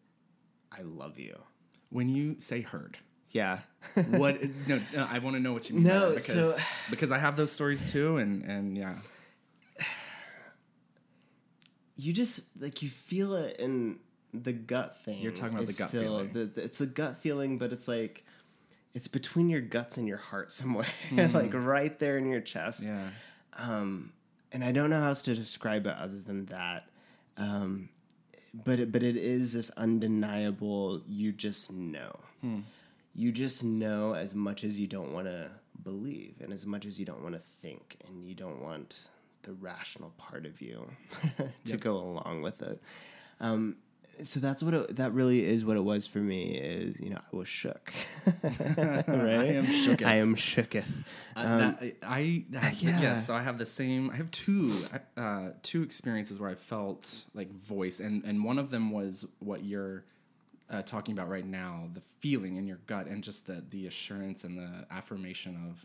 I 0.70 0.82
love 0.82 1.18
you. 1.18 1.36
when 1.90 2.08
you 2.08 2.36
say 2.38 2.60
heard. 2.60 2.98
Yeah. 3.32 3.58
What? 4.08 4.40
no, 4.68 4.80
no, 4.94 5.08
I 5.10 5.18
want 5.18 5.34
to 5.36 5.40
know 5.40 5.52
what 5.52 5.68
you 5.68 5.74
mean. 5.74 5.84
No, 5.84 6.00
by 6.00 6.06
that 6.10 6.14
because 6.26 6.56
so- 6.56 6.62
because 6.90 7.10
I 7.12 7.18
have 7.18 7.36
those 7.36 7.50
stories 7.50 7.90
too, 7.90 8.18
and 8.18 8.44
and 8.44 8.76
yeah, 8.78 8.94
you 11.96 12.12
just 12.12 12.60
like 12.60 12.82
you 12.82 12.88
feel 12.88 13.34
it 13.34 13.56
in 13.58 13.98
the 14.32 14.52
gut 14.52 14.98
thing. 15.04 15.20
You're 15.20 15.32
talking 15.32 15.54
about 15.56 15.66
the 15.66 15.72
gut 15.74 15.88
still, 15.88 16.02
feeling. 16.02 16.32
The, 16.32 16.44
the- 16.46 16.62
it's 16.64 16.78
the 16.78 16.86
gut 16.86 17.18
feeling, 17.18 17.58
but 17.58 17.72
it's 17.72 17.88
like 17.88 18.24
it's 18.94 19.08
between 19.08 19.48
your 19.48 19.60
guts 19.60 19.96
and 19.96 20.06
your 20.08 20.18
heart 20.18 20.52
somewhere, 20.58 20.86
like 21.12 21.52
right 21.54 21.96
there 21.98 22.18
in 22.18 22.26
your 22.30 22.40
chest. 22.40 22.84
yeah, 22.84 23.08
um, 23.58 24.12
and 24.52 24.64
I 24.64 24.72
don't 24.72 24.90
know 24.90 25.00
how 25.00 25.08
else 25.08 25.22
to 25.22 25.34
describe 25.34 25.86
it 25.86 25.94
other 25.96 26.18
than 26.20 26.46
that. 26.46 26.86
Um, 27.36 27.88
but 28.54 28.78
it, 28.78 28.92
but 28.92 29.02
it 29.02 29.16
is 29.16 29.52
this 29.54 29.70
undeniable. 29.70 31.02
You 31.08 31.32
just 31.32 31.72
know. 31.72 32.20
You 33.14 33.32
just 33.32 33.62
know 33.62 34.14
as 34.14 34.34
much 34.34 34.64
as 34.64 34.78
you 34.78 34.86
don't 34.86 35.12
want 35.12 35.26
to 35.26 35.50
believe, 35.82 36.36
and 36.40 36.52
as 36.52 36.66
much 36.66 36.86
as 36.86 36.98
you 36.98 37.04
don't 37.04 37.22
want 37.22 37.34
to 37.34 37.42
think, 37.42 37.96
and 38.06 38.26
you 38.26 38.34
don't 38.34 38.62
want 38.62 39.08
the 39.42 39.52
rational 39.52 40.12
part 40.16 40.46
of 40.46 40.60
you 40.60 40.88
to 41.64 41.76
go 41.76 41.96
along 41.96 42.42
with 42.42 42.62
it. 42.62 42.80
Um, 43.40 43.76
so 44.24 44.40
that's 44.40 44.62
what 44.62 44.74
it, 44.74 44.96
that 44.96 45.12
really 45.12 45.44
is. 45.44 45.64
What 45.64 45.76
it 45.76 45.84
was 45.84 46.06
for 46.06 46.18
me 46.18 46.42
is 46.56 47.00
you 47.00 47.10
know 47.10 47.18
I 47.18 47.36
was 47.36 47.48
shook. 47.48 47.92
right? 48.42 49.08
I 49.08 49.46
am 49.46 49.66
shooketh. 49.66 50.06
I 50.06 50.16
am 50.16 50.36
shooketh. 50.36 50.86
Uh, 51.34 51.58
that, 51.58 51.96
I, 52.02 52.44
I 52.54 52.58
have, 52.58 52.82
yeah. 52.82 53.00
yes, 53.00 53.26
so 53.26 53.34
I 53.34 53.42
have 53.42 53.58
the 53.58 53.66
same. 53.66 54.10
I 54.10 54.16
have 54.16 54.30
two 54.30 54.72
uh, 55.16 55.50
two 55.62 55.82
experiences 55.82 56.38
where 56.38 56.50
I 56.50 56.54
felt 56.54 57.24
like 57.34 57.52
voice, 57.52 58.00
and 58.00 58.22
and 58.24 58.44
one 58.44 58.58
of 58.58 58.70
them 58.70 58.90
was 58.90 59.26
what 59.38 59.64
you're 59.64 60.04
uh, 60.72 60.82
talking 60.82 61.12
about 61.12 61.28
right 61.28 61.46
now, 61.46 61.88
the 61.92 62.00
feeling 62.00 62.56
in 62.56 62.66
your 62.66 62.78
gut 62.86 63.06
and 63.06 63.22
just 63.22 63.46
the 63.46 63.64
the 63.70 63.86
assurance 63.86 64.44
and 64.44 64.58
the 64.58 64.86
affirmation 64.90 65.56
of. 65.70 65.84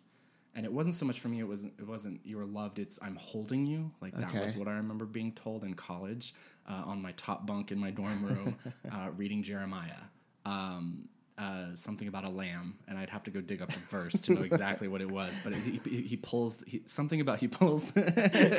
And 0.55 0.65
it 0.65 0.73
wasn't 0.73 0.95
so 0.95 1.05
much 1.05 1.19
for 1.19 1.27
me. 1.27 1.39
It 1.39 1.47
wasn't. 1.47 1.73
It 1.77 1.85
wasn't. 1.85 2.21
You 2.25 2.39
are 2.39 2.45
loved. 2.45 2.79
It's 2.79 2.97
I'm 3.03 3.15
holding 3.17 3.67
you. 3.67 3.91
Like 4.01 4.17
that 4.17 4.33
was 4.33 4.55
what 4.55 4.67
I 4.67 4.71
remember 4.73 5.05
being 5.05 5.31
told 5.33 5.63
in 5.63 5.75
college, 5.75 6.33
uh, 6.67 6.81
on 6.85 6.99
my 6.99 7.11
top 7.11 7.45
bunk 7.45 7.71
in 7.71 7.77
my 7.77 7.91
dorm 7.91 8.25
room, 8.25 8.55
uh, 8.91 9.09
reading 9.15 9.43
Jeremiah. 9.43 10.01
Um, 10.45 11.09
uh, 11.37 11.75
something 11.75 12.07
about 12.07 12.25
a 12.25 12.31
lamb, 12.31 12.75
and 12.87 12.97
I'd 12.97 13.11
have 13.11 13.23
to 13.25 13.31
go 13.31 13.41
dig 13.41 13.61
up 13.61 13.71
the 13.71 13.79
verse 13.79 14.21
to 14.21 14.33
know 14.33 14.41
exactly 14.41 14.87
what 14.87 15.01
it 15.01 15.11
was. 15.11 15.39
But 15.43 15.53
he, 15.53 15.79
he, 15.87 16.01
he 16.01 16.17
pulls 16.17 16.63
he, 16.65 16.81
something 16.85 17.21
about 17.21 17.39
he 17.39 17.47
pulls. 17.47 17.83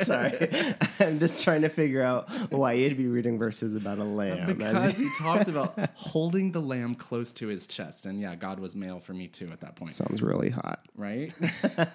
Sorry, 0.03 0.75
I'm 0.99 1.19
just 1.19 1.43
trying 1.43 1.63
to 1.63 1.69
figure 1.69 2.01
out 2.01 2.29
why 2.51 2.73
you'd 2.73 2.95
be 2.95 3.07
reading 3.07 3.37
verses 3.37 3.75
about 3.75 3.97
a 3.97 4.03
lamb. 4.05 4.47
because 4.47 4.97
he 4.97 5.09
talked 5.17 5.49
about 5.49 5.77
holding 5.95 6.53
the 6.53 6.61
lamb 6.61 6.95
close 6.95 7.33
to 7.33 7.47
his 7.47 7.67
chest, 7.67 8.05
and 8.05 8.21
yeah, 8.21 8.35
God 8.35 8.59
was 8.59 8.75
male 8.75 8.99
for 8.99 9.13
me 9.13 9.27
too 9.27 9.49
at 9.51 9.59
that 9.59 9.75
point, 9.75 9.93
sounds 9.93 10.21
really 10.21 10.49
hot. 10.49 10.79
right? 10.95 11.33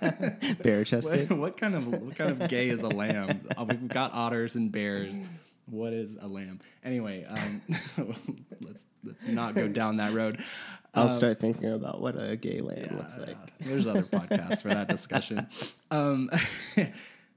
Bare 0.63 0.85
chested. 0.85 1.31
what 1.31 1.57
kind 1.57 1.75
of 1.75 1.89
what 1.89 2.15
kind 2.17 2.31
of 2.31 2.49
gay 2.51 2.69
is 2.69 2.83
a 2.83 2.89
lamb? 2.89 3.47
Uh, 3.57 3.65
We've 3.65 3.89
got 3.89 4.13
otters 4.13 4.55
and 4.55 4.71
bears. 4.71 5.19
What 5.67 5.93
is 5.93 6.19
a 6.21 6.27
lamb? 6.27 6.61
Anyway, 6.85 7.25
um, 7.25 7.63
let's 8.61 8.85
let's 9.03 9.23
not 9.25 9.55
go 9.55 9.67
down 9.69 9.97
that 9.97 10.13
road. 10.13 10.43
I'll 10.95 11.09
start 11.09 11.41
thinking 11.41 11.73
about 11.73 12.01
what 12.01 12.15
a 12.17 12.37
gay 12.37 12.61
lamb 12.61 12.97
looks 12.97 13.19
like. 13.19 13.37
There's 13.59 13.87
other 13.87 14.03
podcasts 14.13 14.63
for 14.63 14.69
that 14.69 14.89
discussion. 14.89 15.49
Um, 15.91 16.31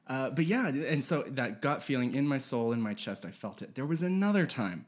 uh, 0.08 0.30
but 0.30 0.46
yeah, 0.46 0.68
and 0.68 1.04
so 1.04 1.24
that 1.30 1.62
gut 1.62 1.82
feeling 1.82 2.14
in 2.14 2.28
my 2.28 2.38
soul, 2.38 2.72
in 2.72 2.82
my 2.82 2.94
chest, 2.94 3.26
I 3.26 3.32
felt 3.32 3.62
it. 3.62 3.76
There 3.76 3.86
was 3.86 4.04
another 4.04 4.46
time 4.46 4.86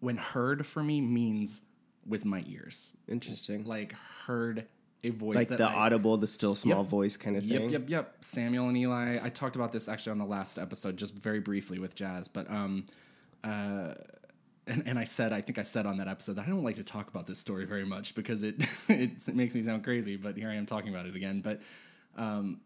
when 0.00 0.16
heard 0.16 0.66
for 0.66 0.82
me 0.82 1.00
means 1.00 1.62
with 2.06 2.24
my 2.24 2.44
ears, 2.46 2.96
Interesting. 3.08 3.64
like 3.64 3.94
heard 4.26 4.66
a 5.06 5.10
voice 5.10 5.36
Like 5.36 5.48
the 5.48 5.64
I- 5.64 5.74
audible, 5.74 6.16
the 6.16 6.26
still 6.26 6.54
small 6.54 6.82
Yep. 6.82 6.90
voice 6.90 7.16
kind 7.16 7.36
of 7.36 7.44
thing. 7.44 7.62
Yep, 7.62 7.70
yep, 7.72 7.90
yep. 7.90 8.16
Samuel 8.20 8.68
and 8.68 8.76
Eli. 8.76 9.18
I 9.22 9.28
talked 9.28 9.56
about 9.56 9.72
this 9.72 9.88
actually 9.88 10.12
on 10.12 10.18
the 10.18 10.24
last 10.26 10.58
episode, 10.58 10.96
just 10.96 11.14
very 11.14 11.40
briefly 11.40 11.78
with 11.78 11.94
Jazz. 11.94 12.28
But 12.28 12.50
um, 12.50 12.86
uh, 13.44 13.94
and, 14.66 14.82
and 14.86 14.98
I 14.98 15.04
said, 15.04 15.32
I 15.32 15.40
think 15.40 15.58
I 15.58 15.62
said 15.62 15.86
on 15.86 15.98
that 15.98 16.08
episode 16.08 16.34
that 16.36 16.46
I 16.46 16.48
don't 16.50 16.64
like 16.64 16.76
to 16.76 16.84
talk 16.84 17.08
about 17.08 17.26
this 17.26 17.38
story 17.38 17.64
very 17.66 17.84
much 17.84 18.14
because 18.14 18.42
it 18.42 18.56
it, 18.88 19.34
makes 19.34 19.54
me 19.54 19.62
sound 19.62 19.84
crazy. 19.84 20.16
But 20.16 20.36
here 20.36 20.50
I 20.50 20.54
am 20.54 20.66
talking 20.66 20.88
about 20.88 21.06
it 21.06 21.14
again. 21.14 21.40
But 21.40 21.60
um, 22.16 22.60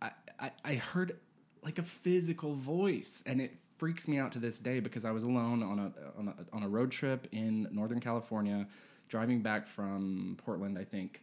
I, 0.00 0.10
I 0.38 0.50
I 0.64 0.74
heard 0.74 1.18
like 1.62 1.78
a 1.78 1.82
physical 1.82 2.54
voice, 2.54 3.22
and 3.26 3.40
it 3.40 3.54
freaks 3.76 4.06
me 4.08 4.18
out 4.18 4.32
to 4.32 4.38
this 4.38 4.58
day 4.58 4.80
because 4.80 5.04
I 5.04 5.10
was 5.10 5.24
alone 5.24 5.62
on 5.62 5.78
a 5.78 5.92
on 6.18 6.28
a, 6.28 6.56
on 6.56 6.62
a 6.62 6.68
road 6.68 6.90
trip 6.90 7.28
in 7.32 7.68
Northern 7.70 8.00
California, 8.00 8.66
driving 9.08 9.42
back 9.42 9.66
from 9.66 10.38
Portland, 10.44 10.78
I 10.78 10.84
think, 10.84 11.22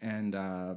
and. 0.00 0.34
Uh, 0.34 0.74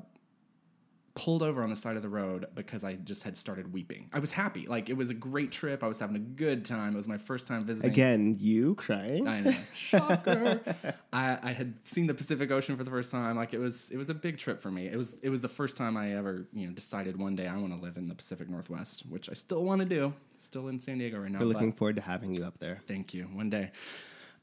pulled 1.20 1.44
over 1.44 1.62
on 1.64 1.70
the 1.70 1.76
side 1.76 1.98
of 1.98 2.02
the 2.02 2.08
road 2.08 2.48
because 2.56 2.86
I 2.86 2.94
just 2.94 3.24
had 3.24 3.36
started 3.36 3.74
weeping. 3.74 4.10
I 4.14 4.20
was 4.20 4.32
happy. 4.32 4.68
Like 4.68 4.90
it 4.90 4.96
was 4.96 5.10
a 5.10 5.14
great 5.14 5.52
trip. 5.52 5.84
I 5.84 5.88
was 5.88 6.00
having 6.00 6.16
a 6.16 6.20
good 6.20 6.64
time. 6.64 6.94
It 6.94 6.96
was 6.96 7.10
my 7.10 7.18
first 7.18 7.46
time 7.46 7.66
visiting. 7.66 7.92
Again, 7.92 8.38
you 8.40 8.76
crying? 8.76 9.28
I 9.28 9.42
know. 9.42 9.54
Shocker. 9.74 10.62
I, 11.14 11.38
I 11.44 11.52
had 11.52 11.74
seen 11.84 12.08
the 12.08 12.14
Pacific 12.14 12.52
Ocean 12.52 12.78
for 12.78 12.86
the 12.86 12.90
first 12.90 13.12
time. 13.12 13.36
Like 13.36 13.54
it 13.54 13.60
was 13.60 13.92
it 13.92 13.98
was 13.98 14.10
a 14.10 14.14
big 14.14 14.38
trip 14.38 14.62
for 14.62 14.72
me. 14.72 14.88
It 14.88 14.96
was 14.96 15.20
it 15.20 15.28
was 15.28 15.42
the 15.42 15.50
first 15.50 15.76
time 15.76 15.98
I 15.98 16.16
ever, 16.16 16.48
you 16.54 16.68
know, 16.68 16.74
decided 16.74 17.20
one 17.20 17.36
day 17.36 17.48
I 17.48 17.58
want 17.58 17.74
to 17.74 17.80
live 17.82 17.98
in 17.98 18.08
the 18.08 18.16
Pacific 18.16 18.50
Northwest, 18.50 19.04
which 19.10 19.30
I 19.30 19.34
still 19.34 19.66
want 19.66 19.80
to 19.80 19.86
do. 19.86 20.14
Still 20.38 20.70
in 20.70 20.80
San 20.80 21.00
Diego 21.00 21.20
right 21.20 21.30
now. 21.30 21.40
We're 21.40 21.48
looking 21.48 21.74
forward 21.74 21.98
to 21.98 22.02
having 22.02 22.34
you 22.34 22.46
up 22.46 22.60
there. 22.60 22.80
Thank 22.88 23.14
you. 23.14 23.24
One 23.26 23.50
day. 23.50 23.72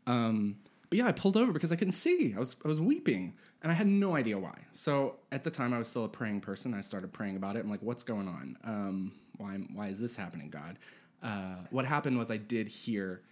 Um, 0.07 0.57
but 0.89 0.99
yeah, 0.99 1.07
I 1.07 1.13
pulled 1.13 1.37
over 1.37 1.53
because 1.53 1.73
I 1.73 1.77
couldn't 1.77 1.93
see. 1.93 2.35
I 2.37 2.39
was 2.39 2.57
I 2.65 2.69
was 2.69 2.81
weeping, 2.81 3.35
and 3.63 3.73
I 3.73 3.75
had 3.75 3.87
no 3.87 4.15
idea 4.15 4.39
why. 4.39 4.67
So 4.73 5.17
at 5.33 5.45
the 5.45 5.51
time, 5.51 5.73
I 5.73 5.79
was 5.79 5.89
still 5.89 6.05
a 6.05 6.09
praying 6.09 6.41
person. 6.41 6.75
I 6.75 6.81
started 6.81 7.13
praying 7.13 7.37
about 7.37 7.57
it. 7.57 7.61
I'm 7.61 7.71
like, 7.71 7.83
what's 7.83 8.03
going 8.03 8.29
on? 8.29 8.57
Um, 8.65 9.13
why 9.37 9.57
why 9.73 9.89
is 9.89 10.01
this 10.01 10.17
happening, 10.17 10.51
God? 10.51 10.79
Uh, 11.23 11.57
what 11.71 11.87
happened 11.87 12.19
was 12.19 12.31
I 12.31 12.37
did 12.37 12.69
hear 12.69 13.23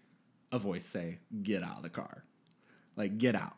a 0.53 0.59
voice 0.59 0.87
say, 0.87 1.19
"Get 1.43 1.63
out 1.63 1.79
of 1.79 1.83
the 1.83 1.91
car," 1.91 2.25
like 2.97 3.19
get 3.19 3.35
out. 3.35 3.57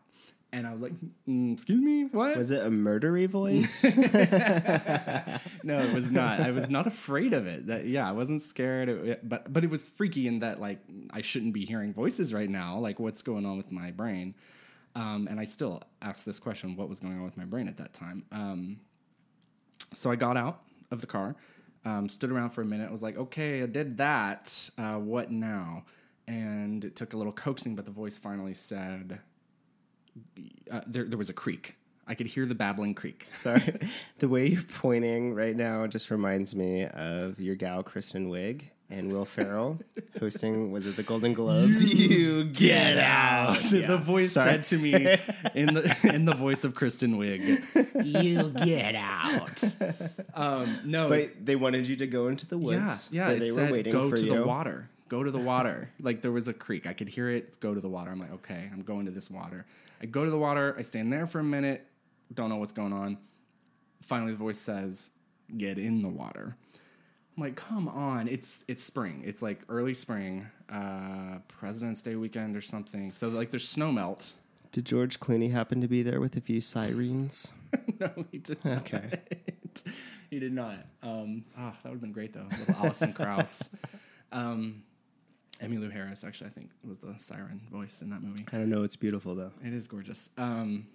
And 0.57 0.67
I 0.67 0.73
was 0.73 0.81
like, 0.81 0.93
mm, 1.29 1.53
"Excuse 1.53 1.81
me, 1.81 2.05
what?" 2.07 2.37
Was 2.37 2.51
it 2.51 2.65
a 2.65 2.71
murdery 2.71 3.29
voice? 3.29 3.83
no, 5.63 5.79
it 5.79 5.93
was 5.95 6.11
not. 6.11 6.41
I 6.41 6.51
was 6.51 6.69
not 6.71 6.87
afraid 6.87 7.33
of 7.35 7.47
it. 7.47 7.67
That 7.67 7.87
yeah, 7.87 8.09
I 8.09 8.13
wasn't 8.13 8.41
scared. 8.43 8.89
It- 8.89 9.29
but 9.29 9.53
but 9.53 9.65
it 9.65 9.71
was 9.71 9.89
freaky 9.89 10.27
in 10.27 10.39
that 10.41 10.61
like 10.61 10.79
I 11.11 11.21
shouldn't 11.23 11.53
be 11.53 11.65
hearing 11.67 11.93
voices 11.93 12.33
right 12.33 12.49
now. 12.49 12.79
Like 12.79 12.99
what's 12.99 13.23
going 13.23 13.45
on 13.45 13.57
with 13.57 13.71
my 13.71 13.91
brain? 13.91 14.35
Um, 14.95 15.27
and 15.31 15.39
I 15.39 15.45
still 15.45 15.83
ask 16.01 16.25
this 16.25 16.39
question: 16.39 16.77
What 16.77 16.89
was 16.89 17.01
going 17.01 17.19
on 17.19 17.25
with 17.25 17.37
my 17.37 17.45
brain 17.45 17.69
at 17.69 17.77
that 17.77 17.93
time? 17.93 18.25
Um, 18.33 18.81
so 19.93 20.11
I 20.11 20.17
got 20.17 20.37
out 20.39 20.63
of 20.91 21.01
the 21.03 21.07
car, 21.07 21.37
um, 21.85 22.09
stood 22.09 22.31
around 22.31 22.51
for 22.51 22.63
a 22.63 22.65
minute. 22.65 22.91
was 22.91 23.03
like, 23.03 23.17
okay, 23.19 23.63
I 23.63 23.67
did 23.67 23.99
that. 23.99 24.71
Uh, 24.79 24.95
what 24.95 25.31
now? 25.31 25.85
And 26.27 26.85
it 26.85 26.97
took 26.97 27.13
a 27.13 27.17
little 27.17 27.33
coaxing, 27.33 27.77
but 27.77 27.85
the 27.85 27.91
voice 27.93 28.17
finally 28.19 28.55
said, 28.55 29.21
uh, 30.71 30.81
there, 30.87 31.05
there 31.05 31.19
was 31.19 31.29
a 31.31 31.35
creek. 31.35 31.77
I 32.09 32.15
could 32.15 32.27
hear 32.29 32.47
the 32.47 32.55
babbling 32.55 32.95
creek. 32.95 33.27
Sorry. 33.43 33.81
The 34.19 34.29
way 34.29 34.47
you're 34.47 34.63
pointing 34.63 35.35
right 35.35 35.57
now 35.57 35.87
just 35.89 36.11
reminds 36.11 36.55
me 36.55 36.85
of 36.87 37.41
your 37.41 37.57
gal 37.57 37.83
Kristen 37.83 38.31
Wiig 38.31 38.63
and 38.89 39.13
Will 39.13 39.25
Ferrell 39.25 39.81
hosting 40.21 40.71
was 40.71 40.87
it 40.87 40.95
the 40.95 41.03
Golden 41.03 41.33
Globes? 41.35 41.83
You, 42.09 42.45
get 42.45 42.97
out. 42.99 43.61
The 43.63 43.99
voice 43.99 44.33
Sorry. 44.35 44.53
said 44.53 44.65
to 44.67 44.79
me 44.79 44.93
in 45.55 45.75
the 45.75 46.11
in 46.15 46.25
the 46.27 46.35
voice 46.35 46.63
of 46.63 46.77
Kristen 46.77 47.19
Wiig, 47.19 47.65
"You 48.07 48.51
get 48.51 48.95
out." 48.95 49.65
Um, 50.35 50.73
no, 50.85 51.09
But 51.09 51.45
they 51.45 51.57
wanted 51.57 51.89
you 51.89 51.97
to 51.97 52.07
go 52.07 52.29
into 52.29 52.47
the 52.47 52.59
woods 52.59 53.11
yeah. 53.13 53.27
where 53.27 53.37
It 53.37 53.41
they 53.41 53.51
said, 53.51 53.71
were 53.71 53.77
waiting 53.77 53.93
"Go 53.93 54.09
for 54.11 54.17
to 54.17 54.25
you. 54.25 54.35
the 54.37 54.45
water. 54.47 54.89
Go 55.09 55.23
to 55.23 55.31
the 55.31 55.39
water." 55.39 55.91
like 56.01 56.23
there 56.23 56.33
was 56.33 56.49
a 56.49 56.53
creek. 56.53 56.87
I 56.87 56.93
could 56.93 57.09
hear 57.09 57.31
it. 57.31 57.59
Go 57.61 57.75
to 57.75 57.81
the 57.81 57.89
water. 57.89 58.11
I'm 58.11 58.19
like, 58.19 58.33
okay, 58.33 58.69
I'm 58.73 58.83
going 58.83 59.07
to 59.07 59.13
this 59.13 59.31
water. 59.31 59.67
I 60.01 60.07
go 60.07 60.25
to 60.25 60.31
the 60.31 60.39
water. 60.39 60.75
I 60.79 60.83
stand 60.83 61.13
there 61.13 61.27
for 61.27 61.39
a 61.39 61.45
minute. 61.45 61.87
Don't 62.33 62.49
know 62.49 62.57
what's 62.57 62.73
going 62.73 62.93
on. 62.93 63.19
Finally, 64.03 64.33
the 64.33 64.39
voice 64.39 64.59
says, 64.59 65.11
"Get 65.57 65.79
in 65.79 66.03
the 66.03 66.09
water." 66.09 66.57
I'm 67.37 67.43
like, 67.43 67.57
come 67.57 67.87
on, 67.89 68.29
it's 68.29 68.65
it's 68.67 68.83
spring. 68.83 69.23
It's 69.27 69.43
like 69.43 69.61
early 69.69 69.93
spring, 69.95 70.47
uh, 70.71 71.39
President's 71.49 72.01
Day 72.01 72.15
weekend 72.15 72.57
or 72.57 72.63
something. 72.63 73.13
So 73.13 73.29
like 73.29 73.51
there's 73.51 73.69
snow 73.69 73.93
melt. 73.93 74.33
Did 74.73 74.87
George 74.87 75.21
Clooney 75.21 75.53
happen 75.53 75.81
to 75.81 75.89
be 75.89 76.03
there 76.03 76.21
with 76.21 76.37
a 76.37 76.41
few 76.41 76.61
sirens? 76.61 77.51
no, 78.01 78.11
he 78.31 78.39
did 78.39 78.65
not. 78.65 78.79
Okay. 78.79 79.21
he 80.31 80.39
did 80.39 80.53
not. 80.53 80.77
Um, 81.03 81.45
ah, 81.57 81.75
that 81.83 81.89
would 81.91 81.97
have 81.97 82.01
been 82.01 82.13
great 82.13 82.33
though. 82.33 82.47
Little 82.59 82.75
Alison 82.85 83.13
Krauss. 83.13 83.71
Um, 84.33 84.83
Emmylou 85.61 85.91
Harris, 85.93 86.25
actually, 86.25 86.49
I 86.49 86.53
think 86.53 86.71
was 86.87 86.99
the 86.99 87.15
siren 87.19 87.61
voice 87.71 88.03
in 88.03 88.11
that 88.11 88.23
movie. 88.23 88.45
I 88.53 88.59
don't 88.59 88.71
know. 88.71 88.83
It's 88.83 88.97
beautiful 88.97 89.35
though. 89.35 89.53
It 89.65 89.73
is 89.73 89.87
gorgeous. 89.87 90.31
Um, 90.37 90.87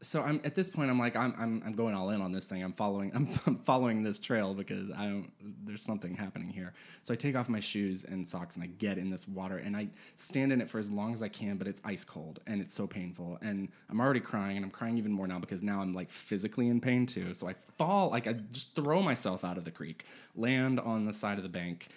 so 0.00 0.22
I'm 0.22 0.40
at 0.44 0.54
this 0.54 0.70
point. 0.70 0.90
I'm 0.90 0.98
like, 0.98 1.16
I'm, 1.16 1.34
I'm, 1.38 1.62
I'm 1.66 1.72
going 1.72 1.94
all 1.94 2.10
in 2.10 2.20
on 2.20 2.30
this 2.30 2.46
thing. 2.46 2.62
I'm 2.62 2.72
following, 2.72 3.10
I'm, 3.14 3.28
I'm 3.46 3.56
following 3.56 4.02
this 4.02 4.18
trail 4.18 4.54
because 4.54 4.90
I 4.92 5.04
don't. 5.04 5.30
There's 5.64 5.82
something 5.82 6.14
happening 6.14 6.48
here. 6.48 6.72
So 7.02 7.12
I 7.12 7.16
take 7.16 7.36
off 7.36 7.48
my 7.48 7.60
shoes 7.60 8.04
and 8.04 8.26
socks 8.26 8.56
and 8.56 8.64
I 8.64 8.68
get 8.68 8.98
in 8.98 9.10
this 9.10 9.26
water 9.26 9.58
and 9.58 9.76
I 9.76 9.88
stand 10.16 10.52
in 10.52 10.60
it 10.60 10.68
for 10.68 10.78
as 10.78 10.90
long 10.90 11.12
as 11.12 11.22
I 11.22 11.28
can. 11.28 11.56
But 11.56 11.66
it's 11.66 11.80
ice 11.84 12.04
cold 12.04 12.40
and 12.46 12.60
it's 12.60 12.74
so 12.74 12.86
painful 12.86 13.38
and 13.42 13.68
I'm 13.90 14.00
already 14.00 14.20
crying 14.20 14.56
and 14.56 14.64
I'm 14.64 14.70
crying 14.70 14.98
even 14.98 15.12
more 15.12 15.26
now 15.26 15.38
because 15.38 15.62
now 15.62 15.80
I'm 15.80 15.94
like 15.94 16.10
physically 16.10 16.68
in 16.68 16.80
pain 16.80 17.06
too. 17.06 17.34
So 17.34 17.48
I 17.48 17.54
fall, 17.76 18.10
like 18.10 18.26
I 18.26 18.34
just 18.52 18.74
throw 18.76 19.02
myself 19.02 19.44
out 19.44 19.58
of 19.58 19.64
the 19.64 19.70
creek, 19.70 20.04
land 20.36 20.78
on 20.78 21.06
the 21.06 21.12
side 21.12 21.38
of 21.38 21.42
the 21.42 21.48
bank, 21.48 21.88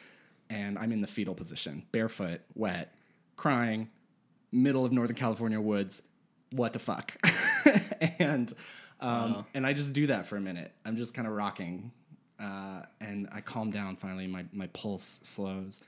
and 0.52 0.78
I'm 0.78 0.92
in 0.92 1.00
the 1.02 1.08
fetal 1.08 1.34
position, 1.34 1.84
barefoot, 1.94 2.42
wet, 2.54 2.94
crying, 3.38 3.90
middle 4.52 4.84
of 4.84 4.92
Northern 4.92 5.16
California 5.16 5.62
woods. 5.62 6.04
What 6.52 6.74
the 6.74 6.80
fuck? 6.80 7.16
and 8.20 8.54
um, 9.00 9.46
and 9.54 9.66
I 9.66 9.74
just 9.74 9.94
do 9.94 10.08
that 10.08 10.26
for 10.26 10.36
a 10.36 10.42
minute. 10.42 10.74
I'm 10.86 10.98
just 10.98 11.14
kind 11.14 11.26
of 11.28 11.34
rocking, 11.34 11.92
uh, 12.40 12.82
and 13.00 13.30
I 13.32 13.40
calm 13.40 13.72
down. 13.72 13.96
Finally, 13.96 14.28
my 14.28 14.46
my 14.52 14.68
pulse 14.68 15.22
slows, 15.24 15.82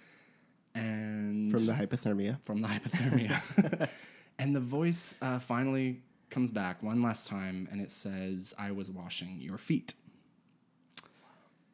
and 0.74 1.52
From 1.52 1.66
the 1.66 1.74
hypothermia. 1.74 2.42
from 2.44 2.62
the 2.62 2.70
hypothermia, 2.70 3.90
and 4.40 4.56
the 4.56 4.62
voice 4.62 5.16
uh, 5.22 5.40
finally 5.40 6.02
comes 6.30 6.50
back 6.52 6.82
one 6.82 7.02
last 7.02 7.28
time, 7.28 7.68
and 7.70 7.82
it 7.82 7.92
says, 7.92 8.54
"I 8.58 8.72
was 8.72 8.90
washing 8.90 9.40
your 9.42 9.58
feet." 9.58 9.94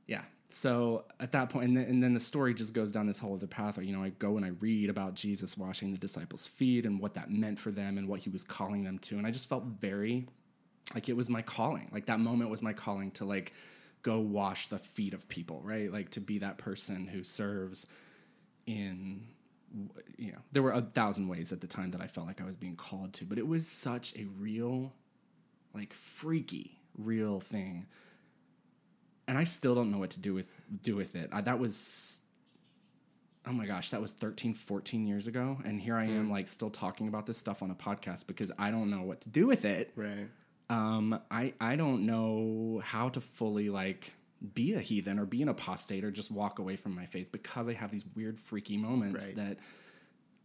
Yeah. 0.08 0.24
So 0.52 1.06
at 1.20 1.32
that 1.34 1.50
point, 1.50 1.66
and 1.68 1.78
then, 1.78 1.86
and 1.86 2.04
then 2.04 2.16
the 2.16 2.20
story 2.20 2.56
just 2.56 2.74
goes 2.74 2.92
down 2.92 3.06
this 3.06 3.20
whole 3.20 3.36
other 3.36 3.48
path. 3.48 3.78
Where, 3.78 3.86
you 3.86 3.96
know, 3.96 4.04
I 4.04 4.10
go 4.10 4.36
and 4.36 4.46
I 4.46 4.50
read 4.60 4.90
about 4.90 5.14
Jesus 5.14 5.58
washing 5.58 5.92
the 5.92 5.98
disciples' 5.98 6.48
feet 6.48 6.86
and 6.86 7.00
what 7.00 7.14
that 7.14 7.30
meant 7.30 7.60
for 7.60 7.72
them 7.72 7.98
and 7.98 8.08
what 8.08 8.22
he 8.22 8.30
was 8.30 8.44
calling 8.44 8.84
them 8.84 8.98
to. 9.00 9.18
And 9.18 9.28
I 9.28 9.32
just 9.32 9.48
felt 9.48 9.64
very 9.64 10.28
like 10.96 11.08
it 11.08 11.16
was 11.16 11.30
my 11.30 11.44
calling. 11.44 11.88
Like 11.92 12.08
that 12.08 12.20
moment 12.20 12.50
was 12.50 12.64
my 12.64 12.74
calling 12.74 13.12
to 13.12 13.26
like 13.26 13.54
go 14.02 14.20
wash 14.20 14.68
the 14.68 14.80
feet 14.80 15.14
of 15.14 15.30
people, 15.30 15.62
right? 15.64 15.92
Like 15.94 16.10
to 16.12 16.20
be 16.20 16.40
that 16.40 16.58
person 16.58 17.08
who 17.08 17.24
serves 17.24 17.86
in 18.66 19.28
you 20.18 20.32
know, 20.32 20.40
there 20.52 20.64
were 20.64 20.72
a 20.72 20.82
thousand 20.82 21.28
ways 21.28 21.52
at 21.52 21.62
the 21.62 21.68
time 21.68 21.92
that 21.92 22.02
I 22.02 22.08
felt 22.08 22.28
like 22.28 22.42
I 22.42 22.46
was 22.46 22.56
being 22.56 22.76
called 22.76 23.14
to, 23.14 23.26
but 23.26 23.38
it 23.38 23.48
was 23.48 23.68
such 23.68 24.16
a 24.16 24.26
real, 24.38 24.94
like 25.74 25.94
freaky, 25.94 26.80
real 26.98 27.40
thing. 27.40 27.88
And 29.30 29.38
I 29.38 29.44
still 29.46 29.76
don't 29.76 29.92
know 29.92 30.00
what 30.00 30.10
to 30.12 30.20
do 30.20 30.34
with 30.34 30.48
do 30.82 30.96
with 30.96 31.16
it. 31.16 31.30
I, 31.32 31.42
that 31.42 31.60
was 31.60 32.22
oh 33.48 33.52
my 33.52 33.66
gosh, 33.66 33.90
that 33.92 34.02
was 34.02 34.12
13, 34.12 34.54
14 34.54 35.08
years 35.08 35.26
ago. 35.26 35.58
And 35.66 35.82
here 35.82 35.96
I 35.96 36.06
am, 36.06 36.30
like, 36.30 36.48
still 36.48 36.70
talking 36.70 37.08
about 37.08 37.26
this 37.26 37.38
stuff 37.38 37.64
on 37.64 37.72
a 37.72 37.76
podcast 37.76 38.28
because 38.28 38.52
I 38.60 38.70
don't 38.70 38.90
know 38.92 39.02
what 39.02 39.22
to 39.22 39.30
do 39.30 39.48
with 39.48 39.66
it. 39.66 39.92
Right. 39.96 40.28
Um, 40.70 41.20
I, 41.32 41.54
I 41.60 41.76
don't 41.76 42.06
know 42.06 42.82
how 42.84 43.10
to 43.10 43.22
fully, 43.22 43.70
like, 43.70 44.14
be 44.54 44.74
a 44.76 44.80
heathen 44.80 45.18
or 45.18 45.26
be 45.26 45.42
an 45.42 45.50
apostate 45.50 46.04
or 46.04 46.12
just 46.12 46.30
walk 46.30 46.60
away 46.60 46.76
from 46.76 46.94
my 46.94 47.08
faith 47.08 47.32
because 47.32 47.68
I 47.68 47.74
have 47.74 47.90
these 47.92 48.06
weird, 48.16 48.38
freaky 48.40 48.78
moments 48.78 49.28
Right. 49.28 49.36
that 49.38 49.58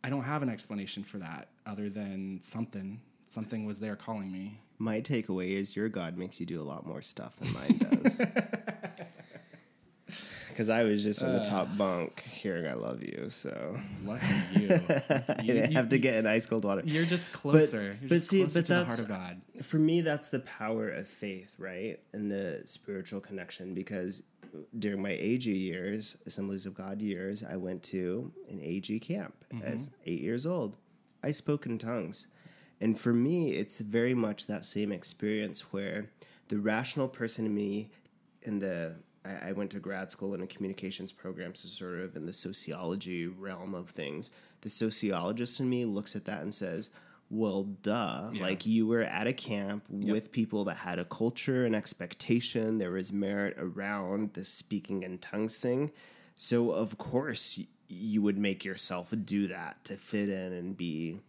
I 0.02 0.08
don't 0.08 0.24
have 0.24 0.42
an 0.42 0.48
explanation 0.48 1.04
for 1.04 1.18
that 1.18 1.48
other 1.66 1.90
than 1.90 2.40
something. 2.42 3.02
Something 3.26 3.66
was 3.66 3.80
there 3.80 3.96
calling 3.96 4.32
me. 4.32 4.60
My 4.78 5.00
takeaway 5.00 5.50
is 5.50 5.76
your 5.76 5.88
God 5.88 6.16
makes 6.16 6.40
you 6.40 6.46
do 6.46 6.60
a 6.60 6.64
lot 6.64 6.86
more 6.86 7.02
stuff 7.02 7.36
than 7.36 7.52
mine 7.52 7.78
does. 8.02 8.20
Because 10.54 10.68
I 10.68 10.84
was 10.84 11.02
just 11.02 11.20
on 11.20 11.32
the 11.32 11.40
uh. 11.40 11.44
top 11.44 11.76
bunk 11.76 12.22
hearing 12.22 12.64
I 12.68 12.74
love 12.74 13.02
you, 13.02 13.26
so 13.28 13.76
Lucky 14.04 14.24
you. 14.54 14.68
I 15.28 15.42
didn't 15.42 15.72
have 15.72 15.88
to 15.88 15.98
get 15.98 16.14
an 16.14 16.28
ice 16.28 16.46
cold 16.46 16.64
water. 16.64 16.82
You're 16.84 17.04
just 17.04 17.32
closer. 17.32 17.96
You're 18.00 18.08
but 18.08 18.14
just 18.16 18.28
see, 18.28 18.42
closer 18.42 18.60
but 18.60 18.66
to 18.66 18.72
the 18.72 18.78
that's- 18.78 19.00
heart 19.00 19.02
of 19.02 19.08
God. 19.08 19.64
For 19.64 19.78
me, 19.78 20.00
that's 20.00 20.28
the 20.28 20.38
power 20.38 20.88
of 20.88 21.08
faith, 21.08 21.56
right? 21.58 21.98
And 22.12 22.30
the 22.30 22.62
spiritual 22.66 23.20
connection. 23.20 23.74
Because 23.74 24.22
during 24.78 25.02
my 25.02 25.10
AG 25.10 25.50
years, 25.50 26.18
Assemblies 26.24 26.66
of 26.66 26.74
God 26.74 27.02
years, 27.02 27.42
I 27.42 27.56
went 27.56 27.82
to 27.84 28.32
an 28.48 28.60
AG 28.62 29.00
camp 29.00 29.34
mm-hmm. 29.52 29.64
as 29.64 29.90
eight 30.06 30.20
years 30.20 30.46
old. 30.46 30.76
I 31.20 31.32
spoke 31.32 31.66
in 31.66 31.78
tongues. 31.78 32.28
And 32.80 32.98
for 32.98 33.12
me, 33.12 33.54
it's 33.54 33.78
very 33.78 34.14
much 34.14 34.46
that 34.46 34.64
same 34.64 34.92
experience 34.92 35.72
where 35.72 36.10
the 36.48 36.58
rational 36.58 37.08
person 37.08 37.46
in 37.46 37.54
me 37.54 37.90
in 38.42 38.58
the 38.60 38.96
I, 39.24 39.48
I 39.48 39.52
went 39.52 39.70
to 39.72 39.78
grad 39.78 40.10
school 40.10 40.34
in 40.34 40.42
a 40.42 40.46
communications 40.46 41.12
program, 41.12 41.54
so 41.54 41.68
sort 41.68 42.00
of 42.00 42.16
in 42.16 42.26
the 42.26 42.32
sociology 42.32 43.26
realm 43.26 43.74
of 43.74 43.90
things. 43.90 44.30
The 44.62 44.70
sociologist 44.70 45.60
in 45.60 45.68
me 45.68 45.84
looks 45.84 46.14
at 46.16 46.24
that 46.26 46.42
and 46.42 46.54
says, 46.54 46.90
Well, 47.30 47.64
duh. 47.64 48.30
Like 48.42 48.66
you 48.66 48.86
were 48.86 49.02
at 49.02 49.26
a 49.26 49.32
camp 49.32 49.84
with 49.88 50.32
people 50.32 50.64
that 50.64 50.78
had 50.78 50.98
a 50.98 51.04
culture 51.04 51.64
and 51.64 51.74
expectation. 51.74 52.78
There 52.78 52.92
was 52.92 53.12
merit 53.12 53.56
around 53.58 54.34
the 54.34 54.44
speaking 54.44 55.02
in 55.02 55.18
tongues 55.18 55.56
thing. 55.58 55.92
So, 56.36 56.70
of 56.70 56.98
course, 56.98 57.60
you 57.88 58.22
would 58.22 58.38
make 58.38 58.64
yourself 58.64 59.12
do 59.24 59.46
that 59.48 59.84
to 59.84 59.96
fit 59.96 60.28
in 60.28 60.52
and 60.52 60.76
be 60.76 61.20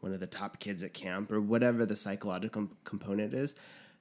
one 0.00 0.12
of 0.12 0.20
the 0.20 0.26
top 0.26 0.60
kids 0.60 0.82
at 0.82 0.92
camp 0.92 1.32
or 1.32 1.40
whatever 1.40 1.86
the 1.86 1.96
psychological 1.96 2.66
com- 2.66 2.76
component 2.84 3.32
is. 3.32 3.54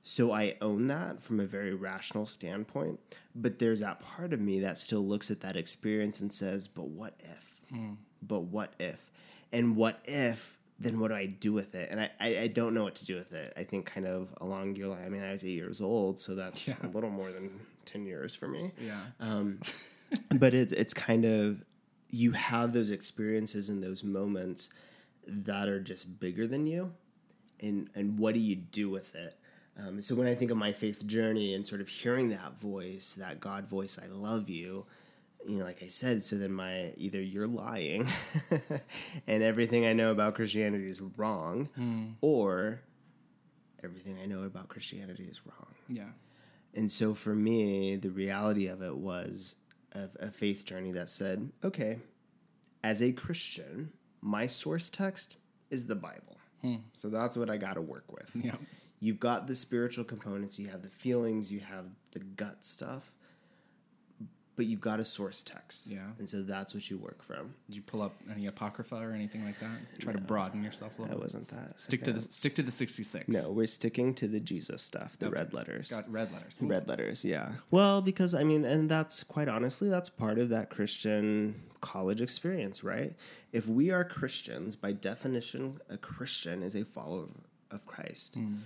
So 0.04 0.34
I 0.34 0.56
own 0.62 0.88
that 0.88 1.22
from 1.22 1.39
a 1.39 1.45
very 1.45 1.74
rational 1.74 2.26
standpoint. 2.26 2.99
But 3.36 3.60
there's 3.60 3.80
that 3.80 3.99
part 4.01 4.34
of 4.34 4.41
me 4.41 4.60
that 4.60 4.78
still 4.78 5.01
looks 5.01 5.32
at 5.32 5.39
that 5.41 5.56
experience 5.56 6.20
and 6.20 6.34
says, 6.34 6.68
but 6.68 6.88
what 6.88 7.14
if? 7.20 7.62
But 8.22 8.41
what 8.41 8.74
if? 8.80 9.10
And 9.51 9.76
what 9.76 9.99
if? 10.06 10.60
Then 10.80 10.99
what 10.99 11.10
do 11.10 11.16
I 11.16 11.28
do 11.28 11.54
with 11.54 11.76
it? 11.76 11.89
And 11.89 12.01
I, 12.01 12.12
I, 12.20 12.39
I 12.39 12.47
don't 12.47 12.74
know 12.74 12.84
what 12.84 12.95
to 12.95 13.06
do 13.06 13.16
with 13.16 13.32
it. 13.32 13.54
I 13.56 13.64
think 13.64 13.86
kind 13.86 14.06
of 14.06 14.34
along 14.41 14.76
your 14.76 14.89
line. 14.89 15.04
I 15.06 15.10
mean, 15.10 15.24
I 15.24 15.32
was 15.32 15.43
eight 15.45 15.51
years 15.51 15.80
old, 15.80 16.20
so 16.20 16.36
that's 16.36 16.68
a 16.68 16.88
little 16.88 17.10
more 17.10 17.32
than 17.32 17.62
10 17.86 18.06
years 18.06 18.34
for 18.36 18.47
me 18.47 18.72
Yeah. 18.80 18.99
Um, 19.20 19.60
but 20.36 20.54
it's 20.54 20.72
it's 20.74 20.93
kind 20.93 21.26
of 21.26 21.64
you 22.10 22.32
have 22.34 22.74
those 22.74 22.89
experiences 22.89 23.70
and 23.70 23.82
those 23.84 24.04
moments 24.04 24.70
that 25.26 25.68
are 25.68 25.80
just 25.80 26.20
bigger 26.20 26.45
than 26.45 26.68
you 26.68 26.93
and 27.60 27.89
and 27.95 28.20
what 28.20 28.34
do 28.34 28.39
you 28.39 28.56
do 28.56 28.89
with 28.89 29.16
it 29.16 29.38
um, 29.80 30.01
so 30.01 30.15
when 30.15 30.28
i 30.28 30.36
think 30.36 30.51
of 30.51 30.57
my 30.57 30.71
faith 30.71 31.05
journey 31.05 31.53
and 31.53 31.65
sort 31.67 31.82
of 31.82 31.88
hearing 31.88 32.30
that 32.30 32.57
voice 32.59 33.13
that 33.13 33.39
god 33.39 33.67
voice 33.67 33.99
i 34.01 34.07
love 34.07 34.49
you 34.49 34.86
you 35.47 35.57
know 35.57 35.65
like 35.65 35.82
i 35.84 35.88
said 35.88 36.24
so 36.24 36.36
then 36.38 36.51
my 36.53 36.93
either 36.97 37.21
you're 37.21 37.47
lying 37.47 38.07
and 39.28 39.43
everything 39.43 39.86
i 39.86 39.91
know 39.93 40.11
about 40.11 40.36
christianity 40.36 40.88
is 40.88 41.01
wrong 41.17 41.67
or 42.21 42.82
everything 43.84 44.17
i 44.21 44.26
know 44.26 44.43
about 44.43 44.69
christianity 44.69 45.24
is 45.30 45.41
wrong 45.45 45.67
yeah. 45.89 46.09
and 46.74 46.91
so 46.91 47.13
for 47.13 47.36
me, 47.36 47.95
the 47.97 48.09
reality 48.09 48.67
of 48.67 48.82
it 48.82 48.95
was 48.97 49.57
a, 49.93 50.09
a 50.19 50.32
faith 50.32 50.65
journey 50.65 50.91
that 50.93 51.09
said, 51.09 51.51
okay, 51.63 51.99
as 52.84 53.01
a 53.01 53.11
Christian, 53.11 53.91
my 54.21 54.47
source 54.47 54.89
text 54.89 55.38
is 55.69 55.88
the 55.88 55.95
Bible. 55.95 56.38
So 56.93 57.09
that's 57.09 57.36
what 57.38 57.49
I 57.49 57.57
got 57.57 57.74
to 57.74 57.82
work 57.82 58.05
with. 58.11 58.32
Yeah. 58.36 58.55
You've 59.04 59.20
got 59.20 59.47
the 59.47 59.56
spiritual 59.56 60.06
components, 60.06 60.58
you 60.60 60.70
have 60.70 60.82
the 60.82 60.89
feelings, 60.89 61.51
you 61.51 61.60
have 61.60 61.86
the 62.14 62.20
gut 62.20 62.64
stuff, 62.64 63.12
but 64.56 64.66
you've 64.66 64.80
got 64.80 64.99
a 65.01 65.04
source 65.06 65.43
text. 65.43 65.88
Yeah. 65.88 66.12
And 66.20 66.30
so 66.30 66.41
that's 66.43 66.74
what 66.74 66.89
you 66.89 66.97
work 66.97 67.22
from. 67.22 67.56
Did 67.68 67.76
you 67.76 67.82
pull 67.82 68.01
up 68.01 68.14
any 68.32 68.45
apocrypha 68.45 68.95
or 68.95 69.12
anything 69.12 69.43
like 69.43 69.60
that? 69.60 69.99
Try 69.99 70.14
to 70.14 70.22
broaden 70.22 70.64
yourself 70.64 70.93
a 70.97 71.01
That 71.01 71.01
little. 71.01 71.18
bit? 71.18 71.24
wasn't 71.26 71.47
that. 71.49 71.80
Stick 71.82 72.04
to 72.04 72.14
the 72.14 72.22
stick 72.22 72.54
to 72.56 72.64
the 72.64 72.72
sixty 72.72 73.04
six. 73.04 73.28
No, 73.28 73.51
we're 73.51 73.66
sticking 73.68 74.14
to 74.14 74.28
the 74.28 74.39
Jesus 74.39 74.82
stuff, 74.82 75.18
the 75.20 75.30
red 75.30 75.54
letters. 75.54 75.89
Got 75.89 76.10
red 76.10 76.32
letters. 76.32 76.58
Red 76.62 76.88
letters, 76.88 77.26
yeah. 77.26 77.54
Well, 77.72 78.01
because 78.01 78.34
I 78.34 78.43
mean, 78.45 78.64
and 78.64 78.89
that's 78.89 79.24
quite 79.24 79.49
honestly, 79.49 79.89
that's 79.89 80.08
part 80.08 80.38
of 80.39 80.47
that 80.49 80.70
Christian 80.70 81.64
college 81.82 82.22
experience, 82.22 82.84
right? 82.86 83.16
If 83.51 83.68
we 83.68 83.89
are 83.91 84.06
Christians, 84.06 84.78
by 84.78 84.93
definition, 84.93 85.82
a 85.89 85.97
Christian 85.97 86.64
is 86.64 86.74
a 86.76 86.86
follower 86.86 87.26
of 87.70 87.86
Christ. 87.86 88.39
Mm. 88.39 88.60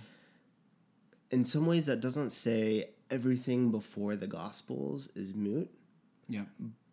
In 1.30 1.44
some 1.44 1.66
ways, 1.66 1.86
that 1.86 2.00
doesn't 2.00 2.30
say 2.30 2.90
everything 3.10 3.70
before 3.70 4.16
the 4.16 4.26
Gospels 4.26 5.08
is 5.14 5.34
moot, 5.34 5.70
Yeah. 6.28 6.44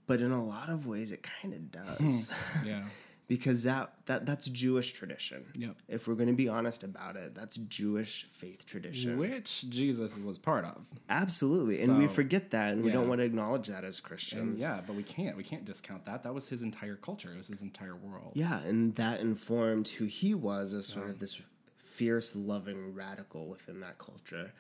but 0.07 0.19
in 0.21 0.31
a 0.31 0.43
lot 0.43 0.69
of 0.69 0.87
ways, 0.87 1.11
it 1.11 1.23
kind 1.23 1.53
of 1.53 1.71
does. 1.71 2.31
Hmm. 2.31 2.67
Yeah. 2.67 2.83
because 3.27 3.63
that, 3.63 3.93
that 4.05 4.25
that's 4.25 4.45
Jewish 4.47 4.93
tradition. 4.93 5.45
Yep. 5.57 5.75
If 5.87 6.07
we're 6.07 6.13
going 6.15 6.27
to 6.27 6.33
be 6.35 6.47
honest 6.47 6.83
about 6.83 7.15
it, 7.15 7.33
that's 7.33 7.55
Jewish 7.57 8.27
faith 8.31 8.65
tradition. 8.67 9.17
Which 9.17 9.67
Jesus 9.69 10.19
was 10.19 10.37
part 10.37 10.63
of. 10.63 10.85
Absolutely. 11.09 11.81
And 11.81 11.97
we 11.97 12.07
forget 12.07 12.51
that 12.51 12.73
and 12.73 12.83
we 12.83 12.91
don't 12.91 13.07
want 13.09 13.21
to 13.21 13.25
acknowledge 13.25 13.67
that 13.67 13.83
as 13.83 13.97
And 13.99 14.05
Christians. 14.07 14.61
yeah, 14.63 14.81
but 14.85 14.95
we 14.95 15.01
can't. 15.03 15.35
We 15.35 15.43
can't 15.43 15.65
discount 15.65 16.05
that. 16.05 16.21
That 16.23 16.33
was 16.35 16.49
his 16.49 16.61
entire 16.61 16.95
culture. 16.95 17.31
It 17.33 17.37
was 17.37 17.47
his 17.47 17.61
entire 17.63 17.95
world. 17.95 18.33
Yeah, 18.35 18.61
and 18.63 18.93
that 18.95 19.21
informed 19.21 19.87
who 19.87 20.05
he 20.05 20.33
was 20.35 20.73
as 20.73 20.85
sort 20.87 21.09
of 21.09 21.17
this 21.19 21.41
fierce, 21.95 22.35
loving 22.35 22.93
radical 22.93 23.47
within 23.47 23.79
that 23.79 23.97
culture. 23.97 24.53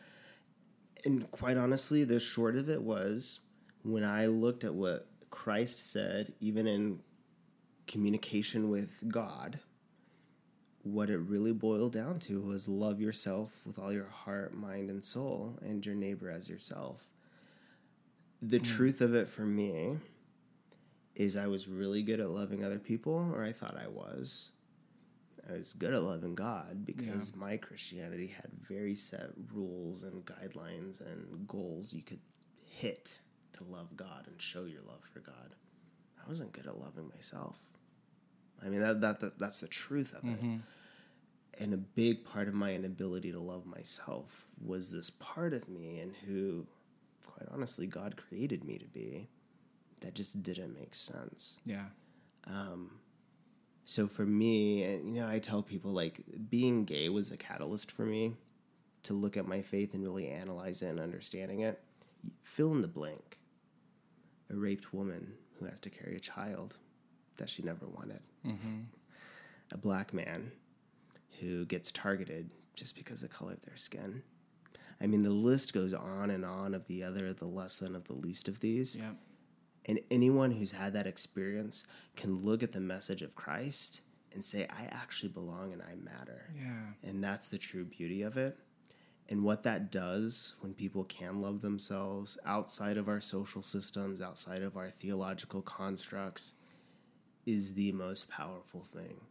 And 1.03 1.29
quite 1.31 1.57
honestly, 1.57 2.03
the 2.03 2.19
short 2.19 2.55
of 2.55 2.69
it 2.69 2.81
was 2.81 3.41
when 3.83 4.03
I 4.03 4.25
looked 4.25 4.63
at 4.63 4.73
what 4.73 5.07
Christ 5.29 5.91
said, 5.91 6.33
even 6.39 6.65
in 6.65 6.99
communication 7.87 8.69
with 8.69 9.03
God, 9.07 9.59
what 10.83 11.09
it 11.09 11.17
really 11.17 11.51
boiled 11.51 11.93
down 11.93 12.19
to 12.19 12.39
was 12.41 12.67
love 12.67 13.01
yourself 13.01 13.61
with 13.65 13.77
all 13.77 13.91
your 13.91 14.09
heart, 14.09 14.55
mind, 14.55 14.89
and 14.89 15.03
soul, 15.03 15.59
and 15.61 15.85
your 15.85 15.95
neighbor 15.95 16.29
as 16.29 16.49
yourself. 16.49 17.09
The 18.41 18.59
hmm. 18.59 18.63
truth 18.63 19.01
of 19.01 19.13
it 19.13 19.27
for 19.27 19.41
me 19.41 19.97
is 21.15 21.35
I 21.35 21.47
was 21.47 21.67
really 21.67 22.01
good 22.01 22.19
at 22.19 22.29
loving 22.29 22.63
other 22.63 22.79
people, 22.79 23.31
or 23.33 23.43
I 23.43 23.51
thought 23.51 23.77
I 23.77 23.87
was. 23.87 24.51
I 25.49 25.57
was 25.57 25.73
good 25.73 25.93
at 25.93 26.01
loving 26.01 26.33
God 26.33 26.85
because 26.85 27.35
my 27.35 27.57
Christianity 27.57 28.27
had 28.27 28.49
very 28.67 28.95
set 28.95 29.29
rules 29.53 30.03
and 30.03 30.25
guidelines 30.25 31.05
and 31.05 31.47
goals 31.47 31.93
you 31.93 32.01
could 32.01 32.21
hit 32.65 33.19
to 33.53 33.63
love 33.63 33.95
God 33.95 34.25
and 34.27 34.41
show 34.41 34.65
your 34.65 34.81
love 34.81 35.03
for 35.13 35.19
God. 35.19 35.55
I 36.23 36.27
wasn't 36.27 36.51
good 36.51 36.65
at 36.65 36.79
loving 36.79 37.09
myself. 37.13 37.57
I 38.65 38.69
mean 38.69 38.79
that, 38.79 39.01
that, 39.01 39.19
that 39.19 39.37
that's 39.37 39.59
the 39.59 39.67
truth 39.67 40.13
of 40.13 40.23
it. 40.23 40.41
Mm-hmm. 40.41 40.57
And 41.59 41.73
a 41.73 41.77
big 41.77 42.25
part 42.25 42.47
of 42.47 42.53
my 42.53 42.73
inability 42.73 43.31
to 43.31 43.39
love 43.39 43.65
myself 43.65 44.47
was 44.63 44.91
this 44.91 45.09
part 45.09 45.53
of 45.53 45.69
me 45.69 45.99
and 45.99 46.15
who 46.25 46.65
quite 47.25 47.47
honestly 47.53 47.85
God 47.85 48.17
created 48.17 48.63
me 48.63 48.77
to 48.77 48.85
be 48.85 49.29
that 50.01 50.15
just 50.15 50.41
didn't 50.43 50.73
make 50.73 50.95
sense. 50.95 51.55
Yeah. 51.65 51.85
Um, 52.45 52.99
So 53.95 54.09
for 54.09 54.25
me, 54.25 54.83
and 54.83 55.15
you 55.15 55.21
know, 55.21 55.29
I 55.29 55.39
tell 55.39 55.63
people 55.63 55.91
like 55.91 56.19
being 56.49 56.83
gay 56.83 57.07
was 57.07 57.31
a 57.31 57.37
catalyst 57.37 57.89
for 57.89 58.05
me 58.05 58.33
to 59.03 59.13
look 59.13 59.37
at 59.37 59.47
my 59.47 59.61
faith 59.61 59.93
and 59.93 60.03
really 60.03 60.27
analyze 60.27 60.81
it 60.81 60.87
and 60.87 60.99
understanding 60.99 61.61
it. 61.61 61.81
Fill 62.43 62.73
in 62.73 62.81
the 62.81 62.89
blank. 62.89 63.37
A 64.49 64.53
raped 64.53 64.93
woman 64.93 65.35
who 65.57 65.65
has 65.67 65.79
to 65.79 65.89
carry 65.89 66.17
a 66.17 66.19
child 66.19 66.75
that 67.37 67.49
she 67.49 67.63
never 67.63 67.87
wanted. 67.87 68.19
Mm-hmm. 68.45 68.81
A 69.71 69.77
black 69.77 70.13
man 70.13 70.51
who 71.39 71.63
gets 71.65 71.89
targeted 71.89 72.49
just 72.73 72.97
because 72.97 73.23
of 73.23 73.29
the 73.29 73.35
color 73.37 73.53
of 73.53 73.61
their 73.61 73.77
skin. 73.77 74.23
I 74.99 75.07
mean, 75.07 75.23
the 75.23 75.29
list 75.29 75.73
goes 75.73 75.93
on 75.93 76.31
and 76.31 76.43
on 76.43 76.73
of 76.73 76.85
the 76.87 77.01
other, 77.01 77.31
the 77.31 77.45
less 77.45 77.77
than 77.77 77.95
of 77.95 78.09
the 78.09 78.15
least 78.15 78.49
of 78.49 78.59
these. 78.59 78.97
Yeah. 78.97 79.11
And 79.85 79.99
anyone 80.09 80.51
who's 80.51 80.71
had 80.71 80.93
that 80.93 81.07
experience 81.07 81.85
can 82.15 82.41
look 82.41 82.63
at 82.63 82.71
the 82.71 82.79
message 82.79 83.21
of 83.21 83.35
Christ 83.35 84.01
and 84.33 84.43
say, 84.43 84.67
I 84.69 84.85
actually 84.91 85.29
belong 85.29 85.73
and 85.73 85.81
I 85.81 85.95
matter. 85.95 86.49
Yeah. 86.57 87.09
And 87.09 87.23
that's 87.23 87.47
the 87.47 87.57
true 87.57 87.85
beauty 87.85 88.21
of 88.21 88.37
it. 88.37 88.57
And 89.29 89.43
what 89.43 89.63
that 89.63 89.91
does 89.91 90.55
when 90.59 90.73
people 90.73 91.03
can 91.03 91.41
love 91.41 91.61
themselves 91.61 92.37
outside 92.45 92.97
of 92.97 93.07
our 93.07 93.21
social 93.21 93.63
systems, 93.63 94.21
outside 94.21 94.61
of 94.61 94.77
our 94.77 94.89
theological 94.89 95.61
constructs, 95.61 96.53
is 97.45 97.73
the 97.73 97.91
most 97.91 98.29
powerful 98.29 98.83
thing. 98.83 99.21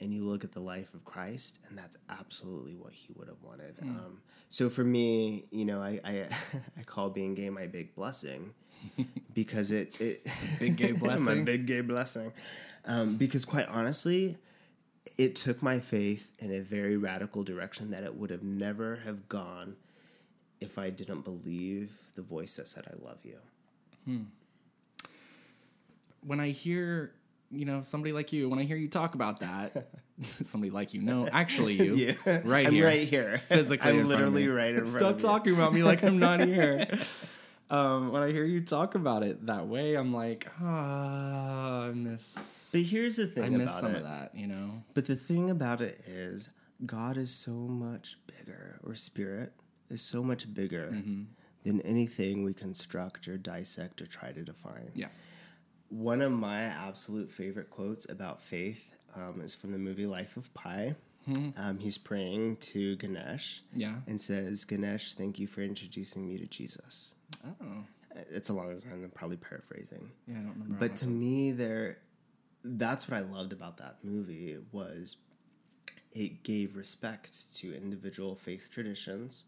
And 0.00 0.12
you 0.14 0.22
look 0.22 0.44
at 0.44 0.52
the 0.52 0.60
life 0.60 0.94
of 0.94 1.04
Christ, 1.04 1.60
and 1.68 1.76
that's 1.76 1.96
absolutely 2.08 2.74
what 2.74 2.92
he 2.92 3.12
would 3.16 3.28
have 3.28 3.42
wanted. 3.42 3.76
Um, 3.82 4.22
so 4.48 4.70
for 4.70 4.84
me, 4.84 5.46
you 5.50 5.64
know, 5.64 5.82
I, 5.82 6.00
I, 6.04 6.26
I 6.78 6.82
call 6.84 7.10
being 7.10 7.34
gay 7.34 7.50
my 7.50 7.66
big 7.66 7.94
blessing 7.96 8.54
because 9.34 9.70
it, 9.70 10.00
it 10.00 10.26
Big 10.58 10.76
gay 10.76 10.92
blessing. 11.04 11.24
my 11.38 11.42
big 11.42 11.66
gay 11.66 11.80
blessing. 11.80 12.32
Um, 12.84 13.16
because 13.16 13.44
quite 13.44 13.68
honestly, 13.68 14.36
it 15.16 15.34
took 15.34 15.62
my 15.62 15.80
faith 15.80 16.34
in 16.38 16.52
a 16.52 16.60
very 16.60 16.96
radical 16.96 17.42
direction 17.42 17.90
that 17.90 18.02
it 18.04 18.14
would 18.16 18.30
have 18.30 18.42
never 18.42 18.96
have 19.04 19.28
gone 19.28 19.76
if 20.60 20.78
I 20.78 20.90
didn't 20.90 21.22
believe 21.22 21.90
the 22.14 22.22
voice 22.22 22.56
that 22.56 22.66
said 22.68 22.84
I 22.88 22.94
love 23.04 23.18
you. 23.24 23.38
when 26.24 26.40
I 26.40 26.48
hear, 26.48 27.12
you 27.50 27.64
know, 27.64 27.82
somebody 27.82 28.12
like 28.12 28.32
you, 28.32 28.48
when 28.48 28.58
I 28.58 28.64
hear 28.64 28.76
you 28.76 28.88
talk 28.88 29.14
about 29.14 29.40
that, 29.40 29.88
somebody 30.42 30.70
like 30.70 30.94
you, 30.94 31.02
no, 31.02 31.28
actually 31.28 31.74
you, 31.74 32.16
right 32.44 32.66
I'm 32.66 32.72
here, 32.72 32.86
right 32.86 33.06
here. 33.06 33.38
physically, 33.38 33.90
I'm 33.90 34.00
in 34.00 34.06
front 34.06 34.22
of 34.22 34.32
literally 34.32 34.48
right 34.48 34.74
in 34.74 34.84
front 34.84 35.20
Stop 35.20 35.38
talking 35.40 35.54
about 35.54 35.72
me 35.72 35.82
like 35.82 36.02
I'm 36.02 36.18
not 36.18 36.40
here. 36.40 36.86
Um, 37.70 38.12
when 38.12 38.22
I 38.22 38.30
hear 38.32 38.44
you 38.44 38.60
talk 38.62 38.94
about 38.94 39.22
it 39.22 39.46
that 39.46 39.66
way, 39.68 39.94
I'm 39.94 40.12
like, 40.14 40.46
ah, 40.60 41.82
I 41.84 41.90
miss, 41.92 42.70
But 42.72 42.82
here's 42.82 43.16
the 43.16 43.26
thing 43.26 43.44
I 43.44 43.48
miss 43.50 43.70
about 43.70 43.80
some 43.80 43.94
it. 43.94 43.98
of 43.98 44.02
that, 44.04 44.34
you 44.34 44.46
know. 44.46 44.82
But 44.94 45.06
the 45.06 45.16
thing 45.16 45.50
about 45.50 45.80
it 45.80 46.00
is, 46.06 46.48
God 46.86 47.16
is 47.16 47.32
so 47.34 47.52
much 47.52 48.16
bigger, 48.26 48.78
or 48.84 48.94
spirit 48.94 49.52
is 49.90 50.00
so 50.02 50.22
much 50.22 50.52
bigger 50.54 50.90
Mm-hmm. 50.92 51.22
than 51.64 51.80
anything 51.82 52.44
we 52.44 52.54
construct 52.54 53.28
or 53.28 53.36
dissect 53.36 54.00
or 54.00 54.06
try 54.06 54.32
to 54.32 54.42
define. 54.42 54.90
Yeah. 54.94 55.08
One 55.90 56.20
of 56.22 56.32
my 56.32 56.60
absolute 56.62 57.30
favorite 57.30 57.68
quotes 57.70 58.08
about 58.08 58.42
faith 58.42 58.84
um, 59.16 59.40
is 59.40 59.54
from 59.54 59.72
the 59.72 59.78
movie 59.78 60.06
Life 60.06 60.36
of 60.36 60.52
Pi. 60.54 60.94
Um, 61.58 61.78
he's 61.78 61.98
praying 61.98 62.56
to 62.72 62.96
Ganesh 62.96 63.62
Hmm. 63.74 63.80
Yeah. 63.80 63.94
and 64.06 64.18
says, 64.18 64.64
Ganesh, 64.64 65.12
thank 65.12 65.38
you 65.38 65.46
for 65.46 65.60
introducing 65.60 66.26
me 66.26 66.38
to 66.38 66.46
Jesus. 66.46 67.14
Oh, 67.46 67.84
It's 68.30 68.48
a 68.48 68.52
long 68.52 68.76
time, 68.78 69.04
I'm 69.04 69.10
probably 69.10 69.36
paraphrasing. 69.36 70.10
yeah, 70.26 70.34
I 70.34 70.38
don't 70.40 70.52
remember. 70.54 70.76
But 70.78 70.96
to 70.96 71.06
me, 71.06 71.52
there, 71.52 71.98
that's 72.64 73.08
what 73.08 73.16
I 73.18 73.20
loved 73.22 73.52
about 73.52 73.76
that 73.78 73.98
movie 74.02 74.56
was 74.72 75.16
it 76.12 76.42
gave 76.42 76.74
respect 76.76 77.54
to 77.56 77.74
individual 77.74 78.34
faith 78.34 78.70
traditions, 78.72 79.44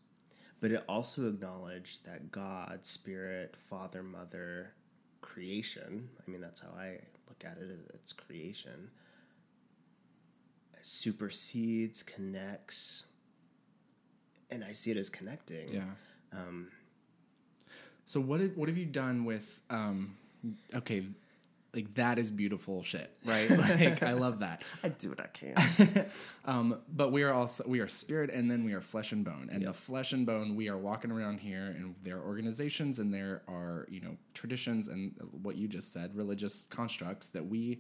but 0.61 0.71
it 0.71 0.85
also 0.89 1.27
acknowledged 1.29 2.05
that 2.05 2.31
God, 2.31 2.81
Spirit, 2.83 3.57
Father, 3.57 4.03
Mother, 4.03 4.75
creation. 5.23 6.11
I 6.27 6.31
mean, 6.31 6.41
that's 6.41 6.61
how 6.61 6.69
I 6.79 6.99
look 7.29 7.45
at 7.45 7.57
it. 7.59 7.69
It's 7.95 8.13
creation. 8.13 8.91
Supersedes, 10.83 12.03
connects, 12.03 13.05
and 14.51 14.65
I 14.65 14.73
see 14.73 14.91
it 14.91 14.97
as 14.97 15.11
connecting. 15.11 15.69
Yeah. 15.73 15.83
Um, 16.33 16.69
so 18.11 18.19
what 18.19 18.41
did, 18.41 18.57
what 18.57 18.69
have 18.69 18.77
you 18.77 18.87
done 18.87 19.25
with 19.25 19.61
um 19.71 20.17
okay 20.75 21.05
like 21.73 21.95
that 21.95 22.19
is 22.19 22.33
beautiful 22.33 22.83
shit 22.83 23.09
right? 23.25 23.49
Like 23.57 24.03
I 24.03 24.15
love 24.15 24.41
that. 24.41 24.65
I 24.83 24.89
do 24.89 25.11
what 25.11 25.21
I 25.21 25.29
can. 25.29 26.07
um 26.45 26.81
but 26.93 27.13
we 27.13 27.23
are 27.23 27.33
also 27.33 27.63
we 27.69 27.79
are 27.79 27.87
spirit 27.87 28.31
and 28.31 28.51
then 28.51 28.65
we 28.65 28.73
are 28.73 28.81
flesh 28.81 29.13
and 29.13 29.25
bone. 29.25 29.49
And 29.53 29.65
the 29.65 29.73
flesh 29.73 30.13
and 30.13 30.27
bone 30.27 30.57
we 30.57 30.69
are 30.69 30.77
walking 30.77 31.13
around 31.13 31.39
here 31.39 31.67
and 31.67 31.95
there 32.03 32.17
are 32.17 32.25
organizations 32.27 32.99
and 32.99 33.15
there 33.15 33.43
are 33.47 33.87
you 33.89 34.01
know 34.01 34.17
traditions 34.35 34.89
and 34.89 35.15
what 35.43 35.55
you 35.55 35.69
just 35.69 35.93
said 35.93 36.17
religious 36.17 36.65
constructs 36.65 37.29
that 37.29 37.47
we 37.47 37.79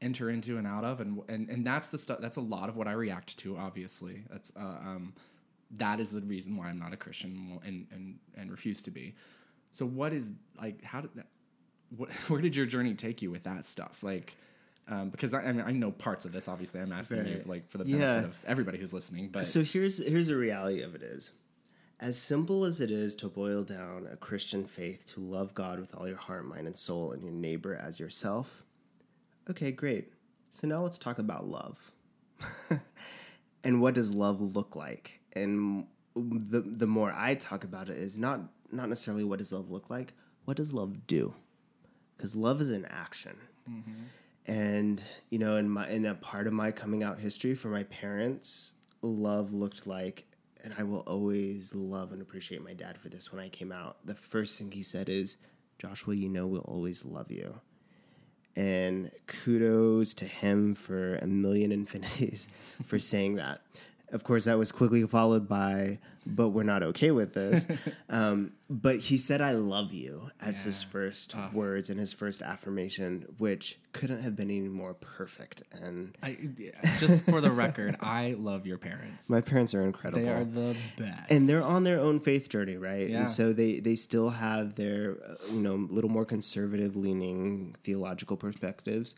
enter 0.00 0.30
into 0.30 0.56
and 0.56 0.68
out 0.68 0.84
of. 0.84 1.00
And 1.00 1.20
and, 1.26 1.48
and 1.48 1.66
that's 1.66 1.88
the 1.88 1.98
stuff 1.98 2.20
that's 2.20 2.36
a 2.36 2.46
lot 2.54 2.68
of 2.68 2.76
what 2.76 2.86
I 2.86 2.92
react 2.92 3.38
to 3.38 3.56
obviously. 3.56 4.22
That's 4.30 4.52
uh, 4.54 4.78
um 4.92 5.14
that 5.72 5.98
is 5.98 6.12
the 6.12 6.20
reason 6.20 6.56
why 6.56 6.68
I'm 6.68 6.78
not 6.78 6.92
a 6.92 6.96
Christian 6.96 7.58
and 7.66 7.88
and 7.90 8.20
and 8.36 8.52
refuse 8.52 8.80
to 8.84 8.92
be. 8.92 9.16
So 9.74 9.84
what 9.86 10.12
is 10.12 10.30
like 10.56 10.84
how 10.84 11.00
did 11.00 11.10
that 11.16 11.26
what 11.96 12.12
where 12.30 12.40
did 12.40 12.54
your 12.54 12.66
journey 12.66 12.94
take 12.94 13.22
you 13.22 13.30
with 13.32 13.42
that 13.42 13.64
stuff? 13.64 14.04
Like 14.04 14.36
um, 14.86 15.10
because 15.10 15.34
I, 15.34 15.40
I 15.42 15.52
mean 15.52 15.64
I 15.66 15.72
know 15.72 15.90
parts 15.90 16.24
of 16.24 16.30
this 16.32 16.46
obviously 16.46 16.80
I'm 16.80 16.92
asking 16.92 17.26
you 17.26 17.42
like 17.44 17.68
for 17.70 17.78
the 17.78 17.84
benefit 17.84 18.00
Yeah. 18.00 18.18
of 18.24 18.36
everybody 18.46 18.78
who's 18.78 18.92
listening 18.94 19.30
but 19.30 19.46
So 19.46 19.64
here's 19.64 19.98
here's 20.06 20.28
the 20.28 20.36
reality 20.36 20.80
of 20.80 20.94
it 20.94 21.02
is. 21.02 21.32
As 21.98 22.16
simple 22.16 22.64
as 22.64 22.80
it 22.80 22.90
is 22.92 23.16
to 23.16 23.28
boil 23.28 23.64
down 23.64 24.06
a 24.12 24.16
Christian 24.16 24.64
faith 24.64 25.06
to 25.14 25.20
love 25.20 25.54
God 25.54 25.80
with 25.80 25.92
all 25.94 26.06
your 26.06 26.18
heart, 26.18 26.44
mind, 26.46 26.66
and 26.68 26.76
soul, 26.76 27.10
and 27.12 27.22
your 27.22 27.32
neighbor 27.32 27.74
as 27.74 27.98
yourself. 27.98 28.62
Okay, 29.50 29.72
great. 29.72 30.12
So 30.50 30.66
now 30.68 30.82
let's 30.82 30.98
talk 30.98 31.18
about 31.18 31.46
love. 31.48 31.92
and 33.64 33.80
what 33.80 33.94
does 33.94 34.12
love 34.12 34.40
look 34.40 34.76
like? 34.76 35.20
And 35.32 35.86
the 36.14 36.60
the 36.60 36.86
more 36.86 37.12
I 37.16 37.34
talk 37.34 37.64
about 37.64 37.88
it 37.88 37.96
is 37.96 38.18
not 38.18 38.40
not 38.70 38.88
necessarily 38.88 39.24
what 39.24 39.38
does 39.38 39.52
love 39.52 39.70
look 39.70 39.90
like, 39.90 40.12
what 40.44 40.56
does 40.56 40.72
love 40.72 41.06
do? 41.06 41.34
Because 42.16 42.36
love 42.36 42.60
is 42.60 42.70
an 42.70 42.86
action. 42.88 43.36
Mm-hmm. 43.68 43.92
And 44.46 45.02
you 45.30 45.38
know, 45.38 45.56
in 45.56 45.68
my 45.68 45.88
in 45.88 46.04
a 46.04 46.14
part 46.14 46.46
of 46.46 46.52
my 46.52 46.70
coming 46.70 47.02
out 47.02 47.18
history 47.18 47.54
for 47.54 47.68
my 47.68 47.84
parents, 47.84 48.74
love 49.02 49.52
looked 49.52 49.86
like 49.86 50.26
and 50.64 50.74
I 50.78 50.82
will 50.82 51.00
always 51.00 51.74
love 51.74 52.10
and 52.10 52.22
appreciate 52.22 52.64
my 52.64 52.72
dad 52.72 52.96
for 52.98 53.10
this 53.10 53.30
when 53.30 53.40
I 53.40 53.50
came 53.50 53.70
out. 53.70 53.98
The 54.04 54.14
first 54.14 54.58
thing 54.58 54.72
he 54.72 54.82
said 54.82 55.10
is, 55.10 55.36
Joshua, 55.78 56.14
you 56.14 56.30
know 56.30 56.46
we'll 56.46 56.62
always 56.62 57.04
love 57.04 57.30
you. 57.30 57.60
And 58.56 59.10
kudos 59.26 60.14
to 60.14 60.24
him 60.24 60.74
for 60.74 61.16
a 61.16 61.26
million 61.26 61.70
infinities 61.80 62.48
for 62.82 62.98
saying 62.98 63.34
that. 63.34 63.60
Of 64.12 64.22
course, 64.24 64.44
that 64.44 64.58
was 64.58 64.70
quickly 64.70 65.04
followed 65.06 65.48
by, 65.48 65.98
but 66.24 66.50
we're 66.50 66.62
not 66.62 66.82
okay 66.82 67.10
with 67.10 67.34
this. 67.34 67.66
um, 68.08 68.52
but 68.70 68.96
he 68.96 69.18
said, 69.18 69.40
I 69.40 69.52
love 69.52 69.92
you 69.92 70.30
as 70.40 70.62
his 70.62 70.82
first 70.82 71.34
words 71.52 71.90
and 71.90 71.98
his 71.98 72.12
first 72.12 72.40
affirmation, 72.42 73.26
which 73.38 73.78
couldn't 73.92 74.20
have 74.20 74.36
been 74.36 74.50
any 74.50 74.68
more 74.68 74.94
perfect. 74.94 75.62
And 75.72 76.16
I, 76.22 76.36
just 76.98 77.24
for 77.24 77.40
the 77.40 77.50
record 77.50 77.96
I 78.00 78.34
love 78.38 78.66
your 78.66 78.78
parents 78.78 79.30
my 79.30 79.40
parents 79.40 79.74
are 79.74 79.82
incredible. 79.82 80.22
they 80.22 80.28
are 80.28 80.44
the 80.44 80.76
best 80.96 81.30
and 81.30 81.48
they're 81.48 81.62
on 81.62 81.84
their 81.84 82.00
own 82.00 82.20
faith 82.20 82.48
journey, 82.48 82.76
right? 82.76 83.08
Yeah. 83.08 83.20
And 83.20 83.30
so 83.30 83.52
they 83.52 83.80
they 83.80 83.96
still 83.96 84.30
have 84.30 84.74
their 84.74 85.16
uh, 85.26 85.34
you 85.52 85.60
know 85.60 85.74
little 85.90 86.10
more 86.10 86.24
conservative 86.24 86.96
leaning 86.96 87.76
theological 87.84 88.36
perspectives. 88.36 89.16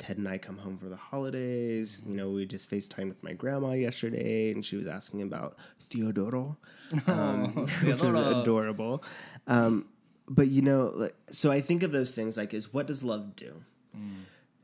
Ted 0.00 0.18
and 0.18 0.26
I 0.26 0.38
come 0.38 0.58
home 0.58 0.78
for 0.78 0.88
the 0.88 0.96
holidays. 0.96 2.02
You 2.06 2.16
know, 2.16 2.30
we 2.30 2.46
just 2.46 2.68
FaceTime 2.70 3.08
with 3.08 3.22
my 3.22 3.34
grandma 3.34 3.72
yesterday, 3.72 4.50
and 4.50 4.64
she 4.64 4.76
was 4.76 4.86
asking 4.86 5.22
about 5.22 5.54
Theodoro, 5.90 6.56
um, 7.06 7.52
which 7.84 8.02
was 8.02 8.16
adorable. 8.16 9.04
Um, 9.46 9.86
but 10.26 10.48
you 10.48 10.62
know, 10.62 10.92
like, 10.94 11.14
so 11.30 11.52
I 11.52 11.60
think 11.60 11.82
of 11.82 11.92
those 11.92 12.16
things 12.16 12.36
like, 12.36 12.54
is 12.54 12.72
what 12.72 12.86
does 12.86 13.04
love 13.04 13.36
do? 13.36 13.62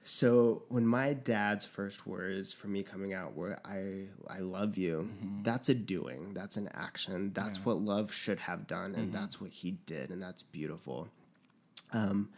So 0.08 0.62
when 0.68 0.86
my 0.86 1.14
dad's 1.14 1.64
first 1.64 2.06
words 2.06 2.52
for 2.52 2.68
me 2.68 2.84
coming 2.84 3.12
out 3.12 3.34
were 3.34 3.58
I 3.64 4.04
I 4.28 4.38
love 4.38 4.76
you, 4.76 5.10
that's 5.42 5.68
a 5.68 5.74
doing, 5.74 6.32
that's 6.32 6.56
an 6.56 6.68
action. 6.72 7.32
That's 7.34 7.64
what 7.64 7.80
love 7.80 8.12
should 8.12 8.38
have 8.38 8.68
done 8.68 8.94
and 8.94 9.12
that's 9.12 9.40
what 9.40 9.50
he 9.50 9.72
did 9.84 10.10
and 10.10 10.22
that's 10.22 10.44
beautiful. 10.44 11.08
Um 11.92 12.28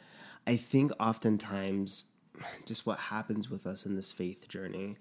I 0.46 0.56
think 0.56 0.92
oftentimes 0.98 2.06
just 2.64 2.86
what 2.86 2.98
happens 2.98 3.50
with 3.50 3.66
us 3.66 3.86
in 3.86 3.96
this 3.96 4.12
faith 4.12 4.48
journey 4.48 4.96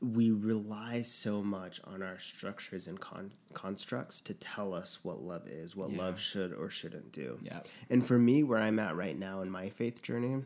we 0.00 0.30
rely 0.30 1.02
so 1.02 1.42
much 1.42 1.80
on 1.84 2.02
our 2.02 2.18
structures 2.18 2.86
and 2.86 3.00
con- 3.00 3.32
constructs 3.54 4.20
to 4.20 4.34
tell 4.34 4.74
us 4.74 5.04
what 5.04 5.22
love 5.22 5.46
is, 5.46 5.74
what 5.74 5.90
love 5.90 6.20
should 6.20 6.52
or 6.52 6.68
shouldn't 6.68 7.12
do. 7.12 7.38
Yeah. 7.42 7.60
And 7.88 8.06
for 8.06 8.18
me, 8.18 8.42
where 8.42 8.60
I'm 8.60 8.78
at 8.78 8.94
right 8.94 9.18
now 9.18 9.40
in 9.40 9.50
my 9.50 9.70
faith 9.70 10.02
journey, 10.02 10.42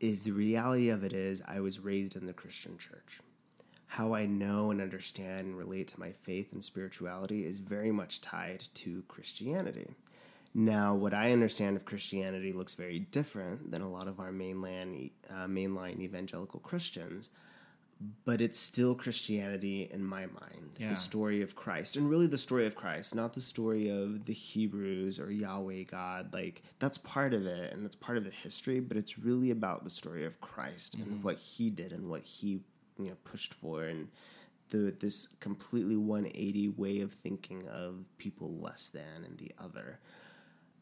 is 0.00 0.24
the 0.24 0.32
reality 0.32 0.88
of 0.88 1.04
it 1.04 1.12
is 1.12 1.42
I 1.46 1.60
was 1.60 1.78
raised 1.78 2.16
in 2.16 2.26
the 2.26 2.32
Christian 2.32 2.76
church. 2.76 3.20
How 3.86 4.14
I 4.14 4.26
know 4.26 4.70
and 4.70 4.80
understand 4.80 5.46
and 5.46 5.56
relate 5.56 5.88
to 5.88 6.00
my 6.00 6.12
faith 6.22 6.52
and 6.52 6.64
spirituality 6.64 7.44
is 7.44 7.58
very 7.58 7.92
much 7.92 8.20
tied 8.20 8.68
to 8.74 9.04
Christianity. 9.06 9.94
Now, 10.54 10.94
what 10.94 11.14
I 11.14 11.32
understand 11.32 11.76
of 11.76 11.84
Christianity 11.84 12.52
looks 12.52 12.74
very 12.74 12.98
different 12.98 13.70
than 13.70 13.80
a 13.80 13.90
lot 13.90 14.06
of 14.06 14.20
our 14.20 14.32
mainland, 14.32 15.10
uh, 15.30 15.46
mainline 15.46 16.00
evangelical 16.00 16.60
Christians, 16.60 17.30
but 18.24 18.40
it's 18.40 18.58
still 18.58 18.94
Christianity 18.94 19.88
in 19.90 20.04
my 20.04 20.26
mind. 20.26 20.76
Yeah. 20.78 20.88
The 20.88 20.96
story 20.96 21.40
of 21.40 21.54
Christ. 21.54 21.96
And 21.96 22.10
really 22.10 22.26
the 22.26 22.38
story 22.38 22.66
of 22.66 22.74
Christ, 22.74 23.14
not 23.14 23.34
the 23.34 23.40
story 23.40 23.88
of 23.88 24.26
the 24.26 24.32
Hebrews 24.32 25.18
or 25.18 25.30
Yahweh 25.30 25.84
God. 25.84 26.34
Like 26.34 26.62
that's 26.78 26.98
part 26.98 27.32
of 27.32 27.46
it 27.46 27.72
and 27.72 27.84
that's 27.84 27.96
part 27.96 28.18
of 28.18 28.24
the 28.24 28.30
history, 28.30 28.80
but 28.80 28.96
it's 28.96 29.18
really 29.18 29.50
about 29.50 29.84
the 29.84 29.90
story 29.90 30.26
of 30.26 30.40
Christ 30.40 30.96
and 30.96 31.22
what 31.22 31.36
he 31.38 31.70
did 31.70 31.92
and 31.92 32.10
what 32.10 32.24
he 32.24 32.60
you 32.98 33.06
know 33.06 33.16
pushed 33.24 33.54
for 33.54 33.84
and 33.84 34.08
the 34.70 34.94
this 34.98 35.28
completely 35.40 35.96
180 35.96 36.68
way 36.70 37.00
of 37.00 37.12
thinking 37.12 37.68
of 37.68 38.04
people 38.18 38.50
less 38.58 38.88
than 38.88 39.24
and 39.24 39.38
the 39.38 39.52
other. 39.62 39.98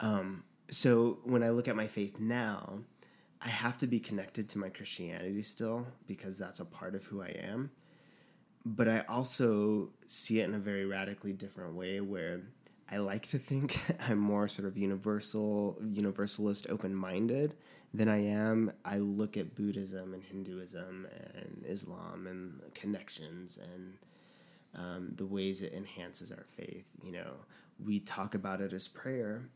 Um, 0.01 0.45
so 0.71 1.19
when 1.25 1.43
I 1.43 1.51
look 1.51 1.69
at 1.69 1.77
my 1.77 1.87
faith 1.87 2.19
now, 2.19 2.81
I 3.43 3.49
have 3.49 3.79
to 3.79 3.87
be 3.87 4.01
connected 4.01 4.49
to 4.51 4.59
my 4.59 4.69
Christianity 4.69 5.43
still 5.43 5.87
because 6.07 6.39
that's 6.39 6.61
a 6.61 6.65
part 6.65 6.95
of 6.95 7.05
who 7.07 7.23
I 7.23 7.29
am. 7.29 7.71
But 8.65 8.89
I 8.89 9.05
also 9.09 9.91
see 10.07 10.41
it 10.41 10.49
in 10.49 10.55
a 10.55 10.59
very 10.59 10.85
radically 10.85 11.33
different 11.33 11.75
way 11.75 12.01
where 12.01 12.43
I 12.91 12.99
like 12.99 13.27
to 13.29 13.39
think 13.39 13.81
I'm 14.01 14.19
more 14.19 14.49
sort 14.49 14.69
of 14.69 14.77
universal, 14.77 15.79
universalist, 15.81 16.67
open 16.69 16.95
minded 16.95 17.55
than 17.95 18.09
I 18.09 18.25
am. 18.25 18.73
I 18.85 18.99
look 18.99 19.37
at 19.37 19.55
Buddhism 19.55 20.13
and 20.13 20.23
Hinduism 20.23 21.07
and 21.35 21.65
Islam 21.67 22.27
and 22.27 22.61
connections 22.75 23.59
and 23.59 23.95
um, 24.75 25.13
the 25.17 25.27
ways 25.27 25.63
it 25.63 25.73
enhances 25.73 26.31
our 26.31 26.45
faith. 26.57 26.87
You 27.03 27.13
know, 27.13 27.33
we 27.85 28.01
talk 28.01 28.35
about 28.35 28.61
it 28.61 28.73
as 28.73 28.87
prayer, 28.87 29.49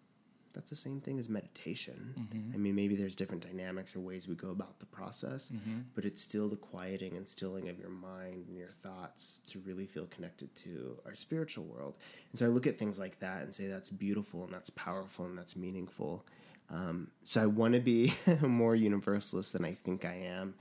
that's 0.55 0.71
the 0.71 0.77
same 0.77 1.01
thing 1.01 1.19
as 1.19 1.29
meditation. 1.29 2.15
I 2.55 2.57
mean, 2.59 2.75
maybe 2.77 2.95
there's 2.97 3.17
different 3.17 3.43
dynamics 3.45 3.95
or 3.97 4.01
ways 4.01 4.29
we 4.29 4.35
go 4.37 4.51
about 4.51 4.79
the 4.79 4.87
process, 4.87 5.53
but 5.95 6.05
it's 6.05 6.23
still 6.23 6.49
the 6.49 6.57
quieting 6.57 7.17
and 7.17 7.29
stilling 7.29 7.69
of 7.69 7.79
your 7.79 7.91
mind 7.91 8.47
and 8.49 8.57
your 8.57 8.69
thoughts 8.71 9.41
to 9.47 9.59
really 9.67 9.87
feel 9.87 10.07
connected 10.07 10.55
to 10.57 10.97
our 11.05 11.15
spiritual 11.15 11.65
world. 11.65 11.95
And 12.31 12.39
so 12.39 12.47
I 12.47 12.49
look 12.49 12.67
at 12.67 12.79
things 12.79 12.99
like 12.99 13.19
that 13.21 13.43
and 13.43 13.53
say 13.55 13.67
that's 13.67 13.91
beautiful 13.91 14.45
and 14.45 14.53
that's 14.55 14.71
powerful 14.71 15.27
and 15.27 15.37
that's 15.37 15.57
meaningful. 15.57 16.25
Um, 16.71 17.09
so 17.25 17.43
I 17.43 17.47
want 17.47 17.75
to 17.75 17.81
be 17.81 18.15
more 18.41 18.75
universalist 18.75 19.53
than 19.53 19.65
I 19.65 19.75
think 19.75 20.05
I 20.05 20.15
am, 20.27 20.55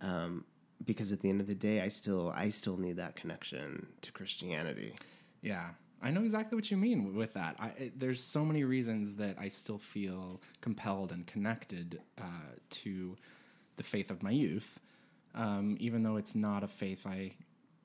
um, 0.00 0.44
because 0.84 1.12
at 1.12 1.20
the 1.20 1.28
end 1.30 1.40
of 1.40 1.46
the 1.46 1.54
day, 1.54 1.80
I 1.80 1.88
still 1.88 2.32
I 2.34 2.50
still 2.50 2.76
need 2.76 2.96
that 2.96 3.14
connection 3.14 3.86
to 4.02 4.10
Christianity. 4.12 4.94
Yeah, 5.42 5.68
I 6.04 6.10
know 6.10 6.20
exactly 6.20 6.54
what 6.54 6.70
you 6.70 6.76
mean 6.76 7.14
with 7.14 7.32
that. 7.32 7.56
I, 7.58 7.68
it, 7.78 7.98
there's 7.98 8.22
so 8.22 8.44
many 8.44 8.62
reasons 8.62 9.16
that 9.16 9.36
I 9.38 9.48
still 9.48 9.78
feel 9.78 10.42
compelled 10.60 11.12
and 11.12 11.26
connected 11.26 12.02
uh, 12.20 12.56
to 12.70 13.16
the 13.76 13.82
faith 13.82 14.10
of 14.10 14.22
my 14.22 14.30
youth, 14.30 14.78
um, 15.34 15.78
even 15.80 16.02
though 16.02 16.16
it's 16.16 16.34
not 16.34 16.62
a 16.62 16.68
faith 16.68 17.06
I 17.06 17.32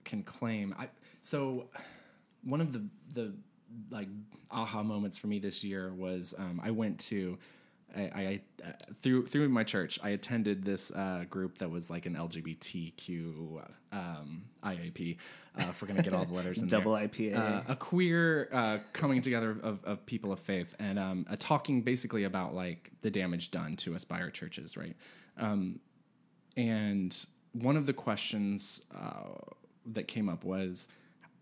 can 0.03 0.23
claim. 0.23 0.75
I 0.77 0.89
so 1.21 1.69
one 2.43 2.59
of 2.59 2.73
the 2.73 2.83
the 3.13 3.33
like 3.89 4.09
aha 4.51 4.83
moments 4.83 5.17
for 5.17 5.27
me 5.27 5.39
this 5.39 5.63
year 5.63 5.93
was 5.93 6.33
um, 6.37 6.59
I 6.61 6.71
went 6.71 6.99
to 7.11 7.37
I, 7.95 8.01
I 8.01 8.41
uh, 8.63 8.71
through 9.01 9.25
through 9.27 9.49
my 9.49 9.63
church 9.63 9.99
I 10.03 10.09
attended 10.09 10.63
this 10.63 10.91
uh, 10.91 11.25
group 11.29 11.57
that 11.59 11.69
was 11.69 11.89
like 11.89 12.05
an 12.05 12.15
LGBTQ 12.15 13.63
um, 13.91 14.43
IAP. 14.63 15.17
Uh, 15.57 15.65
if 15.69 15.81
we're 15.81 15.87
gonna 15.87 16.03
get 16.03 16.13
all 16.13 16.25
the 16.25 16.33
letters 16.33 16.61
in 16.61 16.67
Double 16.69 16.93
there. 16.93 17.07
IPA. 17.07 17.35
Uh, 17.35 17.61
a 17.67 17.75
queer 17.75 18.49
uh, 18.51 18.77
coming 18.93 19.21
together 19.21 19.57
of, 19.63 19.83
of 19.83 20.05
people 20.05 20.31
of 20.31 20.39
faith 20.39 20.75
and 20.79 20.99
um, 20.99 21.25
uh, 21.29 21.35
talking 21.39 21.81
basically 21.81 22.23
about 22.23 22.53
like 22.53 22.91
the 23.01 23.09
damage 23.09 23.51
done 23.51 23.75
to 23.77 23.95
us 23.95 24.03
by 24.03 24.21
our 24.21 24.29
churches, 24.29 24.77
right? 24.77 24.95
Um, 25.37 25.79
and 26.55 27.15
one 27.53 27.77
of 27.77 27.85
the 27.85 27.93
questions 27.93 28.81
uh, 28.95 29.29
that 29.85 30.07
came 30.07 30.29
up 30.29 30.43
was, 30.43 30.87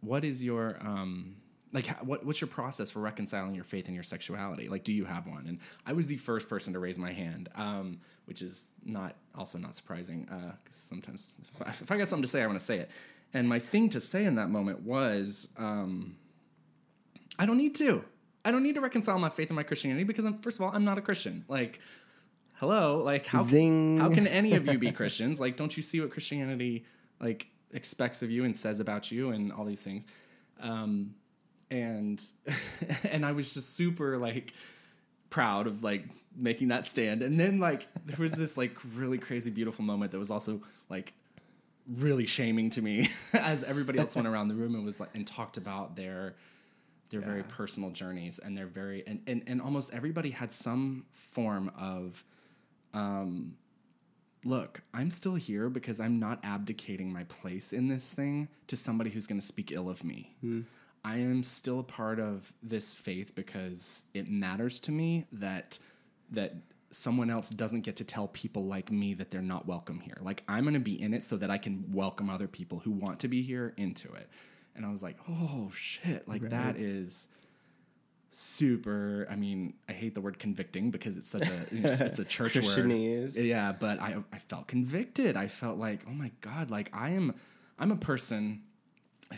"What 0.02 0.24
is 0.24 0.44
your 0.44 0.78
um, 0.80 1.36
like? 1.74 1.88
What 2.04 2.26
what's 2.26 2.42
your 2.42 2.48
process 2.48 2.90
for 2.90 3.00
reconciling 3.00 3.56
your 3.56 3.64
faith 3.64 3.86
and 3.88 3.96
your 3.96 4.04
sexuality? 4.04 4.70
Like, 4.70 4.84
do 4.84 4.94
you 4.94 5.06
have 5.06 5.28
one?" 5.28 5.46
And 5.48 5.60
I 5.86 5.94
was 5.94 6.08
the 6.08 6.18
first 6.18 6.50
person 6.50 6.74
to 6.74 6.80
raise 6.80 6.98
my 6.98 7.12
hand, 7.12 7.50
um, 7.56 8.00
which 8.26 8.42
is 8.42 8.70
not 8.86 9.16
also 9.36 9.58
not 9.58 9.76
surprising 9.76 10.24
because 10.24 10.76
sometimes 10.76 11.42
if 11.56 11.62
I, 11.62 11.70
if 11.70 11.92
I 11.92 11.98
got 11.98 12.08
something 12.08 12.24
to 12.24 12.30
say, 12.30 12.44
I 12.44 12.48
want 12.48 12.60
to 12.60 12.66
say 12.66 12.80
it. 12.80 12.90
And 13.34 13.50
my 13.50 13.60
thing 13.60 13.90
to 13.90 14.00
say 14.00 14.24
in 14.24 14.36
that 14.36 14.50
moment 14.50 14.82
was, 14.82 15.50
um, 15.58 16.16
I 17.38 17.46
don't 17.46 17.58
need 17.58 17.76
to. 17.76 18.04
I 18.46 18.52
don't 18.52 18.64
need 18.64 18.76
to 18.76 18.82
reconcile 18.82 19.20
my 19.20 19.30
faith 19.30 19.50
and 19.50 19.56
my 19.56 19.64
Christianity 19.64 20.06
because 20.06 20.26
I'm 20.26 20.38
first 20.38 20.58
of 20.58 20.66
all 20.66 20.72
I'm 20.74 20.86
not 20.86 20.98
a 20.98 21.02
Christian. 21.02 21.44
Like, 21.50 21.82
hello, 22.56 23.04
like 23.04 23.26
how 23.26 23.44
Zing. 23.44 23.98
how 24.00 24.10
can 24.10 24.26
any 24.26 24.54
of 24.54 24.66
you 24.66 24.78
be 24.78 24.92
Christians? 24.94 25.40
Like, 25.40 25.58
don't 25.58 25.76
you 25.76 25.84
see 25.84 26.00
what 26.00 26.12
Christianity 26.12 26.86
like 27.20 27.48
expects 27.72 28.22
of 28.24 28.32
you 28.32 28.46
and 28.46 28.56
says 28.56 28.80
about 28.80 29.12
you 29.12 29.32
and 29.32 29.52
all 29.52 29.66
these 29.66 29.84
things? 29.84 30.08
Um, 30.62 31.16
and 31.70 32.24
and 33.04 33.26
I 33.26 33.32
was 33.32 33.54
just 33.54 33.76
super 33.76 34.18
like 34.18 34.54
proud 35.30 35.68
of 35.68 35.84
like 35.84 36.06
making 36.36 36.70
that 36.70 36.86
stand. 36.86 37.22
And 37.22 37.40
then 37.40 37.60
like 37.60 37.88
there 38.06 38.20
was 38.20 38.34
this 38.34 38.58
like 38.58 38.78
really 38.96 39.18
crazy 39.18 39.52
beautiful 39.52 39.84
moment 39.84 40.12
that 40.12 40.20
was 40.20 40.32
also 40.32 40.62
like 40.90 41.14
really 41.88 42.26
shaming 42.26 42.70
to 42.72 42.82
me 42.82 43.10
as 43.34 43.64
everybody 43.64 44.00
else 44.00 44.16
went 44.16 44.28
around 44.28 44.50
the 44.50 44.56
room 44.56 44.76
and 44.76 44.86
was 44.86 45.00
like 45.00 45.10
and 45.14 45.26
talked 45.26 45.58
about 45.58 45.96
their 45.96 46.36
their 47.10 47.22
very 47.22 47.44
personal 47.44 47.90
journeys 47.92 48.40
and 48.40 48.58
their 48.58 48.68
very 48.68 49.04
and, 49.08 49.22
and 49.28 49.42
and 49.48 49.62
almost 49.62 49.94
everybody 49.94 50.32
had 50.32 50.52
some 50.52 51.06
form 51.14 51.72
of 51.80 52.26
um 52.94 53.56
look 54.44 54.82
i'm 54.94 55.10
still 55.10 55.36
here 55.36 55.70
because 55.70 56.02
i'm 56.02 56.20
not 56.20 56.40
abdicating 56.44 57.12
my 57.12 57.24
place 57.24 57.72
in 57.72 57.88
this 57.88 58.12
thing 58.12 58.50
to 58.68 58.76
somebody 58.76 59.10
who's 59.10 59.26
going 59.26 59.40
to 59.40 59.46
speak 59.46 59.72
ill 59.72 59.90
of 59.90 60.04
me 60.04 60.36
i 61.08 61.18
am 61.18 61.42
still 61.42 61.80
a 61.80 61.84
part 61.84 62.20
of 62.20 62.52
this 62.62 62.94
faith 62.94 63.34
because 63.34 64.04
it 64.14 64.30
matters 64.30 64.80
to 64.80 64.92
me 64.92 65.26
that 65.32 65.80
that 66.30 66.56
someone 66.92 67.30
else 67.30 67.50
doesn't 67.50 67.82
get 67.82 67.96
to 67.98 68.04
tell 68.04 68.28
people 68.28 68.66
like 68.66 68.92
me 68.92 69.14
that 69.14 69.30
they're 69.30 69.42
not 69.42 69.68
welcome 69.68 70.00
here. 70.00 70.18
Like 70.22 70.44
i'm 70.48 70.64
going 70.64 70.74
to 70.74 70.80
be 70.80 71.02
in 71.02 71.14
it 71.14 71.24
so 71.24 71.38
that 71.38 71.50
i 71.50 71.58
can 71.58 71.86
welcome 71.92 72.30
other 72.30 72.48
people 72.48 72.80
who 72.80 72.92
want 72.92 73.20
to 73.22 73.28
be 73.28 73.42
here 73.42 73.74
into 73.78 74.12
it. 74.14 74.30
And 74.76 74.86
i 74.86 74.92
was 74.92 75.02
like 75.04 75.18
oh 75.30 75.70
shit. 75.74 76.28
Like 76.28 76.50
that 76.50 76.78
is 76.78 77.28
super 78.30 79.26
i 79.32 79.36
mean 79.36 79.74
i 79.90 79.94
hate 79.94 80.14
the 80.14 80.22
word 80.22 80.38
convicting 80.38 80.92
because 80.92 81.18
it's 81.18 81.30
such 81.30 81.48
a 81.48 81.66
it's 81.72 82.20
a 82.20 82.26
church 82.36 82.56
word. 82.56 82.76
Yeah 83.36 83.72
but 83.72 84.00
i 84.02 84.18
i 84.34 84.38
felt 84.38 84.68
convicted. 84.68 85.38
I 85.38 85.48
felt 85.48 85.78
like 85.78 86.04
oh 86.08 86.14
my 86.14 86.32
god 86.42 86.70
like 86.70 86.90
i 86.94 87.10
am 87.10 87.34
i'm 87.80 87.92
a 87.92 87.98
person 87.98 88.64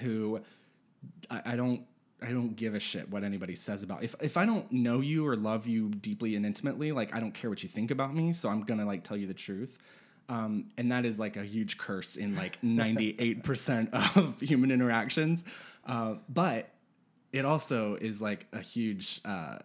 who 0.01 0.41
i, 1.29 1.41
I 1.45 1.55
don't 1.55 1.81
I 2.21 2.31
don't 2.31 2.55
give 2.55 2.75
a 2.75 2.79
shit 2.79 3.09
what 3.09 3.23
anybody 3.23 3.55
says 3.55 3.81
about 3.81 4.03
if 4.03 4.13
if 4.19 4.35
I 4.35 4.45
don't 4.45 4.69
know 4.73 4.99
you 4.99 5.25
or 5.25 5.37
love 5.37 5.67
you 5.67 5.87
deeply 5.87 6.35
and 6.35 6.45
intimately, 6.45 6.91
like 6.91 7.15
I 7.15 7.21
don't 7.21 7.33
care 7.33 7.49
what 7.49 7.63
you 7.63 7.69
think 7.69 7.91
about 7.91 8.13
me, 8.13 8.33
so 8.33 8.49
I'm 8.49 8.63
gonna 8.63 8.85
like 8.85 9.05
tell 9.05 9.15
you 9.15 9.25
the 9.25 9.33
truth. 9.33 9.79
Um, 10.29 10.65
and 10.77 10.91
that 10.91 11.05
is 11.05 11.17
like 11.17 11.37
a 11.37 11.43
huge 11.43 11.77
curse 11.77 12.15
in 12.15 12.35
like 12.35 12.61
98% 12.63 14.15
of 14.15 14.39
human 14.39 14.69
interactions. 14.69 15.43
Uh, 15.85 16.15
but 16.29 16.69
it 17.33 17.45
also 17.45 17.95
is 17.95 18.21
like 18.21 18.45
a 18.53 18.61
huge, 18.61 19.21
uh, 19.25 19.57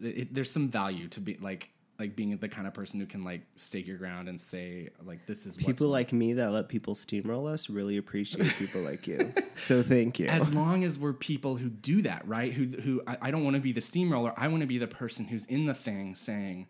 it, 0.00 0.32
there's 0.32 0.50
some 0.50 0.70
value 0.70 1.08
to 1.08 1.20
be 1.20 1.36
like, 1.40 1.68
like 1.98 2.16
being 2.16 2.36
the 2.36 2.48
kind 2.48 2.66
of 2.66 2.74
person 2.74 2.98
who 2.98 3.06
can 3.06 3.22
like 3.24 3.42
stake 3.56 3.86
your 3.86 3.98
ground 3.98 4.28
and 4.28 4.40
say 4.40 4.88
like, 5.04 5.26
this 5.26 5.46
is 5.46 5.56
People 5.56 5.88
like 5.88 6.12
me 6.12 6.32
that 6.34 6.50
let 6.50 6.68
people 6.68 6.94
steamroll 6.94 7.48
us 7.48 7.70
really 7.70 7.96
appreciate 7.96 8.46
people 8.54 8.80
like 8.80 9.06
you. 9.06 9.32
So 9.56 9.82
thank 9.82 10.18
you. 10.18 10.26
as 10.26 10.52
long 10.52 10.84
as 10.84 10.98
we're 10.98 11.14
people 11.14 11.56
who 11.56 11.70
do 11.70 12.02
that, 12.02 12.26
right? 12.28 12.52
Who 12.52 12.64
who 12.66 13.00
I, 13.06 13.16
I 13.22 13.30
don't 13.30 13.44
want 13.44 13.54
to 13.54 13.62
be 13.62 13.72
the 13.72 13.80
steamroller. 13.80 14.34
I 14.36 14.48
want 14.48 14.60
to 14.60 14.66
be 14.66 14.76
the 14.76 14.86
person 14.88 15.26
who's 15.26 15.46
in 15.46 15.64
the 15.64 15.72
thing 15.72 16.14
saying, 16.14 16.66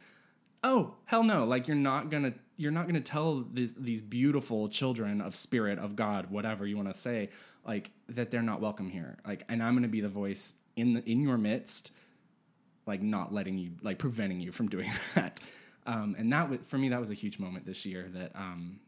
"Oh 0.63 0.95
hell 1.07 1.25
no!" 1.25 1.45
Like 1.45 1.67
you're 1.67 1.77
not 1.77 2.09
gonna 2.09 2.35
you're 2.57 2.71
not 2.71 2.87
gonna 2.87 3.01
tell 3.01 3.45
these 3.53 3.73
these 3.73 4.01
beautiful 4.01 4.69
children 4.69 5.21
of 5.21 5.35
spirit 5.35 5.79
of 5.81 5.97
God, 5.97 6.31
whatever 6.31 6.67
you 6.67 6.77
want 6.77 6.93
to 6.93 6.95
say, 6.95 7.31
like 7.67 7.91
that 8.11 8.31
they're 8.31 8.43
not 8.43 8.61
welcome 8.61 8.91
here. 8.91 9.17
Like, 9.27 9.45
and 9.49 9.61
I'm 9.61 9.75
gonna 9.75 9.89
be 9.89 10.01
the 10.03 10.09
voice 10.09 10.55
in 10.77 10.95
the 10.95 11.11
in 11.11 11.21
your 11.23 11.39
midst, 11.39 11.91
like 12.87 13.03
not 13.03 13.33
letting 13.33 13.59
you 13.59 13.73
like 13.83 13.99
preventing 13.99 14.41
you 14.41 14.53
from 14.53 14.69
doing 14.69 14.91
that. 15.15 15.41
Um, 15.87 16.17
and 16.19 16.33
that 16.33 16.67
for 16.67 16.79
me 16.79 16.89
that 16.89 17.01
was 17.01 17.11
a 17.11 17.15
huge 17.15 17.39
moment 17.39 17.67
this 17.67 17.85
year 17.85 18.09
that 18.15 18.35
um, 18.35 18.81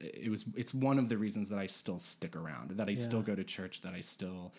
it 0.00 0.30
was 0.30 0.44
it's 0.56 0.72
one 0.72 0.98
of 0.98 1.08
the 1.08 1.18
reasons 1.18 1.48
that 1.48 1.58
I 1.58 1.66
still 1.66 1.98
stick 1.98 2.36
around, 2.36 2.72
that 2.72 2.88
I 2.88 2.94
still 2.94 3.22
go 3.22 3.34
to 3.34 3.44
church, 3.44 3.82
that 3.82 3.94
I 3.94 4.00
still 4.00 4.52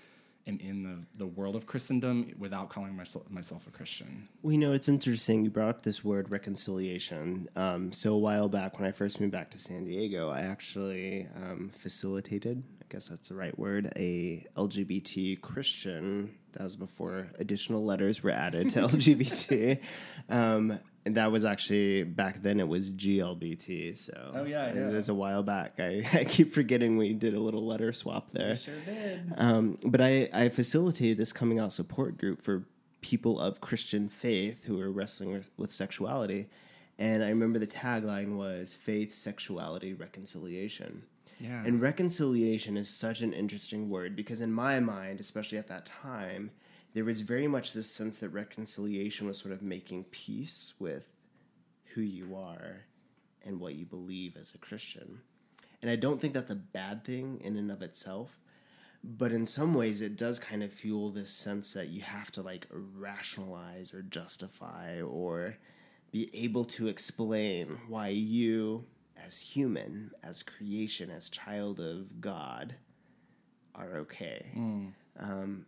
am 0.47 0.59
in 0.59 0.83
the, 0.83 1.05
the 1.17 1.25
world 1.25 1.55
of 1.55 1.65
Christendom 1.65 2.33
without 2.37 2.69
calling 2.69 2.95
myself 2.95 3.29
myself 3.29 3.67
a 3.67 3.71
Christian. 3.71 4.27
We 4.41 4.57
know 4.57 4.73
it's 4.73 4.89
interesting. 4.89 5.43
You 5.43 5.49
brought 5.49 5.69
up 5.69 5.83
this 5.83 6.03
word 6.03 6.31
reconciliation. 6.31 7.47
Um, 7.55 7.93
so 7.93 8.13
a 8.13 8.17
while 8.17 8.49
back, 8.49 8.79
when 8.79 8.87
I 8.87 8.91
first 8.91 9.19
moved 9.19 9.31
back 9.31 9.51
to 9.51 9.57
San 9.57 9.85
Diego, 9.85 10.29
I 10.29 10.41
actually 10.41 11.27
um, 11.35 11.71
facilitated. 11.77 12.63
I 12.89 12.93
guess 12.95 13.09
that's 13.09 13.29
the 13.29 13.35
right 13.35 13.57
word. 13.57 13.91
A 13.95 14.45
LGBT 14.57 15.39
Christian. 15.41 16.35
That 16.53 16.63
was 16.63 16.75
before 16.75 17.27
additional 17.37 17.85
letters 17.85 18.23
were 18.23 18.31
added 18.31 18.71
to 18.71 18.79
LGBT. 18.87 19.79
Um, 20.27 20.79
and 21.05 21.15
that 21.15 21.31
was 21.31 21.45
actually 21.45 22.03
back 22.03 22.41
then 22.41 22.59
it 22.59 22.67
was 22.67 22.89
GLBT. 22.89 23.95
So 23.95 24.31
Oh, 24.33 24.43
yeah, 24.45 24.65
it, 24.67 24.75
yeah. 24.75 24.89
it 24.89 24.93
was 24.93 25.07
a 25.07 25.13
while 25.13 25.43
back. 25.43 25.75
I, 25.79 26.03
I 26.13 26.23
keep 26.23 26.51
forgetting 26.51 26.97
we 26.97 27.13
did 27.13 27.35
a 27.35 27.39
little 27.39 27.65
letter 27.65 27.93
swap 27.93 28.31
there. 28.31 28.55
Sure 28.55 28.73
did. 28.83 29.33
Um, 29.37 29.77
but 29.83 30.01
I, 30.01 30.29
I 30.33 30.49
facilitated 30.49 31.17
this 31.17 31.31
coming 31.31 31.59
out 31.59 31.71
support 31.71 32.17
group 32.17 32.41
for 32.41 32.65
people 33.01 33.39
of 33.39 33.61
Christian 33.61 34.09
faith 34.09 34.65
who 34.65 34.77
were 34.77 34.89
wrestling 34.91 35.31
with, 35.31 35.51
with 35.57 35.71
sexuality. 35.71 36.47
And 36.97 37.23
I 37.23 37.29
remember 37.29 37.59
the 37.59 37.67
tagline 37.67 38.35
was 38.35 38.75
faith, 38.75 39.13
sexuality, 39.13 39.93
reconciliation. 39.93 41.03
Yeah. 41.39 41.63
And 41.65 41.81
reconciliation 41.81 42.75
is 42.75 42.89
such 42.89 43.21
an 43.21 43.33
interesting 43.33 43.89
word 43.89 44.15
because, 44.15 44.41
in 44.41 44.51
my 44.51 44.79
mind, 44.79 45.19
especially 45.19 45.57
at 45.57 45.67
that 45.69 45.85
time, 45.85 46.51
there 46.93 47.05
was 47.05 47.21
very 47.21 47.47
much 47.47 47.73
this 47.73 47.89
sense 47.89 48.17
that 48.19 48.29
reconciliation 48.29 49.27
was 49.27 49.37
sort 49.37 49.53
of 49.53 49.61
making 49.61 50.05
peace 50.05 50.73
with 50.79 51.05
who 51.93 52.01
you 52.01 52.35
are 52.35 52.85
and 53.45 53.59
what 53.59 53.75
you 53.75 53.85
believe 53.85 54.35
as 54.35 54.53
a 54.53 54.57
Christian. 54.57 55.21
And 55.81 55.89
I 55.89 55.95
don't 55.95 56.19
think 56.19 56.33
that's 56.33 56.51
a 56.51 56.55
bad 56.55 57.05
thing 57.05 57.39
in 57.43 57.57
and 57.57 57.71
of 57.71 57.81
itself. 57.81 58.39
But 59.01 59.31
in 59.31 59.45
some 59.45 59.73
ways, 59.73 60.01
it 60.01 60.17
does 60.17 60.39
kind 60.39 60.61
of 60.61 60.73
fuel 60.73 61.09
this 61.09 61.31
sense 61.31 61.73
that 61.73 61.87
you 61.87 62.01
have 62.01 62.31
to 62.31 62.41
like 62.41 62.67
rationalize 62.69 63.93
or 63.93 64.01
justify 64.01 65.01
or 65.01 65.57
be 66.11 66.29
able 66.33 66.65
to 66.65 66.87
explain 66.89 67.79
why 67.87 68.09
you, 68.09 68.85
as 69.25 69.39
human, 69.41 70.11
as 70.23 70.43
creation, 70.43 71.09
as 71.09 71.29
child 71.29 71.79
of 71.79 72.21
God, 72.21 72.75
are 73.75 73.97
okay. 73.97 74.45
Um, 75.19 75.65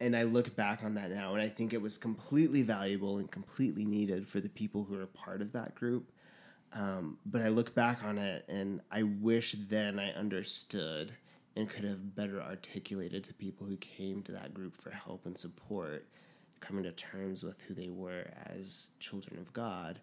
and 0.00 0.14
I 0.16 0.24
look 0.24 0.54
back 0.56 0.84
on 0.84 0.94
that 0.94 1.10
now, 1.10 1.32
and 1.32 1.42
I 1.42 1.48
think 1.48 1.72
it 1.72 1.80
was 1.80 1.96
completely 1.96 2.62
valuable 2.62 3.18
and 3.18 3.30
completely 3.30 3.84
needed 3.84 4.28
for 4.28 4.40
the 4.40 4.48
people 4.48 4.84
who 4.84 4.98
are 5.00 5.06
part 5.06 5.40
of 5.40 5.52
that 5.52 5.74
group. 5.74 6.12
Um, 6.72 7.18
but 7.24 7.40
I 7.42 7.48
look 7.48 7.74
back 7.74 8.04
on 8.04 8.18
it, 8.18 8.44
and 8.48 8.80
I 8.90 9.04
wish 9.04 9.54
then 9.68 9.98
I 9.98 10.12
understood 10.12 11.12
and 11.56 11.70
could 11.70 11.84
have 11.84 12.14
better 12.14 12.42
articulated 12.42 13.24
to 13.24 13.32
people 13.32 13.66
who 13.66 13.78
came 13.78 14.22
to 14.22 14.32
that 14.32 14.52
group 14.52 14.76
for 14.76 14.90
help 14.90 15.24
and 15.24 15.38
support, 15.38 16.06
coming 16.60 16.84
to 16.84 16.92
terms 16.92 17.42
with 17.42 17.62
who 17.62 17.72
they 17.72 17.88
were 17.88 18.30
as 18.44 18.88
children 19.00 19.38
of 19.38 19.54
God, 19.54 20.00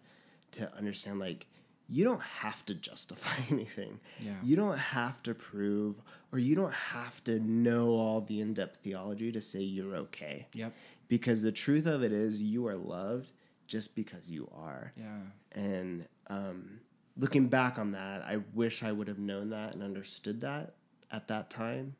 to 0.52 0.74
understand 0.76 1.20
like 1.20 1.46
you 1.88 2.04
don't 2.04 2.22
have 2.22 2.64
to 2.66 2.74
justify 2.74 3.42
anything. 3.50 4.00
Yeah. 4.20 4.32
You 4.42 4.56
don't 4.56 4.78
have 4.78 5.22
to 5.24 5.34
prove 5.34 6.00
or 6.32 6.38
you 6.38 6.54
don't 6.54 6.72
have 6.72 7.22
to 7.24 7.38
know 7.38 7.90
all 7.90 8.20
the 8.20 8.40
in-depth 8.40 8.78
theology 8.82 9.30
to 9.32 9.40
say 9.40 9.60
you're 9.60 9.96
okay. 9.96 10.48
Yep. 10.54 10.72
Because 11.08 11.42
the 11.42 11.52
truth 11.52 11.86
of 11.86 12.02
it 12.02 12.12
is 12.12 12.42
you 12.42 12.66
are 12.66 12.76
loved 12.76 13.32
just 13.66 13.94
because 13.94 14.30
you 14.30 14.50
are. 14.54 14.92
Yeah. 14.96 15.60
And 15.60 16.08
um, 16.28 16.80
looking 17.16 17.48
back 17.48 17.78
on 17.78 17.92
that, 17.92 18.22
I 18.22 18.38
wish 18.54 18.82
I 18.82 18.92
would 18.92 19.08
have 19.08 19.18
known 19.18 19.50
that 19.50 19.74
and 19.74 19.82
understood 19.82 20.40
that 20.40 20.74
at 21.12 21.28
that 21.28 21.50
time 21.50 21.96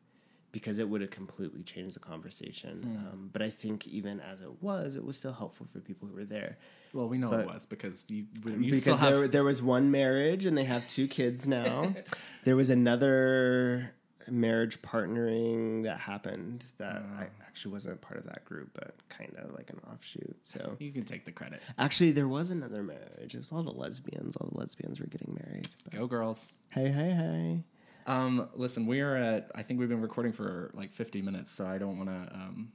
because 0.53 0.79
it 0.79 0.89
would 0.89 1.01
have 1.01 1.11
completely 1.11 1.63
changed 1.63 1.97
the 1.97 2.01
conversation. 2.01 2.83
Hmm. 2.83 2.97
Um, 2.97 3.31
but 3.33 3.43
I 3.43 3.51
think 3.51 3.87
even 3.89 4.21
as 4.21 4.41
it 4.41 4.63
was, 4.63 4.97
it 4.97 5.05
was 5.05 5.17
still 5.17 5.33
helpful 5.33 5.67
for 5.67 5.81
people 5.81 6.09
who 6.09 6.15
were 6.15 6.25
there. 6.25 6.59
Well, 6.95 7.09
we 7.09 7.19
know 7.19 7.29
But- 7.31 7.41
it 7.41 7.47
was 7.47 7.67
because 7.67 8.09
you, 8.11 8.27
you 8.47 8.73
still 8.75 8.95
because 8.95 9.01
have. 9.01 9.13
there, 9.15 9.29
there 9.29 9.45
was 9.45 9.61
one 9.61 9.91
marriage 9.91 10.47
and 10.47 10.57
they 10.57 10.65
have 10.65 10.89
two 10.89 11.09
kids 11.09 11.47
now. 11.47 11.95
there 12.45 12.57
was 12.57 12.71
another 12.71 13.93
marriage 14.31 14.81
partnering 14.81 15.83
that 15.83 15.99
happened 15.99 16.65
that 16.79 17.03
I 17.19 17.27
actually 17.47 17.73
wasn't 17.73 18.01
part 18.01 18.19
of 18.19 18.27
that 18.27 18.45
group, 18.45 18.71
but 18.75 18.95
kind 19.09 19.35
of 19.39 19.53
like 19.55 19.71
an 19.71 19.81
offshoot. 19.93 20.37
So 20.43 20.77
you 20.79 20.93
can 20.93 21.03
take 21.03 21.25
the 21.25 21.33
credit. 21.33 21.61
actually, 21.79 22.13
there 22.13 22.29
was 22.29 22.51
another 22.51 22.83
marriage. 22.83 23.35
It 23.35 23.39
was 23.39 23.53
all 23.53 23.63
the 23.65 23.73
lesbians. 23.73 24.37
All 24.37 24.49
the 24.53 24.59
lesbians 24.59 25.01
were 25.01 25.07
getting 25.07 25.39
married. 25.45 25.69
But 25.85 25.95
Go 25.95 26.07
girls. 26.07 26.55
hey, 26.71 26.91
hey, 26.91 27.11
hey. 27.11 27.65
Um, 28.07 28.49
listen, 28.55 28.87
we 28.87 29.01
are 29.01 29.17
at. 29.17 29.51
I 29.55 29.63
think 29.63 29.81
we've 29.81 29.89
been 29.89 30.03
recording 30.03 30.33
for 30.33 30.71
like 30.75 30.93
50 30.93 31.23
minutes, 31.23 31.51
so 31.51 31.67
I 31.67 31.79
don't 31.79 31.99
want 31.99 32.11
to. 32.11 32.35
Um, 32.35 32.73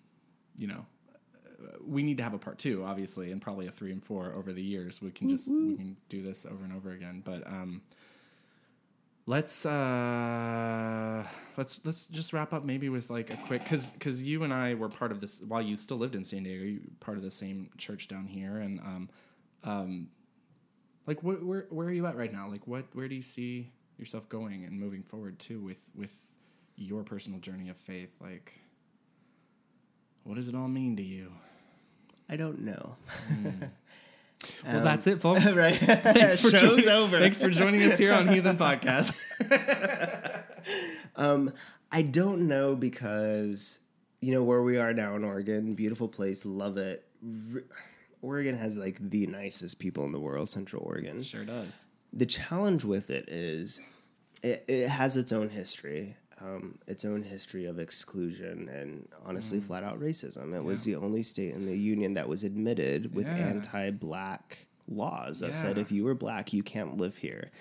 you 0.58 0.68
know, 0.68 0.74
uh, 0.76 0.82
we 1.86 2.04
need 2.04 2.18
to 2.18 2.24
have 2.24 2.34
a 2.34 2.38
part 2.38 2.58
two, 2.58 2.84
obviously, 2.84 3.32
and 3.32 3.42
probably 3.42 3.68
a 3.68 3.72
three 3.72 3.92
and 3.92 4.04
four 4.04 4.34
over 4.34 4.54
the 4.54 4.62
years. 4.62 5.02
We 5.02 5.12
can 5.12 5.30
just 5.30 5.50
we 5.50 5.76
can 5.76 5.98
do 6.10 6.22
this 6.22 6.46
over 6.46 6.64
and 6.64 6.74
over 6.74 6.92
again. 6.92 7.22
But 7.24 7.46
um, 7.48 7.82
let's 9.26 9.66
uh, 9.66 11.26
let's 11.58 11.82
let's 11.86 12.06
just 12.08 12.34
wrap 12.34 12.54
up 12.54 12.64
maybe 12.64 12.90
with 12.90 13.10
like 13.10 13.30
a 13.30 13.38
quick 13.38 13.64
because 13.64 13.92
because 13.92 14.24
you 14.24 14.44
and 14.44 14.54
I 14.54 14.74
were 14.74 14.90
part 14.90 15.12
of 15.12 15.22
this 15.22 15.42
while 15.42 15.62
you 15.62 15.78
still 15.78 15.98
lived 15.98 16.16
in 16.16 16.24
San 16.24 16.44
Diego. 16.44 16.64
You 16.64 16.80
were 16.84 16.96
part 17.00 17.18
of 17.18 17.24
the 17.24 17.32
same 17.32 17.70
church 17.78 18.08
down 18.08 18.28
here, 18.28 18.58
and 18.58 18.80
um, 18.80 19.10
um, 19.64 20.08
like 21.06 21.22
where, 21.24 21.38
where 21.38 21.66
where 21.70 21.88
are 21.88 21.92
you 21.92 22.06
at 22.06 22.16
right 22.16 22.34
now? 22.34 22.50
Like 22.50 22.68
what 22.68 22.86
where 22.94 23.08
do 23.08 23.16
you 23.16 23.22
see 23.22 23.72
yourself 23.98 24.30
going 24.30 24.64
and 24.64 24.80
moving 24.80 25.04
forward 25.04 25.40
too 25.40 25.60
with 25.60 25.90
with 25.96 26.12
your 26.76 27.04
personal 27.04 27.40
journey 27.40 27.70
of 27.70 27.78
faith? 27.78 28.16
Like 28.20 28.60
what 30.24 30.36
does 30.36 30.50
it 30.50 30.56
all 30.56 30.68
mean 30.68 30.96
to 30.98 31.04
you? 31.04 31.32
I 32.30 32.36
don't 32.38 32.62
know. 32.62 32.96
Well, 34.66 34.84
that's 34.84 35.08
it, 35.08 35.20
folks. 35.22 35.52
right. 35.54 35.76
Thanks 35.78 36.42
for 36.42 36.50
Show's 36.50 36.62
joining, 36.62 36.90
over. 36.90 37.20
Thanks 37.20 37.42
for 37.42 37.50
joining 37.50 37.82
us 37.84 37.98
here 37.98 38.14
on 38.14 38.28
Heathen 38.28 38.58
Podcast. 38.58 39.16
Um, 41.16 41.54
I 41.92 42.02
don't 42.02 42.48
know 42.48 42.76
because 42.76 43.80
you 44.22 44.32
know 44.32 44.44
where 44.44 44.62
we 44.62 44.78
are 44.78 44.94
now 44.94 45.16
in 45.16 45.24
Oregon, 45.24 45.74
beautiful 45.74 46.08
place, 46.08 46.46
love 46.46 46.78
it. 46.78 47.06
R- 47.54 47.64
Oregon 48.22 48.58
has 48.58 48.78
like 48.78 48.98
the 49.00 49.26
nicest 49.28 49.80
people 49.80 50.06
in 50.06 50.12
the 50.12 50.20
world, 50.20 50.50
Central 50.50 50.84
Oregon. 50.84 51.22
sure 51.24 51.44
does. 51.44 51.88
The 52.14 52.26
challenge 52.26 52.86
with 52.86 53.10
it 53.10 53.28
is 53.28 53.80
it, 54.44 54.64
it 54.68 54.88
has 54.90 55.18
its 55.18 55.32
own 55.32 55.50
history, 55.50 56.16
um, 56.42 56.78
its 56.88 57.04
own 57.06 57.24
history 57.24 57.66
of 57.66 57.80
exclusion 57.80 58.70
and 58.70 59.08
honestly, 59.26 59.60
flat 59.60 59.84
out 59.84 60.00
racism. 60.00 60.54
It 60.56 60.64
was 60.64 60.84
the 60.86 60.96
only 60.96 61.24
state 61.24 61.54
in 61.54 61.66
the 61.66 61.78
union 61.78 62.14
that 62.14 62.28
was 62.30 62.44
admitted 62.44 63.14
with 63.14 63.28
Yeah. 63.28 63.36
anti-black 63.36 64.68
laws 64.88 65.40
that 65.40 65.54
said 65.54 65.78
if 65.78 65.92
you 65.92 66.04
were 66.04 66.16
black, 66.16 66.54
you 66.54 66.64
can't 66.64 66.98
live 66.98 67.18
here. 67.18 67.52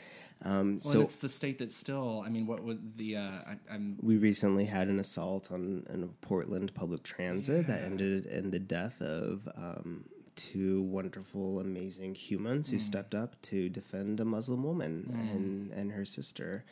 Um, 0.43 0.75
Well, 0.75 0.81
so 0.81 0.93
and 0.93 1.03
it's 1.03 1.17
the 1.17 1.29
state 1.29 1.59
that 1.59 1.71
still. 1.71 2.23
I 2.25 2.29
mean, 2.29 2.47
what 2.47 2.63
would 2.63 2.97
the? 2.97 3.17
Uh, 3.17 3.21
I, 3.21 3.57
I'm 3.71 3.99
we 4.01 4.17
recently 4.17 4.67
had 4.67 4.87
an 4.89 5.01
assault 5.01 5.51
on, 5.51 5.85
on 5.91 6.09
Portland 6.21 6.73
public 6.75 7.03
transit 7.03 7.67
that 7.67 7.83
ended 7.83 8.27
in 8.27 8.53
the 8.53 8.61
death 8.61 9.03
of 9.03 9.49
um, 9.57 10.05
two 10.37 10.81
wonderful, 10.83 11.59
amazing 11.59 12.15
humans 12.15 12.71
who 12.71 12.79
stepped 12.79 13.15
up 13.17 13.35
to 13.43 13.69
defend 13.69 14.21
a 14.21 14.25
Muslim 14.25 14.63
woman 14.63 15.13
and 15.33 15.73
and 15.73 15.93
her 15.93 16.05
sister. 16.05 16.65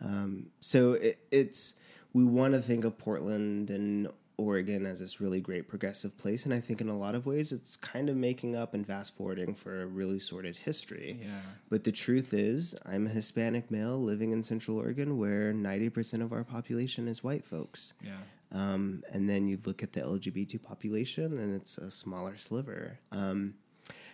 Um, 0.00 0.46
so 0.60 0.92
it, 0.94 1.18
it's 1.30 1.74
we 2.12 2.24
want 2.24 2.54
to 2.54 2.62
think 2.62 2.84
of 2.84 2.98
Portland 2.98 3.70
and 3.70 4.08
Oregon 4.36 4.86
as 4.86 5.00
this 5.00 5.20
really 5.20 5.40
great 5.40 5.68
progressive 5.68 6.16
place, 6.16 6.44
and 6.44 6.54
I 6.54 6.60
think 6.60 6.80
in 6.80 6.88
a 6.88 6.96
lot 6.96 7.16
of 7.16 7.26
ways 7.26 7.50
it's 7.50 7.76
kind 7.76 8.08
of 8.08 8.16
making 8.16 8.54
up 8.54 8.72
and 8.72 8.86
fast 8.86 9.16
forwarding 9.16 9.54
for 9.54 9.82
a 9.82 9.86
really 9.86 10.20
sordid 10.20 10.58
history. 10.58 11.18
yeah. 11.20 11.40
But 11.68 11.82
the 11.82 11.90
truth 11.90 12.32
is, 12.32 12.76
I'm 12.86 13.06
a 13.06 13.10
Hispanic 13.10 13.70
male 13.70 13.98
living 13.98 14.30
in 14.30 14.44
Central 14.44 14.78
Oregon 14.78 15.18
where 15.18 15.52
90% 15.52 16.22
of 16.22 16.32
our 16.32 16.44
population 16.44 17.08
is 17.08 17.24
white 17.24 17.44
folks. 17.44 17.94
Yeah. 18.00 18.12
Um, 18.52 19.02
and 19.12 19.28
then 19.28 19.48
you 19.48 19.58
look 19.64 19.82
at 19.82 19.92
the 19.92 20.00
LGBT 20.00 20.62
population 20.62 21.36
and 21.38 21.54
it's 21.54 21.76
a 21.76 21.90
smaller 21.90 22.36
sliver. 22.36 23.00
Um, 23.12 23.54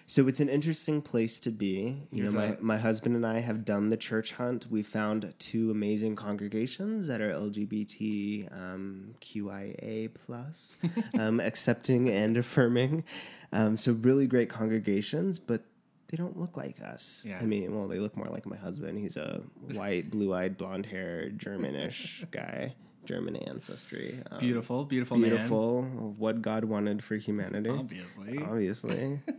so 0.07 0.29
it's 0.29 0.41
an 0.41 0.49
interesting 0.49 1.01
place 1.01 1.41
to 1.41 1.51
be. 1.51 2.03
You 2.11 2.25
know, 2.25 2.31
my, 2.31 2.57
my 2.61 2.77
husband 2.77 3.17
and 3.17 3.27
I 3.27 3.41
have 3.41 3.65
done 3.65 3.89
the 3.89 3.97
church 3.97 4.33
hunt. 4.33 4.67
We 4.71 4.83
found 4.83 5.33
two 5.39 5.71
amazing 5.71 6.15
congregations 6.17 7.07
that 7.07 7.21
are 7.23 7.31
LGBT 7.31 8.53
um, 8.53 9.15
QIA 9.21 10.11
plus, 10.13 10.77
um, 11.19 11.41
accepting 11.41 12.11
and 12.11 12.37
affirming. 12.37 13.05
Um, 13.53 13.77
so 13.79 13.93
really 13.93 14.27
great 14.27 14.51
congregations, 14.51 15.39
but 15.39 15.63
they 16.09 16.19
don't 16.19 16.39
look 16.39 16.57
like 16.57 16.83
us. 16.83 17.25
Yeah. 17.27 17.39
I 17.41 17.45
mean, 17.45 17.75
well, 17.75 17.89
they 17.89 17.99
look 17.99 18.15
more 18.17 18.27
like 18.29 18.45
my 18.45 18.57
husband. 18.57 18.99
He's 18.99 19.17
a 19.17 19.41
white, 19.73 20.11
blue-eyed, 20.11 20.59
blonde-haired, 20.59 21.39
Germanish 21.39 22.25
guy, 22.31 22.75
German 23.07 23.37
ancestry. 23.37 24.21
Um, 24.31 24.39
Beautiful, 24.39 24.85
beautiful, 24.85 25.17
man. 25.17 25.31
beautiful. 25.31 25.83
What 26.19 26.43
God 26.43 26.65
wanted 26.67 27.03
for 27.03 27.17
humanity. 27.17 27.71
Obviously. 27.71 28.39
Obviously. 28.39 29.21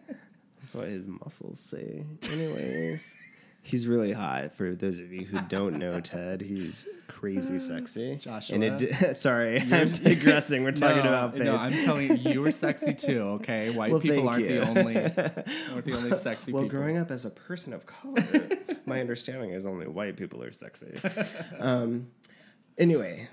That's 0.65 0.73
what 0.73 0.87
his 0.87 1.07
muscles 1.07 1.59
say. 1.59 2.03
Anyways, 2.31 3.13
he's 3.61 3.85
really 3.85 4.13
hot. 4.13 4.51
For 4.55 4.73
those 4.73 4.97
of 4.97 5.13
you 5.13 5.23
who 5.23 5.39
don't 5.41 5.77
know 5.77 5.99
Ted, 5.99 6.41
he's 6.41 6.87
crazy 7.07 7.59
sexy. 7.59 8.15
Joshua. 8.15 8.55
And 8.55 8.81
it, 8.81 9.15
sorry, 9.15 9.59
I'm 9.59 9.89
digressing. 10.03 10.63
We're 10.63 10.71
talking 10.71 11.03
no, 11.03 11.09
about 11.09 11.33
faith. 11.33 11.43
No, 11.43 11.55
I'm 11.55 11.71
telling 11.71 12.17
you, 12.17 12.31
you 12.31 12.41
were 12.41 12.51
sexy 12.51 12.95
too. 12.95 13.19
Okay, 13.41 13.69
white 13.75 13.91
Well, 13.91 13.99
people 13.99 14.27
thank 14.27 14.29
aren't 14.31 14.49
you. 14.49 14.59
the 14.59 14.67
only 14.67 14.95
aren't 14.97 15.85
the 15.85 15.93
only 15.93 16.11
sexy 16.13 16.51
well, 16.51 16.63
people. 16.63 16.79
growing 16.79 16.97
up 16.97 17.11
as 17.11 17.25
a 17.25 17.29
person 17.29 17.71
of 17.71 17.85
color, 17.85 18.23
my 18.87 18.99
understanding 18.99 19.51
is 19.51 19.67
only 19.67 19.85
white 19.85 20.17
people 20.17 20.41
are 20.41 20.51
sexy. 20.51 20.99
um, 21.59 22.07
anyway, 22.75 23.27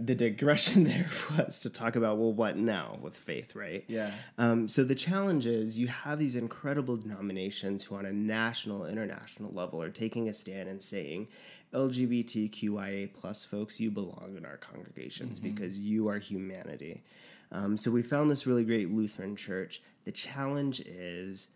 the 0.00 0.14
digression 0.14 0.84
there 0.84 1.08
was 1.36 1.60
to 1.60 1.70
talk 1.70 1.94
about 1.94 2.18
well, 2.18 2.32
what 2.32 2.56
now 2.56 2.98
with 3.00 3.16
faith, 3.16 3.54
right? 3.54 3.84
Yeah. 3.86 4.10
Um, 4.38 4.66
so 4.66 4.82
the 4.82 4.94
challenge 4.94 5.46
is 5.46 5.78
you 5.78 5.88
have 5.88 6.18
these 6.18 6.34
incredible 6.34 6.96
denominations 6.96 7.84
who, 7.84 7.96
on 7.96 8.06
a 8.06 8.12
national, 8.12 8.86
international 8.86 9.52
level, 9.52 9.82
are 9.82 9.90
taking 9.90 10.28
a 10.28 10.32
stand 10.32 10.68
and 10.68 10.82
saying, 10.82 11.28
LGBTQIA 11.74 13.12
plus 13.12 13.44
folks, 13.44 13.78
you 13.78 13.90
belong 13.90 14.34
in 14.36 14.44
our 14.44 14.56
congregations 14.56 15.38
because 15.38 15.78
you 15.78 16.08
are 16.08 16.18
humanity. 16.18 17.04
Um, 17.52 17.76
so 17.76 17.90
we 17.90 18.02
found 18.02 18.30
this 18.30 18.46
really 18.46 18.64
great 18.64 18.90
Lutheran 18.90 19.36
church. 19.36 19.82
The 20.04 20.12
challenge 20.12 20.80
is, 20.80 21.48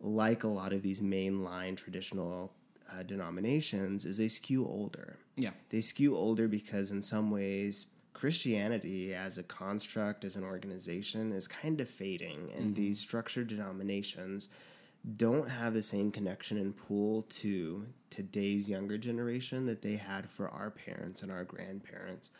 like 0.00 0.42
a 0.42 0.48
lot 0.48 0.72
of 0.72 0.82
these 0.82 1.00
mainline 1.00 1.76
traditional 1.76 2.52
uh, 2.90 3.02
denominations, 3.02 4.04
is 4.04 4.16
they 4.18 4.28
skew 4.28 4.66
older. 4.66 5.18
Yeah. 5.36 5.50
They 5.70 5.80
skew 5.80 6.16
older 6.16 6.48
because, 6.48 6.90
in 6.90 7.02
some 7.02 7.30
ways, 7.30 7.86
Christianity 8.12 9.14
as 9.14 9.38
a 9.38 9.42
construct, 9.42 10.24
as 10.24 10.36
an 10.36 10.44
organization, 10.44 11.32
is 11.32 11.48
kind 11.48 11.80
of 11.80 11.88
fading, 11.88 12.50
and 12.56 12.76
these 12.76 13.00
structured 13.00 13.48
denominations 13.48 14.48
don't 15.16 15.48
have 15.48 15.74
the 15.74 15.82
same 15.82 16.12
connection 16.12 16.56
and 16.58 16.76
pull 16.76 17.22
to 17.22 17.86
today's 18.10 18.68
younger 18.68 18.96
generation 18.96 19.66
that 19.66 19.82
they 19.82 19.96
had 19.96 20.30
for 20.30 20.48
our 20.48 20.70
parents 20.70 21.22
and 21.22 21.32
our 21.32 21.44
grandparents. 21.44 22.30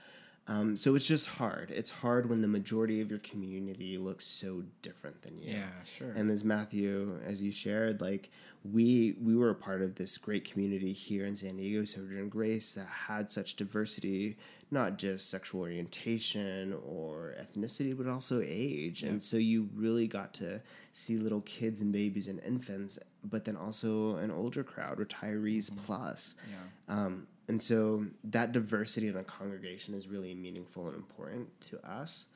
Um, 0.49 0.77
so 0.77 0.95
it's 0.95 1.07
just 1.07 1.29
hard. 1.29 1.71
It's 1.71 1.91
hard 1.91 2.29
when 2.29 2.43
the 2.43 2.49
majority 2.49 3.01
of 3.01 3.11
your 3.11 3.21
community 3.21 3.97
looks 3.97 4.27
so 4.27 4.65
different 4.81 5.23
than 5.23 5.39
you. 5.39 5.53
Yeah, 5.53 5.85
sure. 5.85 6.11
And 6.13 6.31
as 6.31 6.45
Matthew, 6.45 7.21
as 7.25 7.43
you 7.43 7.53
shared, 7.53 8.01
like 8.01 8.31
we 8.65 9.17
we 9.21 9.35
were 9.35 9.51
a 9.51 9.55
part 9.55 9.83
of 9.83 9.97
this 9.97 10.17
great 10.19 10.51
community 10.51 10.93
here 10.93 11.27
in 11.27 11.37
San 11.37 11.57
Diego, 11.57 11.85
Sojourn 11.85 12.29
Grace, 12.29 12.73
that 12.75 12.87
had 12.87 13.31
such 13.31 13.57
diversity, 13.57 14.37
not 14.71 14.99
just 14.99 15.29
sexual 15.29 15.63
orientation 15.63 16.75
or 16.87 17.35
ethnicity, 17.41 17.97
but 17.97 18.07
also 18.07 18.41
age. 18.45 19.03
And 19.03 19.23
so 19.23 19.37
you 19.37 19.69
really 19.75 20.07
got 20.07 20.33
to 20.35 20.61
see 20.93 21.17
little 21.19 21.41
kids 21.41 21.81
and 21.81 21.93
babies 21.93 22.29
and 22.29 22.41
infants, 22.41 22.99
but 23.25 23.45
then 23.45 23.57
also 23.57 24.17
an 24.17 24.31
older 24.31 24.63
crowd, 24.63 24.99
retirees 24.99 25.71
plus. 25.87 26.37
Yeah. 26.49 26.95
Um, 26.95 27.27
and 27.49 27.63
so 27.63 28.07
that 28.25 28.53
diversity 28.53 29.09
in 29.09 29.17
a 29.17 29.25
congregation 29.25 29.95
is 29.95 30.07
really 30.07 30.35
meaningful 30.35 30.87
and 30.87 30.97
important 30.97 31.61
to 31.63 31.85
us. 31.89 32.27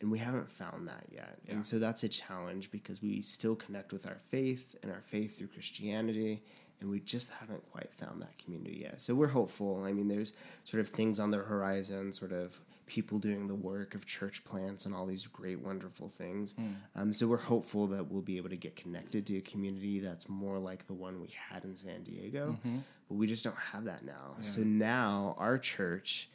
And 0.00 0.10
we 0.10 0.18
haven't 0.18 0.50
found 0.50 0.88
that 0.88 1.04
yet. 1.10 1.38
Yeah. 1.46 1.54
And 1.54 1.66
so 1.66 1.78
that's 1.78 2.02
a 2.02 2.08
challenge 2.08 2.70
because 2.70 3.00
we 3.00 3.22
still 3.22 3.54
connect 3.54 3.92
with 3.92 4.06
our 4.06 4.18
faith 4.30 4.76
and 4.82 4.92
our 4.92 5.00
faith 5.00 5.38
through 5.38 5.48
Christianity. 5.48 6.42
And 6.80 6.90
we 6.90 7.00
just 7.00 7.30
haven't 7.30 7.70
quite 7.70 7.90
found 7.94 8.20
that 8.20 8.36
community 8.36 8.80
yet. 8.82 9.00
So 9.00 9.14
we're 9.14 9.28
hopeful. 9.28 9.84
I 9.84 9.92
mean, 9.92 10.08
there's 10.08 10.34
sort 10.64 10.80
of 10.80 10.88
things 10.88 11.18
on 11.18 11.30
the 11.30 11.38
horizon, 11.38 12.12
sort 12.12 12.32
of 12.32 12.60
people 12.86 13.18
doing 13.18 13.46
the 13.46 13.54
work 13.54 13.94
of 13.94 14.04
church 14.04 14.44
plants 14.44 14.84
and 14.84 14.94
all 14.94 15.06
these 15.06 15.26
great, 15.26 15.60
wonderful 15.60 16.08
things. 16.08 16.52
Hmm. 16.52 16.72
Um, 16.94 17.12
so 17.12 17.26
we're 17.26 17.38
hopeful 17.38 17.86
that 17.88 18.10
we'll 18.10 18.22
be 18.22 18.36
able 18.36 18.50
to 18.50 18.56
get 18.56 18.76
connected 18.76 19.26
to 19.26 19.38
a 19.38 19.40
community 19.40 20.00
that's 20.00 20.28
more 20.28 20.58
like 20.58 20.86
the 20.86 20.92
one 20.92 21.20
we 21.20 21.32
had 21.50 21.64
in 21.64 21.76
San 21.76 22.02
Diego. 22.02 22.58
Mm-hmm. 22.58 22.78
But 23.08 23.14
we 23.14 23.26
just 23.26 23.44
don't 23.44 23.56
have 23.72 23.84
that 23.84 24.04
now. 24.04 24.36
So 24.40 24.62
now 24.62 25.34
our 25.38 25.58
church, 25.58 26.28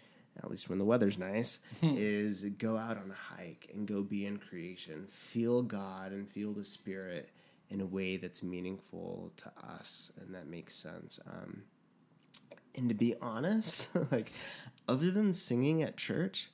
at 0.44 0.50
least 0.50 0.70
when 0.70 0.80
the 0.80 0.86
weather's 0.86 1.18
nice, 1.18 1.60
is 1.82 2.44
go 2.58 2.78
out 2.78 2.98
on 2.98 3.12
a 3.12 3.36
hike 3.36 3.70
and 3.74 3.88
go 3.88 4.02
be 4.02 4.26
in 4.26 4.38
creation, 4.38 5.06
feel 5.08 5.62
God 5.62 6.12
and 6.12 6.28
feel 6.30 6.54
the 6.54 6.64
Spirit 6.64 7.30
in 7.70 7.82
a 7.82 7.86
way 7.86 8.18
that's 8.18 8.42
meaningful 8.42 9.32
to 9.38 9.52
us 9.64 10.12
and 10.20 10.34
that 10.34 10.48
makes 10.48 10.76
sense. 10.76 11.20
Um, 11.30 11.64
and 12.76 12.90
to 12.90 12.96
be 12.96 13.16
honest, 13.22 13.90
like 14.12 14.32
other 14.88 15.12
than 15.12 15.34
singing 15.34 15.84
at 15.84 15.98
church, 15.98 16.50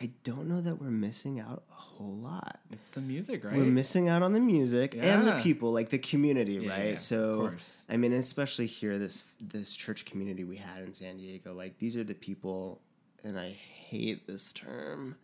I 0.00 0.10
don't 0.24 0.48
know 0.48 0.60
that 0.60 0.80
we're 0.80 0.90
missing 0.90 1.38
out 1.38 1.62
a 1.70 1.74
whole 1.74 2.14
lot. 2.14 2.58
It's 2.72 2.88
the 2.88 3.00
music, 3.00 3.44
right? 3.44 3.54
We're 3.54 3.64
missing 3.64 4.08
out 4.08 4.22
on 4.22 4.32
the 4.32 4.40
music 4.40 4.96
and 4.98 5.26
the 5.28 5.34
people, 5.40 5.70
like 5.72 5.90
the 5.90 5.98
community, 5.98 6.54
Yeah, 6.54 6.70
right? 6.70 6.90
yeah, 6.92 6.96
so. 6.96 7.52
I 7.88 7.96
mean, 7.96 8.12
especially 8.12 8.66
here, 8.66 8.98
this 8.98 9.24
this 9.40 9.76
church 9.76 10.04
community 10.04 10.42
we 10.42 10.56
had 10.56 10.82
in 10.82 10.94
San 10.94 11.18
Diego, 11.18 11.54
like 11.54 11.78
these 11.78 11.96
are 11.96 12.02
the 12.02 12.14
people, 12.14 12.80
and 13.24 13.38
I 13.38 13.50
hate 13.50 14.26
this 14.26 14.52
term 14.52 15.16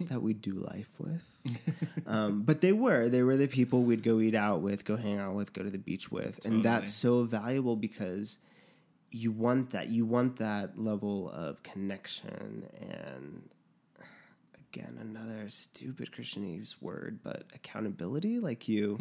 that 0.00 0.22
we 0.22 0.32
do 0.32 0.52
life 0.52 0.90
with. 0.98 1.24
um, 2.06 2.42
but 2.42 2.60
they 2.60 2.72
were, 2.72 3.08
they 3.08 3.22
were 3.22 3.36
the 3.36 3.48
people 3.48 3.82
we'd 3.82 4.02
go 4.02 4.20
eat 4.20 4.34
out 4.34 4.60
with, 4.60 4.84
go 4.84 4.96
hang 4.96 5.18
out 5.18 5.34
with, 5.34 5.52
go 5.52 5.62
to 5.62 5.70
the 5.70 5.78
beach 5.78 6.10
with, 6.10 6.44
and 6.44 6.64
that's 6.64 6.92
so 6.92 7.24
valuable 7.24 7.76
because 7.76 8.38
you 9.10 9.32
want 9.32 9.70
that, 9.70 9.88
you 9.88 10.04
want 10.06 10.36
that 10.36 10.78
level 10.78 11.30
of 11.30 11.62
connection. 11.62 12.66
And 12.80 13.42
again 14.72 14.96
another 15.00 15.48
stupid 15.48 16.10
christianese 16.12 16.80
word 16.80 17.18
but 17.22 17.44
accountability. 17.54 18.38
Like 18.38 18.68
you 18.68 18.98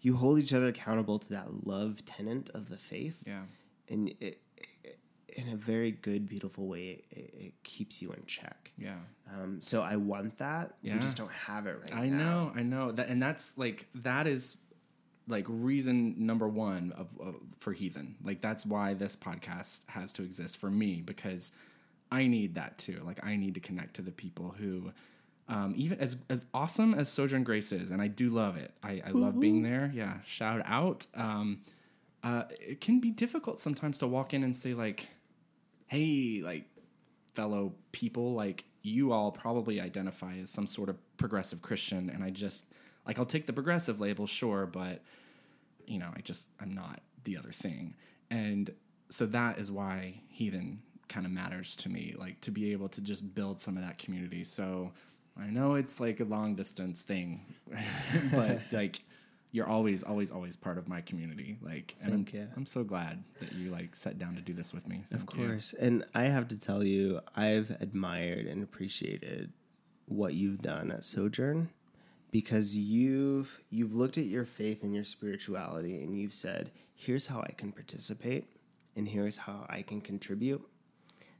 you 0.00 0.16
hold 0.16 0.38
each 0.38 0.52
other 0.52 0.68
accountable 0.68 1.18
to 1.18 1.28
that 1.30 1.66
love 1.66 2.04
tenant 2.04 2.50
of 2.54 2.68
the 2.68 2.78
faith. 2.78 3.22
Yeah. 3.26 3.42
and 3.88 4.14
it 4.20 4.40
in 5.36 5.48
a 5.48 5.56
very 5.56 5.90
good 5.90 6.28
beautiful 6.28 6.66
way 6.66 7.02
it, 7.10 7.34
it 7.38 7.52
keeps 7.62 8.00
you 8.02 8.10
in 8.12 8.24
check 8.26 8.70
Yeah. 8.78 8.94
um, 9.34 9.60
so 9.60 9.82
i 9.82 9.96
want 9.96 10.38
that 10.38 10.74
Yeah. 10.82 10.94
we 10.94 11.00
just 11.00 11.16
don't 11.16 11.30
have 11.32 11.66
it 11.66 11.78
right 11.82 11.94
I 11.94 12.08
now 12.08 12.16
know, 12.16 12.52
I 12.54 12.62
know 12.62 12.92
that, 12.92 13.08
and 13.08 13.22
that's 13.22 13.56
like 13.56 13.86
that 13.94 14.26
is 14.26 14.56
like 15.28 15.44
reason 15.48 16.26
number 16.26 16.48
one 16.48 16.92
of, 16.96 17.06
of 17.20 17.36
for 17.60 17.72
heathen. 17.72 18.16
Like 18.24 18.40
that's 18.40 18.66
why 18.66 18.94
this 18.94 19.14
podcast 19.14 19.82
has 19.88 20.12
to 20.14 20.22
exist 20.24 20.56
for 20.56 20.68
me 20.68 21.00
because 21.00 21.52
I 22.10 22.26
need 22.26 22.56
that 22.56 22.76
too. 22.76 23.00
Like 23.04 23.24
I 23.24 23.36
need 23.36 23.54
to 23.54 23.60
connect 23.60 23.94
to 23.96 24.02
the 24.02 24.10
people 24.10 24.56
who, 24.58 24.90
um, 25.48 25.74
even 25.76 26.00
as 26.00 26.16
as 26.28 26.44
awesome 26.52 26.92
as 26.92 27.08
Sojourn 27.08 27.44
Grace 27.44 27.70
is, 27.70 27.92
and 27.92 28.02
I 28.02 28.08
do 28.08 28.30
love 28.30 28.56
it. 28.56 28.72
I, 28.82 29.00
I 29.06 29.10
love 29.10 29.38
being 29.38 29.62
there. 29.62 29.92
Yeah, 29.94 30.14
shout 30.24 30.60
out. 30.66 31.06
Um, 31.14 31.60
uh, 32.24 32.44
it 32.60 32.80
can 32.80 32.98
be 32.98 33.10
difficult 33.12 33.60
sometimes 33.60 33.98
to 33.98 34.08
walk 34.08 34.34
in 34.34 34.42
and 34.42 34.54
say 34.56 34.74
like, 34.74 35.06
"Hey, 35.92 36.40
like 36.42 36.64
fellow 37.34 37.74
people, 37.92 38.32
like 38.32 38.64
you 38.82 39.12
all 39.12 39.30
probably 39.30 39.80
identify 39.80 40.36
as 40.38 40.50
some 40.50 40.66
sort 40.66 40.88
of 40.88 40.96
progressive 41.18 41.60
Christian, 41.60 42.08
and 42.08 42.24
I 42.24 42.30
just 42.30 42.72
like 43.06 43.18
I'll 43.18 43.26
take 43.26 43.46
the 43.46 43.52
progressive 43.52 44.00
label, 44.00 44.26
sure, 44.26 44.66
but 44.66 45.02
you 45.86 45.98
know, 45.98 46.08
I 46.16 46.20
just 46.20 46.48
I'm 46.60 46.72
not 46.72 47.00
the 47.24 47.36
other 47.36 47.52
thing, 47.52 47.94
and 48.30 48.70
so 49.10 49.26
that 49.26 49.58
is 49.58 49.70
why 49.70 50.22
heathen 50.28 50.80
kind 51.08 51.26
of 51.26 51.32
matters 51.32 51.76
to 51.76 51.90
me, 51.90 52.14
like 52.18 52.40
to 52.40 52.50
be 52.50 52.72
able 52.72 52.88
to 52.88 53.02
just 53.02 53.34
build 53.34 53.60
some 53.60 53.76
of 53.76 53.82
that 53.82 53.98
community. 53.98 54.44
So 54.44 54.92
I 55.38 55.48
know 55.48 55.74
it's 55.74 56.00
like 56.00 56.20
a 56.20 56.24
long 56.24 56.54
distance 56.54 57.02
thing, 57.02 57.54
but 58.32 58.62
like 58.72 59.02
you're 59.52 59.68
always, 59.68 60.02
always, 60.02 60.32
always 60.32 60.56
part 60.56 60.78
of 60.78 60.88
my 60.88 61.02
community. 61.02 61.58
Like, 61.60 61.94
and 62.02 62.12
I'm, 62.12 62.26
you. 62.32 62.48
I'm 62.56 62.66
so 62.66 62.82
glad 62.82 63.22
that 63.38 63.52
you 63.52 63.70
like 63.70 63.94
sat 63.94 64.18
down 64.18 64.34
to 64.34 64.40
do 64.40 64.54
this 64.54 64.72
with 64.72 64.88
me. 64.88 65.04
Thank 65.10 65.22
Of 65.22 65.26
course. 65.26 65.74
And 65.78 66.04
I 66.14 66.24
have 66.24 66.48
to 66.48 66.58
tell 66.58 66.82
you, 66.82 67.20
I've 67.36 67.70
admired 67.78 68.46
and 68.46 68.62
appreciated 68.62 69.52
what 70.06 70.32
you've 70.34 70.62
done 70.62 70.90
at 70.90 71.04
Sojourn 71.04 71.68
because 72.30 72.74
you've 72.74 73.60
you've 73.70 73.94
looked 73.94 74.16
at 74.16 74.24
your 74.24 74.46
faith 74.46 74.82
and 74.82 74.94
your 74.94 75.04
spirituality 75.04 76.02
and 76.02 76.18
you've 76.18 76.34
said, 76.34 76.70
here's 76.94 77.26
how 77.26 77.40
I 77.40 77.52
can 77.52 77.72
participate 77.72 78.46
and 78.96 79.08
here's 79.08 79.36
how 79.36 79.66
I 79.68 79.82
can 79.82 80.00
contribute. 80.00 80.62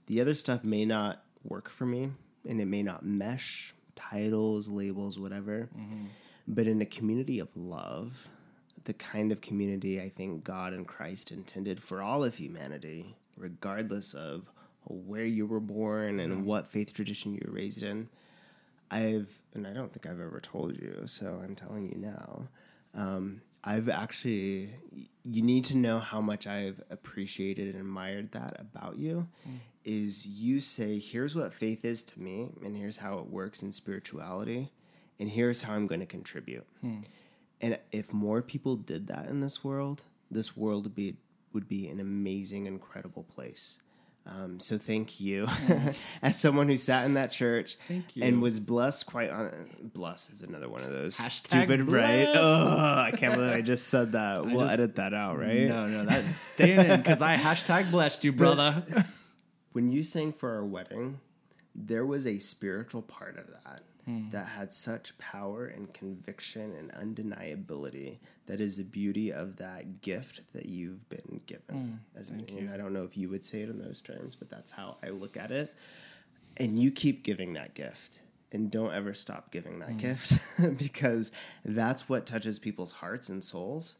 The 0.06 0.20
other 0.20 0.34
stuff 0.34 0.62
may 0.62 0.84
not 0.84 1.24
work 1.42 1.70
for 1.70 1.86
me 1.86 2.10
and 2.46 2.60
it 2.60 2.66
may 2.66 2.82
not 2.82 3.06
mesh, 3.06 3.74
titles, 3.96 4.68
labels, 4.68 5.18
whatever. 5.18 5.70
Mm-hmm. 5.74 6.06
But 6.46 6.66
in 6.66 6.80
a 6.82 6.86
community 6.86 7.38
of 7.38 7.48
love, 7.56 8.28
the 8.84 8.92
kind 8.92 9.30
of 9.30 9.40
community 9.40 10.00
I 10.00 10.08
think 10.08 10.44
God 10.44 10.72
and 10.72 10.86
Christ 10.86 11.30
intended 11.30 11.82
for 11.82 12.02
all 12.02 12.24
of 12.24 12.36
humanity, 12.36 13.14
regardless 13.36 14.14
of 14.14 14.50
where 14.84 15.24
you 15.24 15.46
were 15.46 15.60
born 15.60 16.18
and 16.18 16.44
what 16.44 16.66
faith 16.66 16.92
tradition 16.92 17.32
you 17.32 17.42
were 17.46 17.52
raised 17.52 17.82
in. 17.82 18.08
I've, 18.90 19.38
and 19.54 19.66
I 19.66 19.72
don't 19.72 19.92
think 19.92 20.06
I've 20.06 20.20
ever 20.20 20.40
told 20.40 20.76
you, 20.76 21.02
so 21.06 21.40
I'm 21.42 21.54
telling 21.54 21.88
you 21.88 21.96
now. 21.96 22.48
Um, 22.94 23.42
I've 23.64 23.88
actually, 23.88 24.70
you 25.24 25.42
need 25.42 25.64
to 25.66 25.76
know 25.76 26.00
how 26.00 26.20
much 26.20 26.46
I've 26.48 26.82
appreciated 26.90 27.68
and 27.68 27.76
admired 27.76 28.32
that 28.32 28.60
about 28.60 28.98
you. 28.98 29.28
Is 29.84 30.26
you 30.26 30.60
say, 30.60 30.98
here's 30.98 31.34
what 31.34 31.54
faith 31.54 31.84
is 31.84 32.04
to 32.04 32.20
me, 32.20 32.50
and 32.64 32.76
here's 32.76 32.98
how 32.98 33.18
it 33.18 33.26
works 33.28 33.62
in 33.62 33.72
spirituality, 33.72 34.72
and 35.22 35.30
here's 35.30 35.62
how 35.62 35.72
I'm 35.74 35.86
going 35.86 36.00
to 36.00 36.06
contribute. 36.06 36.66
And 37.60 37.78
if 37.92 38.12
more 38.12 38.42
people 38.42 38.76
did 38.76 39.06
that 39.06 39.28
in 39.28 39.40
this 39.40 39.62
world, 39.64 40.02
this 40.30 40.56
world 40.56 40.84
would 40.84 40.94
be 40.94 41.16
would 41.54 41.68
be 41.68 41.88
an 41.88 42.00
amazing, 42.00 42.66
incredible 42.66 43.22
place. 43.22 43.78
Um, 44.24 44.60
so 44.60 44.78
thank 44.78 45.20
you, 45.20 45.48
as 46.22 46.38
someone 46.40 46.68
who 46.68 46.76
sat 46.76 47.04
in 47.06 47.14
that 47.14 47.32
church 47.32 47.76
Thank 47.88 48.14
you. 48.16 48.22
and 48.22 48.40
was 48.40 48.60
blessed. 48.60 49.04
Quite 49.06 49.30
on 49.30 49.90
blessed 49.94 50.32
is 50.32 50.42
another 50.42 50.68
one 50.68 50.82
of 50.82 50.90
those 50.90 51.16
Hashtag 51.18 51.30
stupid, 51.30 51.80
right? 51.88 52.24
blessed. 52.26 52.38
Oh, 52.40 52.94
I 53.08 53.12
can't 53.16 53.34
believe 53.34 53.50
I 53.50 53.60
just 53.74 53.88
said 53.88 54.12
that. 54.12 54.44
We'll 54.46 54.60
just- 54.60 54.72
edit 54.74 54.94
that 54.96 55.12
out, 55.12 55.38
right? 55.40 55.66
No, 55.68 55.86
no, 55.88 56.04
that's 56.04 56.36
staying 56.36 56.80
in 56.80 57.00
because 57.00 57.20
I 57.20 57.36
hashtag 57.36 57.90
blessed 57.90 58.24
you, 58.24 58.32
brother. 58.32 58.82
When 59.72 59.90
you 59.90 60.04
sang 60.04 60.32
for 60.34 60.54
our 60.54 60.64
wedding, 60.66 61.20
there 61.74 62.04
was 62.04 62.26
a 62.26 62.38
spiritual 62.40 63.00
part 63.00 63.38
of 63.38 63.46
that 63.48 63.82
Hmm. 64.04 64.30
that 64.30 64.46
had 64.46 64.72
such 64.72 65.16
power 65.18 65.66
and 65.66 65.94
conviction 65.94 66.74
and 66.74 66.90
undeniability 66.92 68.18
that 68.46 68.60
is 68.60 68.76
the 68.76 68.82
beauty 68.82 69.32
of 69.32 69.58
that 69.58 70.00
gift 70.00 70.40
that 70.54 70.66
you've 70.66 71.08
been 71.08 71.40
given. 71.46 72.00
Hmm. 72.14 72.18
As 72.18 72.30
an, 72.30 72.44
and 72.48 72.68
i 72.68 72.76
don't 72.76 72.92
know 72.92 73.04
if 73.04 73.16
you 73.16 73.28
would 73.28 73.44
say 73.44 73.62
it 73.62 73.68
in 73.68 73.78
those 73.78 74.02
terms 74.02 74.34
but 74.34 74.50
that's 74.50 74.72
how 74.72 74.96
i 75.04 75.10
look 75.10 75.36
at 75.36 75.50
it. 75.50 75.74
And 76.56 76.78
you 76.78 76.90
keep 76.90 77.22
giving 77.22 77.52
that 77.54 77.74
gift. 77.74 78.20
And 78.50 78.70
don't 78.70 78.92
ever 78.92 79.14
stop 79.14 79.50
giving 79.50 79.78
that 79.78 79.90
hmm. 79.90 79.96
gift 79.98 80.40
because 80.78 81.30
that's 81.64 82.08
what 82.08 82.26
touches 82.26 82.58
people's 82.58 82.92
hearts 82.92 83.28
and 83.28 83.42
souls. 83.42 83.96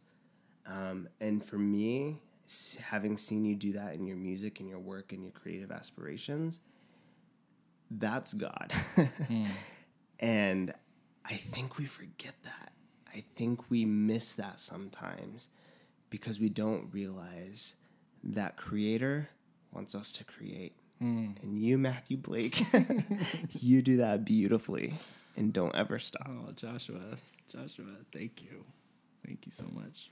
Um, 0.67 1.09
and 1.21 1.45
for 1.45 1.57
me 1.57 2.21
having 2.81 3.17
seen 3.17 3.45
you 3.45 3.55
do 3.55 3.73
that 3.73 3.95
in 3.95 4.07
your 4.07 4.17
music 4.17 4.61
and 4.61 4.69
your 4.69 4.79
work 4.79 5.13
and 5.13 5.23
your 5.23 5.33
creative 5.33 5.71
aspirations 5.71 6.61
that's 7.91 8.33
god 8.33 8.73
and 10.23 10.73
i 11.29 11.35
think 11.35 11.77
we 11.77 11.85
forget 11.85 12.35
that 12.45 12.73
i 13.15 13.23
think 13.37 13.71
we 13.71 13.85
miss 13.85 14.33
that 14.33 14.59
sometimes 14.59 15.49
because 16.09 16.41
we 16.41 16.49
don't 16.49 16.89
realize 16.93 17.75
that 18.25 18.57
creator 18.57 19.29
wants 19.73 19.95
us 19.95 20.13
to 20.13 20.25
create 20.25 20.75
hmm. 20.99 21.33
and 21.43 21.59
you 21.59 21.77
matthew 21.77 22.17
blake 22.17 22.65
you 23.51 23.83
do 23.83 23.99
that 23.99 24.25
beautifully 24.25 24.95
and 25.37 25.53
don't 25.53 25.75
ever 25.75 25.99
stop 25.99 26.29
Oh, 26.29 26.53
Joshua, 26.53 27.17
Joshua, 27.51 27.87
thank 28.13 28.43
you. 28.43 28.65
Thank 29.27 29.47
you 29.47 29.53
so 29.53 29.65
much. 29.73 30.11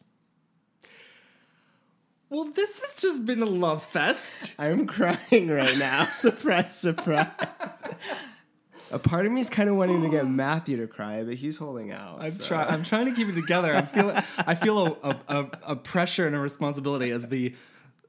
Well, 2.28 2.44
this 2.44 2.80
has 2.80 3.02
just 3.02 3.26
been 3.26 3.42
a 3.42 3.46
love 3.46 3.82
fest. 3.82 4.54
I'm 4.58 4.86
crying 4.86 5.48
right 5.48 5.76
now. 5.76 6.04
surprise, 6.12 6.76
surprise. 6.76 7.26
A 8.92 8.98
part 8.98 9.26
of 9.26 9.32
me 9.32 9.40
is 9.40 9.50
kind 9.50 9.68
of 9.68 9.76
wanting 9.76 10.02
to 10.02 10.08
get 10.08 10.26
Matthew 10.26 10.76
to 10.78 10.86
cry, 10.86 11.22
but 11.22 11.34
he's 11.34 11.58
holding 11.58 11.92
out. 11.92 12.20
I'm 12.20 12.30
so- 12.30 12.44
trying. 12.44 12.68
I'm 12.68 12.82
trying 12.82 13.06
to 13.06 13.12
keep 13.12 13.28
it 13.28 13.34
together. 13.34 13.74
I 13.74 13.82
feel. 13.82 14.22
I 14.38 14.54
feel 14.54 14.98
a, 15.02 15.16
a, 15.28 15.46
a, 15.62 15.76
pressure 15.76 16.26
and 16.26 16.34
a 16.34 16.38
responsibility 16.38 17.10
as 17.10 17.28
the 17.28 17.54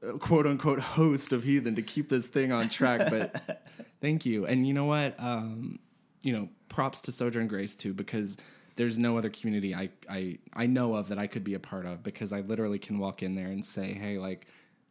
uh, 0.06 0.12
quote 0.18 0.46
unquote 0.46 0.80
host 0.80 1.32
of 1.32 1.44
Heathen 1.44 1.74
to 1.76 1.82
keep 1.82 2.08
this 2.08 2.26
thing 2.26 2.52
on 2.52 2.68
track. 2.68 3.10
But 3.10 3.62
thank 4.00 4.26
you. 4.26 4.46
And 4.46 4.66
you 4.66 4.74
know 4.74 4.86
what? 4.86 5.14
Um, 5.18 5.78
you 6.22 6.32
know, 6.32 6.48
props 6.68 7.00
to 7.02 7.12
Sojourn 7.12 7.48
Grace 7.48 7.76
too, 7.76 7.94
because 7.94 8.36
there's 8.76 8.98
no 8.98 9.18
other 9.18 9.30
community 9.30 9.74
I, 9.74 9.90
I 10.08 10.38
I 10.54 10.66
know 10.66 10.94
of 10.94 11.08
that 11.08 11.18
I 11.18 11.26
could 11.26 11.44
be 11.44 11.54
a 11.54 11.60
part 11.60 11.86
of 11.86 12.02
because 12.02 12.32
I 12.32 12.40
literally 12.40 12.78
can 12.78 12.98
walk 12.98 13.22
in 13.22 13.34
there 13.34 13.48
and 13.48 13.64
say, 13.64 13.92
hey, 13.92 14.18
like, 14.18 14.46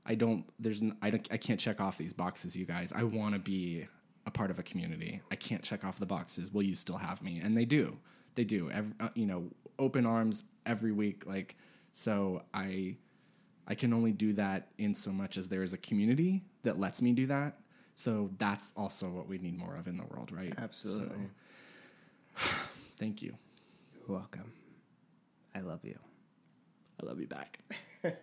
I 0.05 0.15
don't. 0.15 0.45
There's. 0.59 0.81
I 1.01 1.09
don't. 1.09 1.27
I 1.31 1.37
can't 1.37 1.59
check 1.59 1.81
off 1.81 1.97
these 1.97 2.13
boxes, 2.13 2.55
you 2.55 2.65
guys. 2.65 2.93
I 2.93 3.03
want 3.03 3.35
to 3.35 3.39
be 3.39 3.87
a 4.25 4.31
part 4.31 4.51
of 4.51 4.59
a 4.59 4.63
community. 4.63 5.21
I 5.31 5.35
can't 5.35 5.63
check 5.63 5.83
off 5.83 5.99
the 5.99 6.05
boxes. 6.05 6.51
Will 6.51 6.63
you 6.63 6.75
still 6.75 6.97
have 6.97 7.21
me? 7.21 7.39
And 7.39 7.57
they 7.57 7.65
do. 7.65 7.97
They 8.35 8.43
do. 8.43 8.69
Every, 8.69 8.93
uh, 8.99 9.09
you 9.15 9.25
know, 9.25 9.49
open 9.79 10.05
arms 10.05 10.43
every 10.65 10.91
week. 10.91 11.25
Like, 11.25 11.55
so 11.91 12.43
I, 12.53 12.97
I 13.67 13.75
can 13.75 13.93
only 13.93 14.11
do 14.11 14.33
that 14.33 14.69
in 14.77 14.93
so 14.93 15.11
much 15.11 15.37
as 15.37 15.47
there 15.47 15.63
is 15.63 15.73
a 15.73 15.77
community 15.77 16.43
that 16.63 16.79
lets 16.79 17.01
me 17.01 17.11
do 17.13 17.27
that. 17.27 17.57
So 17.93 18.29
that's 18.37 18.71
also 18.77 19.09
what 19.09 19.27
we 19.27 19.37
need 19.37 19.57
more 19.57 19.75
of 19.75 19.87
in 19.87 19.97
the 19.97 20.05
world, 20.05 20.31
right? 20.31 20.53
Absolutely. 20.57 21.29
So, 22.37 22.47
thank 22.97 23.21
you. 23.21 23.35
You're 23.93 24.17
welcome. 24.17 24.53
I 25.53 25.59
love 25.61 25.83
you. 25.83 25.97
I 27.01 27.05
love 27.05 27.19
you 27.19 27.27
back. 27.27 27.59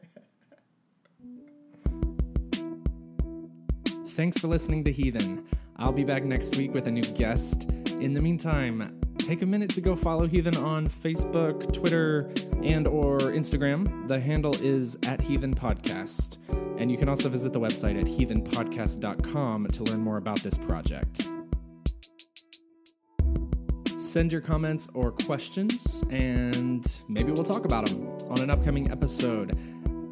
Thanks 4.09 4.39
for 4.39 4.49
listening 4.49 4.83
to 4.85 4.91
Heathen. 4.91 5.47
I'll 5.81 5.93
be 5.93 6.03
back 6.03 6.25
next 6.25 6.57
week 6.57 6.75
with 6.75 6.89
a 6.89 6.91
new 6.91 7.03
guest. 7.03 7.71
In 8.01 8.13
the 8.13 8.21
meantime, 8.21 9.01
take 9.17 9.43
a 9.43 9.47
minute 9.47 9.71
to 9.71 9.81
go 9.81 9.95
follow 9.95 10.27
Heathen 10.27 10.57
on 10.57 10.89
Facebook, 10.89 11.73
Twitter, 11.73 12.33
and 12.65 12.89
or 12.89 13.19
Instagram. 13.19 14.09
The 14.09 14.19
handle 14.19 14.57
is 14.57 14.99
at 15.07 15.21
Heathen 15.21 15.55
Podcast. 15.55 16.39
And 16.81 16.91
you 16.91 16.99
can 16.99 17.09
also 17.09 17.29
visit 17.29 17.53
the 17.53 17.61
website 17.61 17.97
at 17.97 18.07
heathenpodcast.com 18.07 19.69
to 19.69 19.85
learn 19.85 20.01
more 20.01 20.17
about 20.17 20.41
this 20.41 20.57
project. 20.57 21.29
Send 24.01 24.33
your 24.33 24.41
comments 24.41 24.89
or 24.95 25.13
questions, 25.13 26.03
and 26.11 27.01
maybe 27.09 27.31
we'll 27.31 27.45
talk 27.45 27.65
about 27.65 27.87
them 27.87 28.09
on 28.31 28.41
an 28.41 28.51
upcoming 28.51 28.91
episode. 28.91 29.57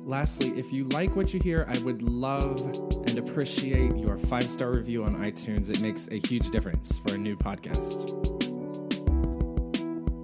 Lastly, 0.04 0.50
if 0.56 0.72
you 0.72 0.84
like 0.90 1.16
what 1.16 1.34
you 1.34 1.40
hear, 1.40 1.66
I 1.68 1.78
would 1.78 2.02
love 2.02 3.05
and 3.16 3.28
appreciate 3.28 3.96
your 3.96 4.16
five 4.16 4.48
star 4.48 4.70
review 4.70 5.04
on 5.04 5.16
iTunes. 5.16 5.70
It 5.70 5.80
makes 5.80 6.08
a 6.08 6.18
huge 6.28 6.50
difference 6.50 6.98
for 6.98 7.14
a 7.14 7.18
new 7.18 7.36
podcast. 7.36 8.12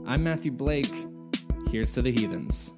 I'm 0.07 0.23
Matthew 0.23 0.53
Blake. 0.53 0.93
Here's 1.71 1.93
to 1.93 2.03
the 2.03 2.13
heathens. 2.13 2.73